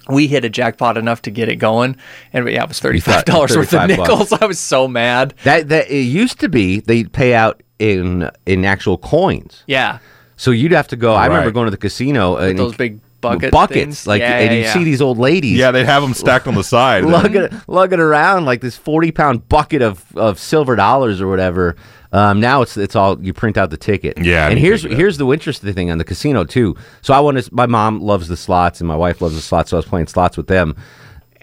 We 0.08 0.26
hit 0.26 0.44
a 0.44 0.50
jackpot 0.50 0.96
enough 0.96 1.22
to 1.22 1.30
get 1.30 1.48
it 1.48 1.56
going, 1.56 1.94
and 2.32 2.48
yeah, 2.50 2.64
it 2.64 2.68
was 2.68 2.80
thirty 2.80 2.98
five 2.98 3.24
dollars 3.24 3.56
worth 3.56 3.72
of 3.72 3.78
35 3.82 3.96
bucks. 3.96 4.08
nickels. 4.10 4.32
I 4.42 4.46
was 4.46 4.58
so 4.58 4.88
mad. 4.88 5.32
That 5.44 5.68
that 5.68 5.88
it 5.92 6.00
used 6.02 6.40
to 6.40 6.48
be 6.48 6.80
they 6.80 7.04
pay 7.04 7.34
out 7.34 7.62
in 7.78 8.28
in 8.44 8.64
actual 8.64 8.98
coins. 8.98 9.62
Yeah, 9.68 10.00
So 10.34 10.50
you'd 10.50 10.72
have 10.72 10.88
to 10.88 10.96
go. 10.96 11.14
I 11.14 11.26
remember 11.26 11.52
going 11.52 11.66
to 11.66 11.70
the 11.70 11.76
casino 11.76 12.34
and 12.34 12.58
those 12.58 12.74
big 12.74 12.98
bucket 13.22 13.50
buckets, 13.52 13.74
things. 13.78 14.06
like, 14.06 14.20
Yeah, 14.20 14.38
and 14.38 14.50
yeah, 14.52 14.58
you 14.58 14.64
yeah. 14.64 14.72
see 14.74 14.84
these 14.84 15.00
old 15.00 15.16
ladies. 15.16 15.56
Yeah, 15.56 15.70
they'd 15.70 15.86
have 15.86 16.02
them 16.02 16.12
stacked 16.12 16.46
on 16.46 16.54
the 16.54 16.62
side. 16.64 17.04
lugging 17.06 17.48
lugging 17.66 18.00
around 18.00 18.44
like 18.44 18.60
this 18.60 18.76
forty 18.76 19.10
pound 19.12 19.48
bucket 19.48 19.80
of, 19.80 20.04
of 20.16 20.38
silver 20.38 20.76
dollars 20.76 21.20
or 21.22 21.28
whatever. 21.28 21.76
Um, 22.12 22.40
now 22.40 22.60
it's 22.60 22.76
it's 22.76 22.94
all 22.94 23.18
you 23.24 23.32
print 23.32 23.56
out 23.56 23.70
the 23.70 23.78
ticket. 23.78 24.18
Yeah, 24.18 24.48
and 24.50 24.58
here's 24.58 24.82
think 24.82 24.92
of 24.92 24.98
that. 24.98 25.02
here's 25.02 25.16
the 25.16 25.26
interesting 25.30 25.72
thing 25.72 25.90
on 25.90 25.96
the 25.96 26.04
casino 26.04 26.44
too. 26.44 26.76
So 27.00 27.14
I 27.14 27.20
want 27.20 27.42
to. 27.42 27.54
My 27.54 27.64
mom 27.64 28.00
loves 28.02 28.28
the 28.28 28.36
slots 28.36 28.80
and 28.82 28.88
my 28.88 28.96
wife 28.96 29.22
loves 29.22 29.34
the 29.34 29.40
slots, 29.40 29.70
so 29.70 29.76
I 29.76 29.78
was 29.78 29.86
playing 29.86 30.08
slots 30.08 30.36
with 30.36 30.48
them. 30.48 30.76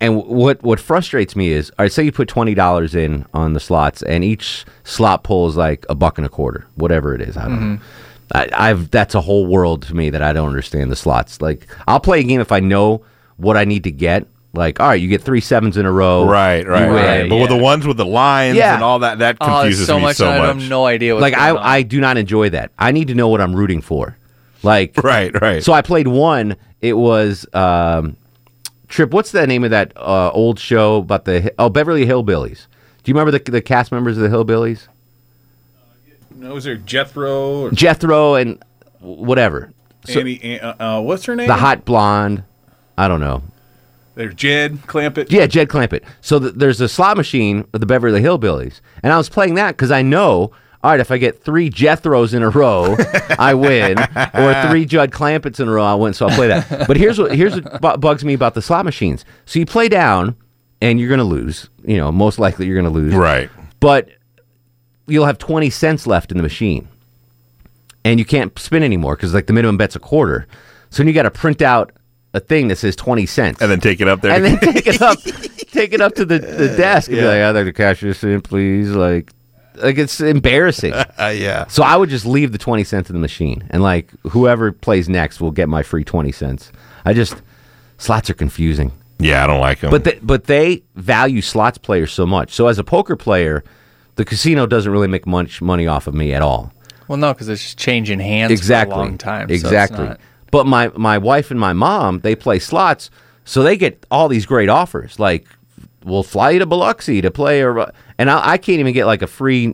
And 0.02 0.16
what 0.24 0.62
what 0.64 0.80
frustrates 0.80 1.36
me 1.36 1.50
is, 1.50 1.72
all 1.72 1.84
right, 1.84 1.92
say 1.92 2.04
you 2.04 2.12
put 2.12 2.28
twenty 2.28 2.54
dollars 2.54 2.94
in 2.96 3.26
on 3.34 3.54
the 3.54 3.60
slots, 3.60 4.04
and 4.04 4.24
each 4.24 4.64
slot 4.84 5.24
pull 5.24 5.48
is 5.50 5.58
like 5.58 5.86
a 5.90 5.96
buck 5.96 6.18
and 6.18 6.26
a 6.26 6.30
quarter, 6.30 6.68
whatever 6.76 7.14
it 7.16 7.22
is. 7.22 7.36
I 7.36 7.46
don't 7.48 7.76
know. 7.76 7.82
I, 8.34 8.48
I've 8.54 8.92
that's 8.92 9.16
a 9.16 9.22
whole 9.22 9.46
world 9.48 9.84
to 9.84 9.96
me 9.96 10.10
that 10.12 10.22
I 10.22 10.34
don't 10.34 10.48
understand 10.50 10.92
the 10.92 10.96
slots. 10.96 11.42
Like 11.42 11.68
I'll 11.88 12.00
play 12.00 12.20
a 12.20 12.24
game 12.24 12.42
if 12.42 12.52
I 12.52 12.60
know 12.60 13.04
what 13.38 13.58
I 13.58 13.66
need 13.66 13.84
to 13.86 13.92
get. 13.92 14.28
Like 14.54 14.80
all 14.80 14.88
right, 14.88 15.00
you 15.02 15.08
get 15.08 15.22
three 15.22 15.42
sevens 15.42 15.78
in 15.78 15.86
a 15.86 15.92
row, 15.92 16.26
Right, 16.26 16.66
right, 16.68 16.88
win. 16.88 16.96
right. 16.96 17.30
But 17.30 17.38
with 17.38 17.50
the 17.50 17.58
ones 17.58 17.86
with 17.86 17.98
the 17.98 18.06
lines 18.06 18.58
Yeah. 18.58 18.74
and 18.76 18.84
all 18.84 19.00
that, 19.00 19.20
that 19.20 19.38
Oh, 19.42 19.46
confuses 19.46 19.86
so 19.88 19.98
me 19.98 20.04
much, 20.04 20.18
so 20.18 20.26
and 20.30 20.36
I 20.44 20.48
much. 20.54 20.62
have 20.62 20.70
no 20.70 20.86
idea 20.86 21.14
what's 21.14 21.22
like 21.22 21.36
I, 21.38 21.52
on. 21.52 21.58
I 21.58 21.82
do 21.84 22.00
not 22.02 22.18
enjoy 22.18 22.50
that. 22.50 22.72
I 22.80 22.92
need 22.92 23.08
to 23.10 23.16
know 23.16 23.28
what 23.30 23.42
I'm 23.42 23.56
rooting 23.56 23.82
for. 23.82 24.18
Like 24.64 24.98
Right, 25.04 25.40
right. 25.42 25.64
So 25.64 25.72
I 25.74 25.82
played 25.82 26.08
one. 26.08 26.56
It 26.82 26.94
was 26.94 27.46
um, 27.54 28.18
Trip. 28.88 29.12
What's 29.12 29.32
the 29.32 29.46
name 29.46 29.64
of 29.64 29.70
that 29.70 29.94
uh, 29.96 30.32
old 30.32 30.60
show 30.60 30.98
about 30.98 31.26
the 31.26 31.54
oh 31.60 31.70
Beverly 31.70 32.06
Hillbillies? 32.08 32.66
Do 33.04 33.12
you 33.12 33.14
remember 33.14 33.32
the 33.38 33.52
the 33.52 33.62
cast 33.62 33.92
members 33.92 34.18
of 34.18 34.24
the 34.24 34.36
Hillbillies? 34.36 34.88
No, 36.40 36.54
was 36.54 36.64
there 36.64 36.78
Jethro 36.78 37.62
or 37.64 37.72
Jethro 37.72 38.36
and 38.36 38.64
whatever. 39.00 39.72
So- 40.06 40.20
Annie? 40.22 40.60
Uh, 40.60 40.98
uh, 40.98 41.02
what's 41.02 41.26
her 41.26 41.36
name? 41.36 41.48
the 41.48 41.56
hot 41.56 41.86
blonde. 41.86 42.44
I 42.98 43.08
don't 43.08 43.20
know. 43.20 43.44
There's 44.16 44.36
Jed 44.36 44.80
Clampett. 44.88 45.32
Yeah, 45.32 45.48
Jed 45.48 45.70
Clampett. 45.70 46.04
So 46.22 46.40
th- 46.40 46.54
there's 46.56 46.82
a 46.82 46.90
slot 46.90 47.16
machine 47.16 47.66
of 47.74 47.80
the 47.80 47.86
Beverly 47.86 48.22
Hillbillies, 48.22 48.82
and 49.04 49.14
I 49.14 49.18
was 49.18 49.30
playing 49.30 49.54
that 49.56 49.78
because 49.78 49.92
I 49.92 50.02
know, 50.02 50.52
all 50.84 50.92
right, 50.92 51.00
if 51.00 51.10
I 51.12 51.18
get 51.18 51.42
three 51.42 51.70
Jethros 51.70 52.34
in 52.34 52.44
a 52.44 52.50
row, 52.50 52.98
I 53.40 53.54
win, 53.54 53.98
or 54.34 54.68
three 54.70 54.86
Judd 54.86 55.12
Clampetts 55.12 55.62
in 55.62 55.70
a 55.70 55.72
row, 55.72 55.84
I 55.86 55.96
win. 55.96 56.14
So 56.14 56.28
I'll 56.28 56.36
play 56.36 56.48
that. 56.50 56.86
But 56.88 56.98
here's 56.98 57.18
what 57.20 57.34
here's 57.34 57.56
what 57.56 57.80
bu- 57.82 57.98
bugs 57.98 58.26
me 58.26 58.34
about 58.34 58.56
the 58.56 58.62
slot 58.62 58.84
machines. 58.84 59.24
So 59.46 59.58
you 59.60 59.66
play 59.66 59.88
down, 59.88 60.36
and 60.82 61.00
you're 61.00 61.10
gonna 61.10 61.24
lose. 61.24 61.70
You 61.86 61.98
know, 61.98 62.12
most 62.12 62.40
likely 62.40 62.66
you're 62.66 62.76
gonna 62.78 62.94
lose. 62.94 63.14
Right. 63.14 63.50
But 63.80 64.10
you'll 65.10 65.26
have 65.26 65.38
twenty 65.38 65.70
cents 65.70 66.08
left 66.08 66.32
in 66.32 66.38
the 66.38 66.44
machine, 66.44 66.88
and 68.06 68.20
you 68.20 68.26
can't 68.26 68.58
spin 68.60 68.84
anymore 68.84 69.16
because 69.16 69.34
like 69.34 69.48
the 69.48 69.54
minimum 69.54 69.78
bet's 69.78 69.96
a 69.96 70.00
quarter. 70.00 70.48
So 70.90 70.98
then 70.98 71.08
you 71.08 71.14
got 71.14 71.24
to 71.24 71.32
print 71.32 71.62
out 71.62 71.92
a 72.34 72.40
thing 72.40 72.68
that 72.70 72.78
says 72.78 72.96
twenty 72.96 73.26
cents 73.26 73.62
and 73.62 73.70
then 73.72 73.80
take 73.80 74.02
it 74.02 74.08
up 74.08 74.22
there. 74.22 74.32
and 74.32 74.46
then 74.46 74.60
take 74.60 74.88
it 74.88 75.02
up, 75.02 75.20
take 75.72 75.94
it 75.94 76.02
up 76.02 76.16
to 76.16 76.26
the, 76.26 76.40
the 76.40 76.76
desk 76.78 77.10
and 77.10 77.18
be 77.18 77.22
Yeah. 77.24 77.28
like, 77.30 77.42
"I'd 77.42 77.52
like 77.56 77.66
to 77.66 77.74
cash 77.74 78.02
this 78.02 78.24
in, 78.24 78.42
please." 78.42 78.90
Like, 78.92 79.32
like 79.76 79.98
it's 79.98 80.20
embarrassing. 80.22 80.94
Uh, 81.20 81.34
yeah. 81.36 81.68
So 81.68 81.84
I 81.84 81.98
would 81.98 82.10
just 82.10 82.26
leave 82.26 82.52
the 82.54 82.58
twenty 82.58 82.84
cents 82.86 83.10
in 83.10 83.14
the 83.14 83.20
machine, 83.20 83.64
and 83.72 83.84
like 83.84 84.10
whoever 84.30 84.72
plays 84.72 85.10
next 85.10 85.42
will 85.42 85.52
get 85.52 85.68
my 85.68 85.84
free 85.84 86.04
twenty 86.06 86.32
cents. 86.32 86.72
I 87.06 87.14
just 87.14 87.36
slots 87.98 88.30
are 88.30 88.34
confusing. 88.36 88.92
Yeah, 89.22 89.44
I 89.44 89.48
don't 89.48 89.60
like 89.60 89.82
them. 89.82 89.92
But 89.92 90.06
they, 90.06 90.18
but 90.22 90.46
they 90.46 90.84
value 90.96 91.42
slots 91.42 91.78
players 91.78 92.14
so 92.14 92.26
much. 92.26 92.54
So 92.54 92.68
as 92.68 92.80
a 92.80 92.86
poker 92.86 93.18
player, 93.18 93.66
the 94.20 94.26
casino 94.26 94.66
doesn't 94.66 94.92
really 94.92 95.08
make 95.08 95.26
much 95.26 95.62
money 95.62 95.88
off 95.88 96.06
of 96.06 96.14
me 96.14 96.34
at 96.34 96.42
all. 96.42 96.74
well, 97.08 97.18
no, 97.18 97.34
because 97.34 97.48
it's 97.48 97.64
just 97.64 97.78
changing 97.78 98.20
hands 98.20 98.52
exactly. 98.52 98.94
for 98.94 99.00
a 99.00 99.04
long 99.06 99.18
time. 99.18 99.48
so 99.48 99.54
Exactly. 99.54 100.06
not- 100.06 100.20
but 100.52 100.66
my 100.68 100.90
my 100.96 101.18
wife 101.18 101.52
and 101.52 101.60
my 101.60 101.72
mom 101.72 102.20
they 102.20 102.36
play 102.36 102.60
slots, 102.60 103.10
so 103.46 103.64
they 103.64 103.78
get 103.78 104.06
all 104.12 104.28
these 104.28 104.46
great 104.46 104.68
offers. 104.68 105.20
Like 105.20 105.48
we'll 106.04 106.24
fly 106.24 106.50
you 106.52 106.60
to 106.60 106.66
Biloxi 106.66 107.22
to 107.22 107.32
play, 107.32 107.62
or 107.64 107.92
and 108.18 108.30
I, 108.30 108.52
I 108.54 108.58
can't 108.58 108.80
even 108.80 108.94
get 108.94 109.06
like 109.06 109.22
a 109.22 109.28
free 109.28 109.74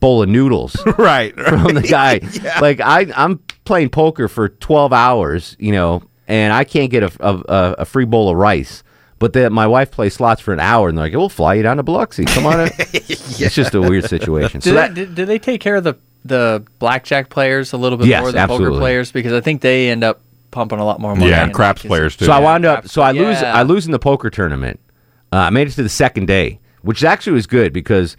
bowl 0.00 0.22
of 0.22 0.28
noodles 0.28 0.76
right, 0.98 1.34
from 1.48 1.72
the 1.74 1.82
guy. 1.82 2.20
Like 2.60 2.80
I 2.80 3.06
I'm 3.16 3.38
playing 3.64 3.88
poker 3.90 4.28
for 4.28 4.50
twelve 4.50 4.92
hours, 4.92 5.56
you 5.58 5.72
know, 5.72 6.02
and 6.28 6.52
I 6.52 6.64
can't 6.64 6.90
get 6.90 7.02
a 7.02 7.10
a, 7.20 7.72
a 7.78 7.84
free 7.86 8.04
bowl 8.04 8.28
of 8.28 8.36
rice. 8.36 8.82
But 9.18 9.32
then 9.32 9.52
my 9.52 9.66
wife 9.66 9.90
plays 9.90 10.12
slots 10.14 10.42
for 10.42 10.52
an 10.52 10.60
hour, 10.60 10.88
and 10.90 10.98
they're 10.98 11.06
like, 11.06 11.14
"We'll 11.14 11.28
fly 11.30 11.54
you 11.54 11.62
down 11.62 11.78
to 11.78 11.82
Biloxi. 11.82 12.24
Come 12.26 12.46
on." 12.46 12.60
in." 12.60 12.68
It's 13.38 13.54
just 13.54 13.74
a 13.74 13.80
weird 13.80 14.04
situation. 14.04 14.60
Do, 14.60 14.70
So 14.70 14.74
they, 14.74 14.80
that, 14.80 14.94
do, 14.94 15.06
do 15.06 15.24
they 15.26 15.38
take 15.38 15.60
care 15.60 15.76
of 15.76 15.84
the 15.84 15.94
the 16.24 16.64
blackjack 16.78 17.28
players 17.30 17.72
a 17.72 17.76
little 17.76 17.96
bit 17.98 18.08
Yes, 18.08 18.20
more 18.22 18.32
than 18.32 18.40
absolutely. 18.40 18.68
poker 18.70 18.80
players? 18.80 19.12
Because 19.12 19.32
I 19.32 19.40
think 19.40 19.60
they 19.62 19.88
end 19.90 20.04
up 20.04 20.20
pumping 20.50 20.78
a 20.78 20.84
lot 20.84 21.00
more 21.00 21.14
money. 21.14 21.30
Yeah, 21.30 21.44
and 21.44 21.54
craps 21.54 21.82
because- 21.82 21.88
players 21.88 22.16
too. 22.16 22.26
So 22.26 22.32
I 22.32 22.40
wound 22.40 22.64
up. 22.66 22.88
So 22.88 23.00
I 23.02 23.12
lose. 23.12 23.40
Yeah. 23.40 23.54
I 23.54 23.62
lose 23.62 23.86
in 23.86 23.92
the 23.92 23.98
poker 23.98 24.28
tournament. 24.30 24.80
Uh, 25.32 25.36
I 25.36 25.50
made 25.50 25.66
it 25.68 25.72
to 25.72 25.82
the 25.82 25.88
second 25.88 26.26
day, 26.26 26.60
which 26.82 27.02
actually 27.04 27.34
was 27.34 27.46
good 27.46 27.72
because 27.72 28.16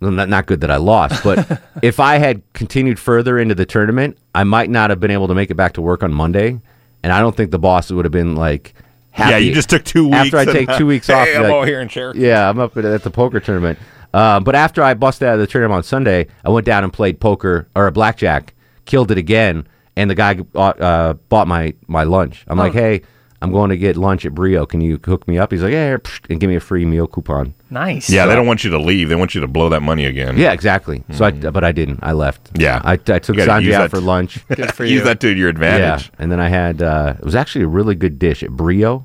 well, 0.00 0.10
not 0.12 0.28
not 0.30 0.46
good 0.46 0.60
that 0.62 0.70
I 0.70 0.76
lost. 0.76 1.22
But 1.22 1.60
if 1.82 2.00
I 2.00 2.16
had 2.18 2.42
continued 2.54 2.98
further 2.98 3.38
into 3.38 3.54
the 3.54 3.66
tournament, 3.66 4.16
I 4.34 4.44
might 4.44 4.70
not 4.70 4.88
have 4.90 5.00
been 5.00 5.10
able 5.10 5.28
to 5.28 5.34
make 5.34 5.50
it 5.50 5.56
back 5.56 5.74
to 5.74 5.82
work 5.82 6.02
on 6.02 6.12
Monday, 6.12 6.58
and 7.02 7.12
I 7.12 7.20
don't 7.20 7.36
think 7.36 7.50
the 7.50 7.58
boss 7.58 7.90
would 7.90 8.06
have 8.06 8.12
been 8.12 8.34
like. 8.34 8.74
Happy. 9.16 9.30
Yeah, 9.30 9.38
you 9.38 9.54
just 9.54 9.70
took 9.70 9.82
two 9.82 10.04
weeks. 10.08 10.16
After 10.34 10.36
I 10.36 10.44
take 10.44 10.68
two 10.76 10.86
weeks 10.86 11.06
hey, 11.06 11.14
off, 11.14 11.28
I'm 11.36 11.42
like, 11.44 11.52
over 11.52 11.66
here 11.66 11.80
in 11.80 11.88
Cherokee. 11.88 12.20
Yeah, 12.20 12.50
I'm 12.50 12.58
up 12.58 12.76
at, 12.76 12.84
at 12.84 13.02
the 13.02 13.10
poker 13.10 13.40
tournament. 13.40 13.78
Uh, 14.12 14.40
but 14.40 14.54
after 14.54 14.82
I 14.82 14.92
busted 14.92 15.26
out 15.26 15.34
of 15.34 15.40
the 15.40 15.46
tournament 15.46 15.78
on 15.78 15.82
Sunday, 15.84 16.26
I 16.44 16.50
went 16.50 16.66
down 16.66 16.84
and 16.84 16.92
played 16.92 17.18
poker 17.18 17.66
or 17.74 17.86
a 17.86 17.92
blackjack, 17.92 18.52
killed 18.84 19.10
it 19.10 19.16
again, 19.16 19.66
and 19.96 20.10
the 20.10 20.14
guy 20.14 20.38
uh, 20.54 20.58
uh, 20.58 21.12
bought 21.30 21.48
my 21.48 21.72
my 21.86 22.04
lunch. 22.04 22.44
I'm 22.46 22.58
like, 22.58 22.74
Oh. 22.74 22.78
hey, 22.78 23.02
I'm 23.42 23.52
going 23.52 23.68
to 23.70 23.76
get 23.76 23.96
lunch 23.96 24.24
at 24.24 24.34
Brio. 24.34 24.64
Can 24.64 24.80
you 24.80 24.98
hook 25.04 25.28
me 25.28 25.38
up? 25.38 25.52
He's 25.52 25.62
like, 25.62 25.72
yeah, 25.72 25.96
psh, 25.98 26.20
and 26.30 26.40
give 26.40 26.48
me 26.48 26.56
a 26.56 26.60
free 26.60 26.84
meal 26.86 27.06
coupon. 27.06 27.54
Nice. 27.70 28.08
Yeah, 28.08 28.24
they 28.26 28.34
don't 28.34 28.46
want 28.46 28.64
you 28.64 28.70
to 28.70 28.78
leave. 28.78 29.08
They 29.10 29.14
want 29.14 29.34
you 29.34 29.40
to 29.42 29.46
blow 29.46 29.68
that 29.68 29.82
money 29.82 30.06
again. 30.06 30.38
Yeah, 30.38 30.52
exactly. 30.52 31.04
So 31.12 31.26
I, 31.26 31.30
but 31.32 31.62
I 31.62 31.72
didn't. 31.72 32.00
I 32.02 32.12
left. 32.12 32.50
Yeah. 32.58 32.80
I, 32.82 32.92
I 32.92 32.96
took 32.96 33.36
You 33.36 33.42
Sanjay 33.44 33.72
out 33.72 33.82
that- 33.82 33.90
for 33.90 34.00
lunch. 34.00 34.46
Good 34.54 34.72
for 34.74 34.84
Use 34.84 35.00
you. 35.00 35.04
that 35.04 35.20
to 35.20 35.28
your 35.34 35.48
advantage. 35.50 36.06
Yeah, 36.08 36.16
and 36.18 36.32
then 36.32 36.40
I 36.40 36.48
had 36.48 36.80
uh, 36.80 37.14
it 37.18 37.24
was 37.24 37.34
actually 37.34 37.64
a 37.64 37.68
really 37.68 37.94
good 37.94 38.18
dish 38.18 38.42
at 38.42 38.50
Brio. 38.50 39.04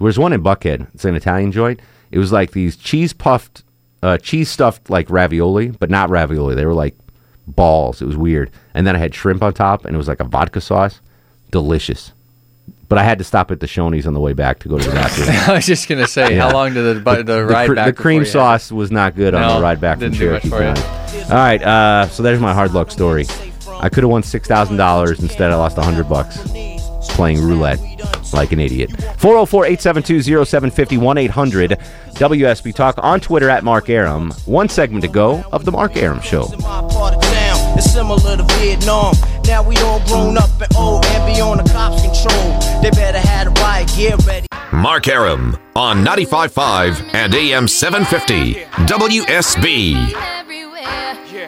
There's 0.00 0.18
one 0.18 0.32
in 0.32 0.42
Buckhead. 0.42 0.86
It's 0.94 1.04
an 1.04 1.14
Italian 1.16 1.50
joint. 1.52 1.80
It 2.12 2.18
was 2.18 2.30
like 2.30 2.52
these 2.52 2.76
cheese 2.76 3.12
puffed, 3.12 3.64
uh, 4.02 4.18
cheese 4.18 4.48
stuffed 4.50 4.90
like 4.90 5.10
ravioli, 5.10 5.68
but 5.70 5.90
not 5.90 6.08
ravioli. 6.10 6.54
They 6.54 6.66
were 6.66 6.74
like 6.74 6.96
balls. 7.48 8.00
It 8.00 8.06
was 8.06 8.16
weird. 8.16 8.50
And 8.74 8.86
then 8.86 8.94
I 8.94 8.98
had 9.00 9.14
shrimp 9.14 9.42
on 9.42 9.54
top, 9.54 9.84
and 9.84 9.94
it 9.94 9.98
was 9.98 10.06
like 10.08 10.20
a 10.20 10.24
vodka 10.24 10.60
sauce. 10.60 11.00
Delicious. 11.50 12.12
But 12.88 12.98
I 12.98 13.02
had 13.02 13.18
to 13.18 13.24
stop 13.24 13.50
at 13.50 13.58
the 13.60 13.66
Shoney's 13.66 14.06
on 14.06 14.14
the 14.14 14.20
way 14.20 14.32
back 14.32 14.60
to 14.60 14.68
go 14.68 14.78
to 14.78 14.84
the 14.88 14.90
bathroom. 14.94 15.28
I 15.30 15.54
was 15.56 15.66
just 15.66 15.88
gonna 15.88 16.06
say, 16.06 16.36
Yeah. 16.36 16.42
how 16.48 16.52
long 16.54 16.72
did 16.74 16.96
the 16.96 17.00
bu- 17.00 17.22
the, 17.24 17.44
ride 17.44 17.66
cr- 17.68 17.74
back? 17.74 17.86
the 17.86 17.92
cream 18.00 18.20
you 18.20 18.24
had- 18.24 18.32
sauce 18.32 18.70
was 18.70 18.92
not 18.92 19.16
good 19.16 19.34
on 19.34 19.56
the 19.56 19.60
ride 19.62 19.80
back 19.80 19.98
from 19.98 20.10
didn't 20.10 20.18
do 20.20 20.30
much 20.32 20.42
Cherokee 20.42 20.74
for 20.74 20.80
you. 20.80 20.84
County. 21.12 21.22
All 21.24 21.30
right, 21.36 21.62
uh, 21.62 22.08
so 22.08 22.22
there's 22.22 22.38
my 22.40 22.52
hard 22.54 22.72
luck 22.74 22.90
story. 22.90 23.26
I 23.80 23.88
could 23.88 24.04
have 24.04 24.10
won 24.10 24.22
six 24.22 24.46
thousand 24.48 24.76
dollars. 24.76 25.18
Instead, 25.20 25.50
I 25.50 25.56
lost 25.56 25.76
hundred 25.76 26.08
bucks 26.08 26.38
playing 27.10 27.40
roulette 27.40 27.78
like 28.32 28.52
an 28.52 28.58
idiot. 28.60 28.90
404-872-0750 28.90 30.98
1-800 31.30 31.78
WSB 32.14 32.74
Talk 32.74 32.96
on 32.98 33.20
Twitter 33.20 33.48
at 33.48 33.62
Mark 33.64 33.88
Arum. 33.88 34.32
One 34.46 34.68
segment 34.68 35.02
to 35.02 35.08
go 35.08 35.42
of 35.52 35.64
the 35.64 35.70
Mark 35.72 35.96
Arum 35.96 36.20
Show. 36.20 36.46
part 36.46 37.14
of 37.14 37.22
town. 37.22 37.78
It's 37.78 37.90
similar 37.92 38.36
to 38.36 38.42
Vietnam. 38.58 39.14
Now 39.46 39.62
we 39.62 39.76
all 39.78 40.00
grown 40.06 40.36
up 40.36 40.50
and 40.60 40.76
old 40.76 41.04
and 41.06 41.34
beyond 41.34 41.60
the 41.60 41.64
cops' 41.72 42.02
control. 42.02 42.60
They 42.82 42.90
better 42.90 43.18
have 43.18 43.54
the 43.54 43.60
riot 43.60 43.90
gear 43.96 44.16
ready. 44.26 44.46
Mark 44.72 45.08
Arum 45.08 45.56
on 45.74 46.04
95.5 46.04 47.14
and 47.14 47.34
AM 47.34 47.66
750 47.66 48.54
WSB. 48.86 50.12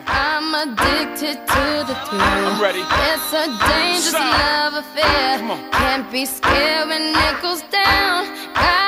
I'm 0.06 0.54
addicted 0.54 1.46
to 1.46 1.84
the 1.86 1.94
thrill. 2.06 2.20
I'm 2.20 2.60
ready. 2.60 2.80
It's 2.80 3.32
a 3.32 3.46
dangerous 3.68 4.12
love 4.14 4.74
affair. 4.74 5.38
Can't 5.72 6.10
be 6.10 6.24
scared 6.24 6.88
when 6.88 7.14
it 7.14 7.42
goes 7.42 7.62
down. 7.62 8.26
Got 8.54 8.87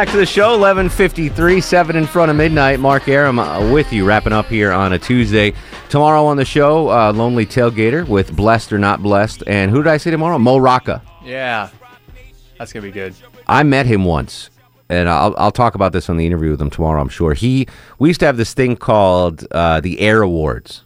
back 0.00 0.08
to 0.10 0.16
the 0.16 0.24
show. 0.24 0.56
11:53, 0.56 1.62
seven 1.62 1.94
in 1.94 2.06
front 2.06 2.30
of 2.30 2.36
midnight. 2.38 2.80
Mark 2.80 3.06
Arum 3.06 3.38
uh, 3.38 3.70
with 3.70 3.92
you, 3.92 4.06
wrapping 4.06 4.32
up 4.32 4.46
here 4.46 4.72
on 4.72 4.94
a 4.94 4.98
Tuesday. 4.98 5.52
Tomorrow 5.90 6.24
on 6.24 6.38
the 6.38 6.44
show, 6.46 6.88
uh, 6.88 7.12
Lonely 7.12 7.44
Tailgater 7.44 8.08
with 8.08 8.34
Blessed 8.34 8.72
or 8.72 8.78
Not 8.78 9.02
Blessed, 9.02 9.42
and 9.46 9.70
who 9.70 9.82
did 9.82 9.90
I 9.90 9.98
say 9.98 10.10
tomorrow? 10.10 10.38
Mo 10.38 10.56
Rocca. 10.56 11.02
Yeah, 11.22 11.68
that's 12.56 12.72
gonna 12.72 12.86
be 12.86 12.90
good. 12.92 13.14
I 13.46 13.62
met 13.62 13.84
him 13.84 14.06
once, 14.06 14.48
and 14.88 15.06
I'll, 15.06 15.34
I'll 15.36 15.50
talk 15.52 15.74
about 15.74 15.92
this 15.92 16.08
on 16.08 16.16
the 16.16 16.24
interview 16.24 16.52
with 16.52 16.62
him 16.62 16.70
tomorrow. 16.70 16.98
I'm 17.02 17.10
sure 17.10 17.34
he. 17.34 17.66
We 17.98 18.08
used 18.08 18.20
to 18.20 18.26
have 18.26 18.38
this 18.38 18.54
thing 18.54 18.76
called 18.76 19.46
uh, 19.50 19.80
the 19.80 20.00
Air 20.00 20.22
Awards, 20.22 20.82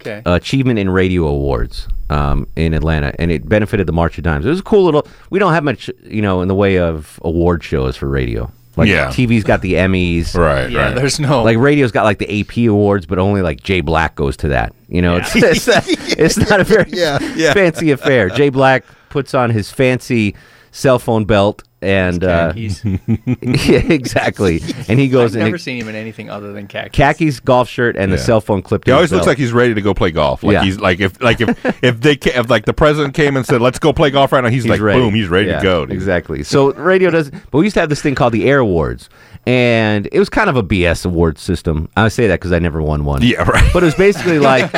Okay. 0.00 0.22
Achievement 0.24 0.78
in 0.78 0.88
Radio 0.88 1.26
Awards, 1.26 1.86
um, 2.10 2.46
in 2.56 2.74
Atlanta, 2.74 3.12
and 3.18 3.30
it 3.30 3.48
benefited 3.48 3.86
the 3.86 3.92
March 3.92 4.18
of 4.18 4.24
Dimes. 4.24 4.46
It 4.46 4.48
was 4.50 4.60
a 4.60 4.62
cool 4.64 4.84
little. 4.84 5.06
We 5.30 5.38
don't 5.38 5.52
have 5.52 5.64
much, 5.64 5.90
you 6.04 6.22
know, 6.22 6.40
in 6.42 6.48
the 6.48 6.54
way 6.54 6.78
of 6.78 7.18
award 7.22 7.62
shows 7.64 7.96
for 7.96 8.08
radio. 8.08 8.50
Like 8.76 8.88
Yeah. 8.88 9.08
TV's 9.08 9.42
got 9.44 9.60
the 9.60 9.74
Emmys, 9.74 10.34
Right, 10.38 10.70
Yeah, 10.70 10.86
right. 10.86 10.94
there's 10.94 11.18
no- 11.18 11.42
like 11.42 11.58
radio's 11.58 11.90
got 11.90 12.04
like 12.04 12.18
the 12.18 12.40
AP 12.40 12.68
awards, 12.68 13.06
but 13.06 13.18
only 13.18 13.42
like 13.42 13.62
Jay 13.62 13.80
Black 13.80 14.14
goes 14.14 14.36
to 14.38 14.48
that. 14.48 14.72
You 14.88 15.02
know, 15.02 15.16
it's, 15.16 15.32
it's, 15.34 15.66
not, 15.66 15.84
it's 15.86 16.36
not 16.36 16.60
a 16.60 16.64
very 16.64 16.86
Yeah, 16.92 17.18
yeah. 17.34 17.52
fancy 17.54 17.90
affair. 17.90 18.28
Jay 18.28 18.50
Black 18.50 18.84
puts 19.10 19.34
on 19.34 19.50
his 19.50 19.70
fancy 19.70 20.36
cell 20.78 20.98
phone 21.00 21.24
belt 21.24 21.64
and 21.82 22.24
uh, 22.24 22.52
yeah, 22.56 23.78
exactly. 23.78 24.60
And 24.88 24.98
he 24.98 25.08
goes 25.08 25.36
I've 25.36 25.42
never 25.44 25.56
he- 25.56 25.62
seen 25.62 25.80
him 25.80 25.88
in 25.88 25.94
anything 25.94 26.28
other 26.30 26.52
than 26.52 26.66
khakis. 26.66 26.92
khakis, 26.96 27.40
golf 27.40 27.68
shirt, 27.68 27.96
and 27.96 28.12
the 28.12 28.18
cell 28.18 28.40
phone 28.40 28.62
clipped. 28.62 28.86
He 28.86 28.92
always 28.92 29.10
his 29.10 29.12
looks 29.16 29.20
belt. 29.26 29.32
like 29.32 29.38
he's 29.38 29.52
ready 29.52 29.74
to 29.74 29.80
go 29.82 29.94
play 29.94 30.10
golf. 30.10 30.42
Like 30.42 30.54
Yeah. 30.54 30.64
he's 30.64 30.80
like 30.80 31.00
if 31.00 31.20
like 31.20 31.40
if 31.40 31.50
if 31.84 32.00
they 32.00 32.16
ca- 32.16 32.38
if 32.40 32.48
like 32.50 32.64
the 32.64 32.72
president 32.72 33.14
came 33.14 33.36
and 33.36 33.44
said 33.46 33.60
let's 33.60 33.78
go 33.78 33.92
play 33.92 34.10
golf 34.10 34.32
right 34.32 34.42
now, 34.42 34.50
he's, 34.50 34.66
like 34.66 34.80
ready. 34.80 35.00
boom, 35.00 35.14
he's 35.14 35.28
ready 35.28 35.48
Yeah, 35.48 35.58
to 35.58 35.62
go. 35.62 35.86
dude. 35.86 35.94
Exactly. 35.94 36.42
So 36.42 36.72
radio 36.74 37.10
does, 37.10 37.30
but 37.30 37.58
we 37.58 37.64
used 37.64 37.74
to 37.74 37.80
have 37.80 37.88
this 37.90 38.02
thing 38.02 38.14
called 38.14 38.32
the 38.32 38.48
Air 38.48 38.58
Awards, 38.60 39.08
and 39.46 40.08
it 40.10 40.18
was 40.18 40.28
kind 40.28 40.50
of 40.50 40.56
a 40.56 40.62
BS 40.62 41.06
award 41.06 41.38
system. 41.38 41.88
I 41.96 42.08
say 42.08 42.26
that 42.28 42.40
because 42.40 42.52
I 42.52 42.58
never 42.58 42.80
won 42.82 43.04
one. 43.04 43.22
Yeah, 43.22 43.42
right. 43.42 43.70
But 43.72 43.82
it 43.82 43.86
was 43.86 43.94
basically 43.94 44.38
like 44.40 44.70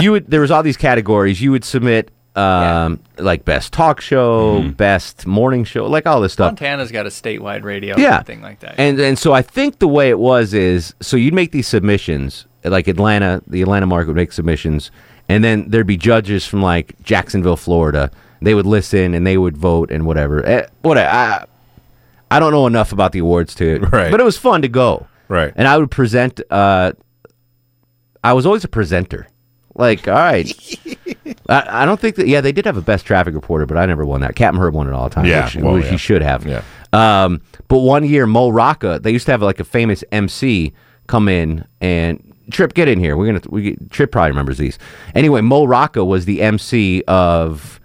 you 0.00 0.12
would. 0.12 0.30
There 0.30 0.40
was 0.40 0.50
all 0.50 0.62
these 0.62 0.76
categories. 0.78 1.40
You 1.42 1.50
would 1.52 1.64
submit. 1.64 2.10
Um, 2.38 3.00
like 3.18 3.44
best 3.44 3.72
talk 3.72 4.00
show, 4.00 4.60
Mm-hmm. 4.60 4.70
best 4.70 5.26
morning 5.26 5.64
show, 5.64 5.86
like 5.86 6.06
all 6.06 6.20
this 6.20 6.32
stuff. 6.34 6.48
Montana's 6.52 6.92
got 6.92 7.06
a 7.06 7.08
statewide 7.10 7.64
radio. 7.64 7.96
yeah, 7.98 8.22
thing 8.22 8.40
like 8.42 8.60
that. 8.60 8.76
And 8.78 8.98
and 9.00 9.18
so 9.18 9.32
I 9.32 9.42
think 9.42 9.78
the 9.80 9.88
way 9.88 10.08
it 10.10 10.18
was 10.18 10.54
is 10.54 10.94
so 11.00 11.16
you'd 11.16 11.34
make 11.34 11.50
these 11.52 11.66
submissions, 11.66 12.46
like 12.64 12.86
Atlanta, 12.88 13.42
the 13.46 13.62
Atlanta 13.62 13.86
market 13.86 14.08
would 14.08 14.16
make 14.16 14.32
submissions, 14.32 14.90
and 15.28 15.42
then 15.42 15.68
there'd 15.68 15.86
be 15.86 15.96
judges 15.96 16.46
from 16.46 16.62
like 16.62 16.94
Jacksonville, 17.02 17.56
Florida. 17.56 18.10
They 18.40 18.54
would 18.54 18.66
listen 18.66 19.14
and 19.14 19.26
they 19.26 19.36
would 19.36 19.56
vote 19.56 19.90
and 19.90 20.06
whatever. 20.06 20.46
Eh, 20.46 20.66
what 20.82 20.96
I 20.96 21.44
I 22.30 22.38
don't 22.38 22.52
know 22.52 22.66
enough 22.68 22.92
about 22.92 23.10
the 23.12 23.18
awards 23.18 23.54
to, 23.56 23.80
Right. 23.92 24.10
but 24.12 24.20
it 24.20 24.24
was 24.24 24.38
fun 24.38 24.62
to 24.62 24.68
go. 24.68 25.08
Right. 25.28 25.52
And 25.56 25.66
I 25.66 25.76
would 25.76 25.90
present. 25.90 26.40
Uh, 26.50 26.92
I 28.22 28.32
was 28.32 28.46
always 28.46 28.62
a 28.64 28.68
presenter. 28.68 29.26
Like, 29.78 30.06
all 30.06 30.14
right. 30.14 30.46
I, 31.48 31.82
I 31.82 31.86
don't 31.86 31.98
think 31.98 32.16
that. 32.16 32.26
Yeah, 32.26 32.42
they 32.42 32.52
did 32.52 32.66
have 32.66 32.76
a 32.76 32.82
best 32.82 33.06
traffic 33.06 33.34
reporter, 33.34 33.64
but 33.64 33.78
I 33.78 33.86
never 33.86 34.04
won 34.04 34.20
that. 34.20 34.34
Captain 34.34 34.60
Herb 34.60 34.74
won 34.74 34.88
it 34.88 34.92
all 34.92 35.08
the 35.08 35.14
time. 35.14 35.24
Yeah, 35.24 35.44
which, 35.46 35.56
well, 35.56 35.74
which 35.74 35.84
yeah. 35.86 35.90
he 35.92 35.96
should 35.96 36.20
have. 36.20 36.46
Yeah. 36.46 36.62
Um, 36.92 37.40
but 37.68 37.78
one 37.78 38.04
year, 38.04 38.26
Mo 38.26 38.50
Rocca, 38.50 38.98
they 39.02 39.12
used 39.12 39.26
to 39.26 39.32
have 39.32 39.40
like 39.40 39.60
a 39.60 39.64
famous 39.64 40.04
MC 40.12 40.72
come 41.06 41.28
in 41.28 41.64
and 41.80 42.22
Trip, 42.50 42.72
get 42.72 42.88
in 42.88 42.98
here. 42.98 43.16
We're 43.16 43.26
gonna. 43.26 43.42
We 43.50 43.76
Trip 43.90 44.10
probably 44.10 44.30
remembers 44.30 44.56
these. 44.56 44.78
Anyway, 45.14 45.42
Mo 45.42 45.64
Rocca 45.64 46.02
was 46.02 46.24
the 46.24 46.40
MC 46.40 47.02
of 47.06 47.78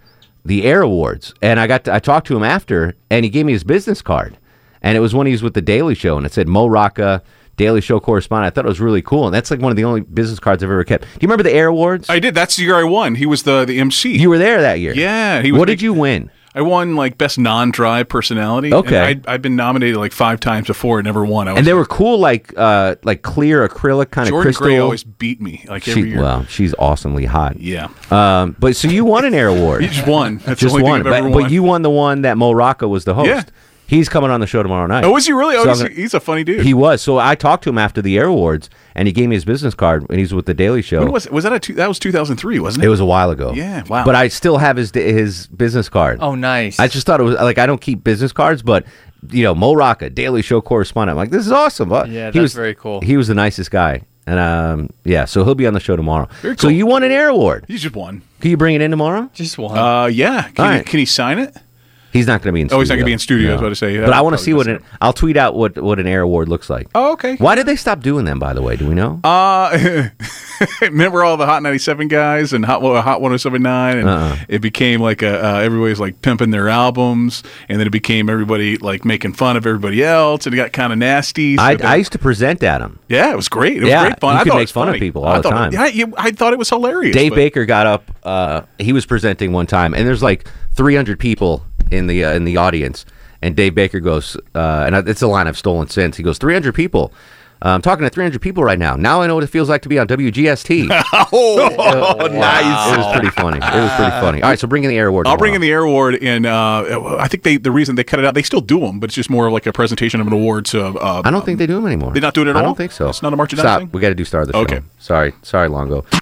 the 0.46 0.64
Air 0.64 0.82
Awards, 0.82 1.34
and 1.42 1.60
I 1.60 1.68
got 1.68 1.84
to, 1.86 1.94
I 1.94 2.00
talked 2.00 2.28
to 2.28 2.38
him 2.38 2.44
after, 2.44 2.96
and 3.10 3.26
he 3.26 3.30
gave 3.30 3.46
me 3.46 3.52
his 3.52 3.66
business 3.66 4.02
card, 4.02 4.38
and 4.82 4.96
it 4.96 5.02
was 5.02 5.14
when 5.14 5.28
he 5.28 5.34
was 5.34 5.44
with 5.44 5.54
the 5.54 5.62
Daily 5.62 5.96
Show, 5.96 6.16
and 6.16 6.26
it 6.26 6.32
said 6.32 6.48
Mo 6.48 6.68
Rocca. 6.68 7.22
Daily 7.58 7.82
Show 7.82 8.00
correspondent. 8.00 8.52
I 8.52 8.56
thought 8.56 8.66
it 8.66 8.70
was 8.70 8.80
really 8.80 9.02
cool, 9.02 9.26
and 9.26 9.34
that's 9.34 9.52
like 9.52 9.60
one 9.60 9.72
of 9.72 9.76
the 9.76 9.84
only 9.84 10.02
business 10.02 10.40
cards 10.40 10.64
I've 10.64 10.70
ever 10.72 10.84
kept. 10.84 11.04
Do 11.04 11.10
you 11.14 11.28
remember 11.28 11.44
the 11.44 11.54
Air 11.54 11.68
Awards? 11.68 12.10
I 12.10 12.20
did. 12.20 12.34
That's 12.34 12.56
the 12.56 12.64
year 12.64 12.76
I 12.76 12.84
won. 12.84 13.16
He 13.16 13.26
was 13.26 13.44
the 13.44 13.66
the 13.66 13.80
MC. 13.80 14.18
You 14.18 14.30
were 14.30 14.38
there 14.40 14.62
that 14.62 14.80
year. 14.80 14.94
Yeah. 14.96 15.42
He 15.42 15.52
was 15.52 15.60
What 15.60 15.68
did 15.68 15.82
you 15.82 15.94
win? 15.94 16.30
I 16.56 16.62
won 16.62 16.96
like 16.96 17.18
best 17.18 17.40
non-dry 17.40 18.04
personality. 18.04 18.72
Okay. 18.72 19.12
And 19.14 19.26
I, 19.28 19.34
I've 19.34 19.42
been 19.42 19.56
nominated 19.56 19.98
like 19.98 20.12
five 20.12 20.40
times 20.40 20.68
before 20.68 21.00
and 21.00 21.06
never 21.08 21.26
won. 21.26 21.48
I 21.48 21.54
was 21.54 21.58
And 21.58 21.66
they 21.66 21.74
were 21.74 21.86
cool, 21.86 22.20
like 22.20 22.54
uh, 22.56 22.96
like 23.04 23.24
clear 23.24 23.68
acrylic 23.68 24.12
kind 24.12 24.28
of 24.28 24.34
Jordan 24.34 24.44
crystal. 24.46 24.68
Gray 24.68 24.78
always 24.78 25.04
beat 25.04 25.42
me 25.42 25.66
like 25.68 25.88
every 25.88 26.04
She, 26.04 26.10
year. 26.10 26.22
well, 26.22 26.46
she's 26.46 26.76
awesomely 26.78 27.26
hot. 27.26 27.60
Yeah. 27.60 27.90
Um, 28.12 28.56
but 28.60 28.76
so 28.76 28.88
you 28.88 29.04
won 29.04 29.26
an 29.26 29.34
air 29.34 29.48
award. 29.48 29.82
You 29.84 29.90
just 29.90 30.06
won. 30.08 30.38
That's 30.38 30.60
the 30.62 30.68
just 30.70 30.80
one. 30.80 31.02
But, 31.02 31.32
but 31.34 31.50
you 31.50 31.64
won 31.64 31.82
the 31.82 31.90
one 31.90 32.22
that 32.22 32.38
Mo 32.38 32.52
Rocca 32.52 32.88
was 32.88 33.04
the 33.04 33.16
host. 33.16 33.28
Yeah. 33.30 33.42
He's 33.86 34.10
coming 34.10 34.32
on 34.32 34.40
the 34.40 34.48
show 34.48 34.64
tomorrow 34.64 34.88
night. 34.88 35.04
Oh, 35.04 35.12
was 35.12 35.26
he 35.28 35.34
really? 35.34 35.56
Oh, 35.56 35.64
So 35.64 35.70
he's, 35.70 35.82
gonna- 35.84 35.94
he's 35.94 36.14
a 36.14 36.20
funny 36.20 36.44
dude. 36.44 36.66
He 36.66 36.74
was. 36.74 37.02
So 37.02 37.20
I 37.20 37.36
talked 37.36 37.64
to 37.66 37.70
him 37.70 37.78
after 37.78 38.02
the 38.02 38.18
Air 38.18 38.26
Awards, 38.26 38.70
and 38.96 39.08
he 39.08 39.12
gave 39.12 39.30
me 39.30 39.36
his 39.36 39.46
business 39.46 39.76
card, 39.76 40.06
and 40.10 40.18
he's 40.20 40.34
with 40.34 40.46
the 40.46 40.54
Daily 40.54 40.82
Show. 40.82 41.00
When 41.00 41.12
was 41.12 41.30
was 41.30 41.44
that? 41.44 41.54
A 41.54 41.60
two, 41.60 41.74
that 41.74 41.88
was 41.88 42.00
2003, 42.00 42.60
wasn't 42.60 42.84
it? 42.84 42.88
It 42.88 42.90
was 42.90 43.00
a 43.02 43.06
while 43.06 43.30
ago. 43.30 43.52
Yeah, 43.54 43.84
wow. 43.84 44.06
But 44.06 44.16
I 44.16 44.30
still 44.30 44.58
have 44.58 44.78
his 44.78 44.92
his 44.92 45.48
business 45.48 45.90
card. 45.90 46.20
Oh, 46.22 46.34
nice. 46.36 46.80
I 46.80 46.88
just 46.88 47.06
thought 47.06 47.20
it 47.20 47.24
was 47.24 47.36
like 47.36 47.58
I 47.58 47.66
don't 47.66 47.82
keep 47.82 48.04
business 48.04 48.32
cards, 48.32 48.64
but 48.64 48.86
you 49.30 49.44
know, 49.44 49.54
Mo 49.54 49.74
Rocca, 49.74 50.10
Daily 50.10 50.42
Show 50.42 50.62
correspondent. 50.62 51.12
I'm 51.16 51.18
like, 51.18 51.30
this 51.32 51.46
is 51.46 51.52
awesome. 51.52 51.92
Uh, 51.94 52.06
Yeah, 52.06 52.28
he 52.28 52.32
that's 52.32 52.38
was 52.42 52.54
very 52.54 52.76
cool. 52.76 53.02
He 53.02 53.16
was 53.18 53.28
the 53.28 53.34
nicest 53.36 53.70
guy, 53.72 54.02
and 54.26 54.40
um, 54.40 54.90
yeah, 55.04 55.26
so 55.26 55.44
he'll 55.44 55.56
be 55.56 55.68
on 55.68 55.74
the 55.74 55.80
show 55.80 55.96
tomorrow. 55.96 56.28
Very 56.42 56.58
So 56.58 56.68
you 56.70 56.86
won 56.88 57.04
an 57.04 57.12
Air 57.12 57.30
Award. 57.30 57.66
He 57.68 57.78
just 57.78 57.96
won. 57.96 58.22
Can 58.42 58.50
you 58.52 58.58
bring 58.58 58.76
it 58.76 58.82
in 58.82 58.92
tomorrow? 58.92 59.30
Just 59.34 59.58
one. 59.58 59.78
Uh, 59.78 60.06
yeah. 60.08 60.50
Can, 60.50 60.66
All 60.66 60.72
he, 60.72 60.78
right. 60.78 60.86
can 60.86 61.00
he 61.00 61.06
sign 61.06 61.40
it? 61.40 61.56
He's 62.14 62.28
not 62.28 62.42
going 62.42 62.52
to 62.52 62.54
be 62.54 62.62
in. 62.62 62.70
Oh, 62.72 62.80
he's 62.80 62.90
not 62.90 62.96
gonna 62.96 63.06
be 63.06 63.12
in 63.14 63.20
studio, 63.20 63.50
I 63.50 63.52
was 63.54 63.62
No. 63.62 63.66
about 63.66 63.70
to 63.70 63.76
say. 63.76 63.98
That 63.98 64.06
But 64.06 64.14
I 64.14 64.22
want 64.22 64.38
to 64.38 64.44
see 64.44 64.54
what 64.54 64.68
an, 64.68 64.84
I'll 65.02 65.14
tweet 65.14 65.36
out 65.36 65.56
what 65.56 65.78
what 65.82 66.00
an 66.00 66.06
Air 66.08 66.22
Award 66.22 66.48
looks 66.48 66.70
like. 66.70 66.88
Oh, 66.96 67.14
okay. 67.14 67.36
Why 67.38 67.56
did 67.56 67.66
they 67.66 67.76
stop 67.76 68.02
doing 68.02 68.24
them? 68.26 68.38
By 68.40 68.54
the 68.54 68.62
way, 68.62 68.76
do 68.76 68.88
we 68.88 68.94
know? 68.94 69.20
Uh, 69.24 70.10
remember 70.82 71.24
all 71.24 71.38
the 71.38 71.46
Hot 71.46 71.62
97 71.64 72.08
guys 72.08 72.54
and 72.54 72.66
Hot 72.66 72.82
Hot 72.82 73.22
1079, 73.22 73.98
and 73.98 74.08
Uh-uh. 74.10 74.38
it 74.48 74.60
became 74.60 75.02
like 75.02 75.22
a 75.22 75.44
uh, 75.44 75.60
everybody's 75.60 76.00
like 76.00 76.22
pimping 76.22 76.52
their 76.52 76.70
albums, 76.70 77.44
and 77.68 77.80
then 77.80 77.88
it 77.88 77.92
became 77.92 78.30
everybody 78.30 78.78
like 78.78 79.04
making 79.06 79.34
fun 79.34 79.58
of 79.58 79.66
everybody 79.66 80.04
else, 80.04 80.46
and 80.46 80.54
it 80.54 80.58
got 80.58 80.72
kind 80.72 80.94
of 80.94 81.00
nasty. 81.00 81.58
so 81.58 81.64
I, 81.64 81.76
then- 81.76 81.88
I 81.88 81.96
used 81.96 82.12
to 82.14 82.20
present 82.20 82.64
at 82.64 82.80
them. 82.80 83.00
yeah, 83.10 83.32
it 83.32 83.36
was 83.36 83.50
great. 83.50 83.78
It 83.78 83.82
was 83.82 83.90
Yeah, 83.90 84.04
great 84.08 84.20
fun. 84.20 84.36
you 84.36 84.40
I 84.40 84.44
could 84.44 84.50
thought 84.50 84.56
it 84.56 84.60
make 84.60 84.64
was 84.64 84.72
fun 84.72 84.90
of 84.90 84.96
people 84.96 85.24
all 85.26 85.34
I 85.34 85.38
the 85.38 85.44
thought- 85.44 85.52
time. 85.52 85.74
Yeah, 85.74 85.86
you, 85.88 86.14
I 86.18 86.32
thought 86.32 86.54
it 86.54 86.60
was 86.60 86.70
hilarious. 86.70 87.16
Dave 87.16 87.32
but- 87.32 87.36
Baker 87.38 87.66
got 87.66 87.88
up. 87.88 88.12
Uh, 88.24 88.62
he 88.80 88.94
was 88.94 89.06
presenting 89.06 89.52
one 89.52 89.66
time, 89.68 89.94
and 89.94 90.08
there's 90.08 90.24
like 90.24 90.48
300 90.76 91.20
people 91.20 91.66
in 91.96 92.08
the 92.08 92.24
uh, 92.26 92.34
in 92.34 92.46
the 92.46 92.58
audience. 92.58 93.06
And 93.42 93.58
Dave 93.58 93.76
Baker 93.76 94.00
goes, 94.00 94.38
uh, 94.56 94.84
and 94.88 95.08
it's 95.08 95.22
a 95.22 95.28
line 95.28 95.48
I've 95.48 95.58
stolen 95.58 95.90
since. 95.90 96.16
He 96.16 96.24
goes, 96.24 96.38
300 96.38 96.74
people. 96.74 97.12
I'm 97.62 97.82
talking 97.82 98.04
to 98.04 98.10
300 98.10 98.42
people 98.42 98.64
right 98.64 98.78
now. 98.78 98.96
Now 98.96 99.22
I 99.22 99.28
know 99.28 99.36
what 99.36 99.44
it 99.44 99.48
feels 99.48 99.70
like 99.70 99.82
to 99.84 99.90
be 99.90 99.98
on 99.98 100.08
WGST. 100.08 100.88
oh, 101.32 102.28
nice. 102.32 102.84
It 102.94 102.98
was 102.98 103.14
pretty 103.14 103.30
funny. 103.30 103.58
It 103.58 103.62
was 103.82 103.92
pretty 103.96 104.12
funny. 104.12 104.42
All 104.44 104.50
right, 104.50 104.60
so 104.60 104.68
bring 104.68 104.84
in 104.84 104.90
the 104.90 104.98
air 104.98 105.08
award. 105.08 105.28
I'll 105.28 105.38
bring 105.38 105.54
in 105.54 105.62
the 105.62 105.72
air 105.72 105.82
award, 105.82 106.16
and 106.22 106.46
uh, 106.46 107.18
I 107.20 107.28
think 107.28 107.44
they 107.44 107.58
the 107.58 107.72
reason 107.72 107.96
they 107.96 108.04
cut 108.04 108.20
it 108.20 108.26
out, 108.26 108.34
they 108.34 108.44
still 108.44 108.62
do 108.62 108.82
them, 108.82 109.00
but 109.00 109.10
it's 109.10 109.16
just 109.16 109.30
more 109.30 109.48
of 109.48 109.54
like 109.54 109.66
a 109.66 109.72
presentation 109.74 110.20
of 110.20 110.28
an 110.28 110.34
award. 110.34 110.66
To 110.68 110.86
uh, 110.86 111.22
I 111.24 111.32
don't 111.32 111.46
think 111.46 111.58
they 111.58 111.66
do 111.68 111.76
them 111.76 111.86
anymore. 111.86 112.12
They 112.12 112.20
not 112.20 112.34
do 112.34 112.42
it 112.42 112.48
at 112.48 112.56
I 112.56 112.60
all. 112.60 112.66
don't 112.68 112.76
think 112.76 112.92
so. 112.92 113.10
It's 113.10 113.22
not 113.22 113.32
a 113.34 113.36
March 113.38 113.54
of 113.54 113.60
Stop. 113.60 113.80
Thing? 113.80 113.90
We 113.94 114.02
got 114.02 114.10
to 114.10 114.16
do 114.16 114.26
star 114.26 114.42
of 114.42 114.48
the 114.48 114.54
show. 114.54 114.60
Okay. 114.62 114.82
Sorry. 115.00 115.34
Sorry, 115.42 115.70
Longo. 115.70 116.06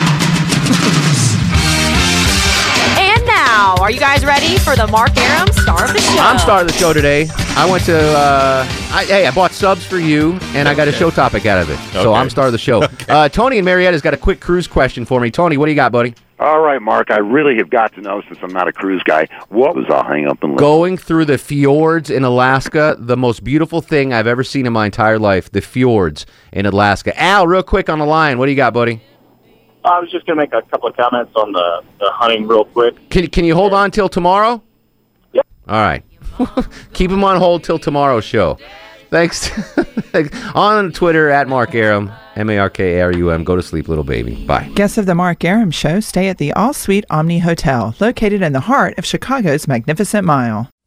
And 3.71 3.77
now, 3.77 3.83
are 3.83 3.91
you 3.91 3.99
guys 3.99 4.25
ready 4.25 4.57
for 4.57 4.75
the 4.75 4.87
Mark 4.87 5.15
Arum 5.17 5.47
star 5.53 5.85
of 5.85 5.93
the 5.93 5.99
show? 6.01 6.19
I'm 6.21 6.37
star 6.39 6.61
of 6.61 6.67
the 6.67 6.73
show 6.73 6.93
today. 6.93 7.27
I 7.55 7.69
went 7.69 7.85
to, 7.85 7.97
uh, 7.97 8.65
I, 8.91 9.05
hey, 9.05 9.25
I 9.27 9.31
bought 9.31 9.51
subs 9.51 9.85
for 9.85 9.97
you, 9.97 10.33
and 10.53 10.67
I 10.67 10.73
got 10.73 10.87
a 10.87 10.91
show 10.91 11.09
topic 11.09 11.45
out 11.45 11.61
of 11.61 11.69
it. 11.69 11.77
So 11.93 12.11
Okay. 12.11 12.19
I'm 12.19 12.29
star 12.29 12.47
of 12.47 12.51
the 12.51 12.57
show. 12.57 12.81
Uh, 13.11 13.27
Tony 13.27 13.57
and 13.57 13.67
Marietta's 13.67 14.01
got 14.01 14.13
a 14.13 14.17
quick 14.17 14.39
cruise 14.39 14.67
question 14.67 15.03
for 15.03 15.19
me. 15.19 15.29
Tony, 15.31 15.57
what 15.57 15.65
do 15.65 15.71
you 15.71 15.75
got, 15.75 15.91
buddy? 15.91 16.13
All 16.39 16.61
right, 16.61 16.81
Mark. 16.81 17.11
I 17.11 17.17
really 17.17 17.57
have 17.57 17.69
got 17.69 17.93
to 17.95 18.01
know 18.01 18.21
since 18.27 18.39
I'm 18.41 18.53
not 18.53 18.69
a 18.69 18.71
cruise 18.71 19.03
guy. 19.03 19.27
What 19.49 19.75
was 19.75 19.85
I'll 19.89 20.03
hang 20.03 20.27
up 20.27 20.41
and 20.43 20.53
listen. 20.53 20.57
Going 20.63 20.97
through 20.97 21.25
the 21.25 21.37
fjords 21.37 22.09
in 22.09 22.23
Alaska, 22.23 22.95
the 22.97 23.17
most 23.17 23.43
beautiful 23.43 23.81
thing 23.81 24.13
I've 24.13 24.27
ever 24.27 24.45
seen 24.45 24.65
in 24.65 24.71
my 24.71 24.85
entire 24.85 25.19
life, 25.19 25.51
the 25.51 25.59
fjords 25.59 26.25
in 26.53 26.65
Alaska. 26.65 27.19
Al, 27.21 27.47
real 27.47 27.63
quick 27.63 27.89
on 27.89 27.99
the 27.99 28.05
line. 28.05 28.37
What 28.37 28.45
do 28.45 28.51
you 28.51 28.57
got, 28.57 28.73
buddy? 28.73 29.01
I 29.83 29.99
was 29.99 30.11
just 30.11 30.25
going 30.25 30.37
to 30.37 30.41
make 30.41 30.53
a 30.53 30.61
couple 30.69 30.89
of 30.89 30.95
comments 30.95 31.31
on 31.35 31.51
the, 31.51 31.83
the 31.99 32.11
hunting 32.11 32.47
real 32.47 32.65
quick. 32.65 33.09
Can, 33.09 33.27
can 33.27 33.45
you 33.45 33.55
hold 33.55 33.73
on 33.73 33.91
till 33.91 34.09
tomorrow? 34.09 34.61
Yep. 35.33 35.47
All 35.67 35.81
right. 35.81 36.03
Keep 36.93 37.11
him 37.11 37.23
on 37.23 37.37
hold 37.37 37.63
till 37.63 37.79
tomorrow's 37.79 38.25
show. 38.25 38.57
Thanks. 39.09 39.49
Thanks. 39.49 40.37
on 40.55 40.91
Twitter 40.93 41.29
at 41.29 41.47
Mark 41.49 41.75
Arum, 41.75 42.11
M 42.37 42.49
A 42.49 42.57
R 42.59 42.69
K 42.69 42.97
A 42.97 43.03
R 43.03 43.11
U 43.11 43.29
M. 43.29 43.43
Go 43.43 43.57
to 43.57 43.61
sleep, 43.61 43.89
little 43.89 44.05
baby. 44.05 44.45
Bye. 44.45 44.71
Guests 44.73 44.97
of 44.97 45.05
the 45.05 45.15
Mark 45.15 45.43
Arum 45.43 45.69
Show 45.69 45.99
stay 45.99 46.29
at 46.29 46.37
the 46.37 46.53
All 46.53 46.73
Suite 46.73 47.03
Omni 47.09 47.39
Hotel, 47.39 47.93
located 47.99 48.41
in 48.41 48.53
the 48.53 48.61
heart 48.61 48.97
of 48.97 49.05
Chicago's 49.05 49.67
Magnificent 49.67 50.25
Mile. 50.25 50.69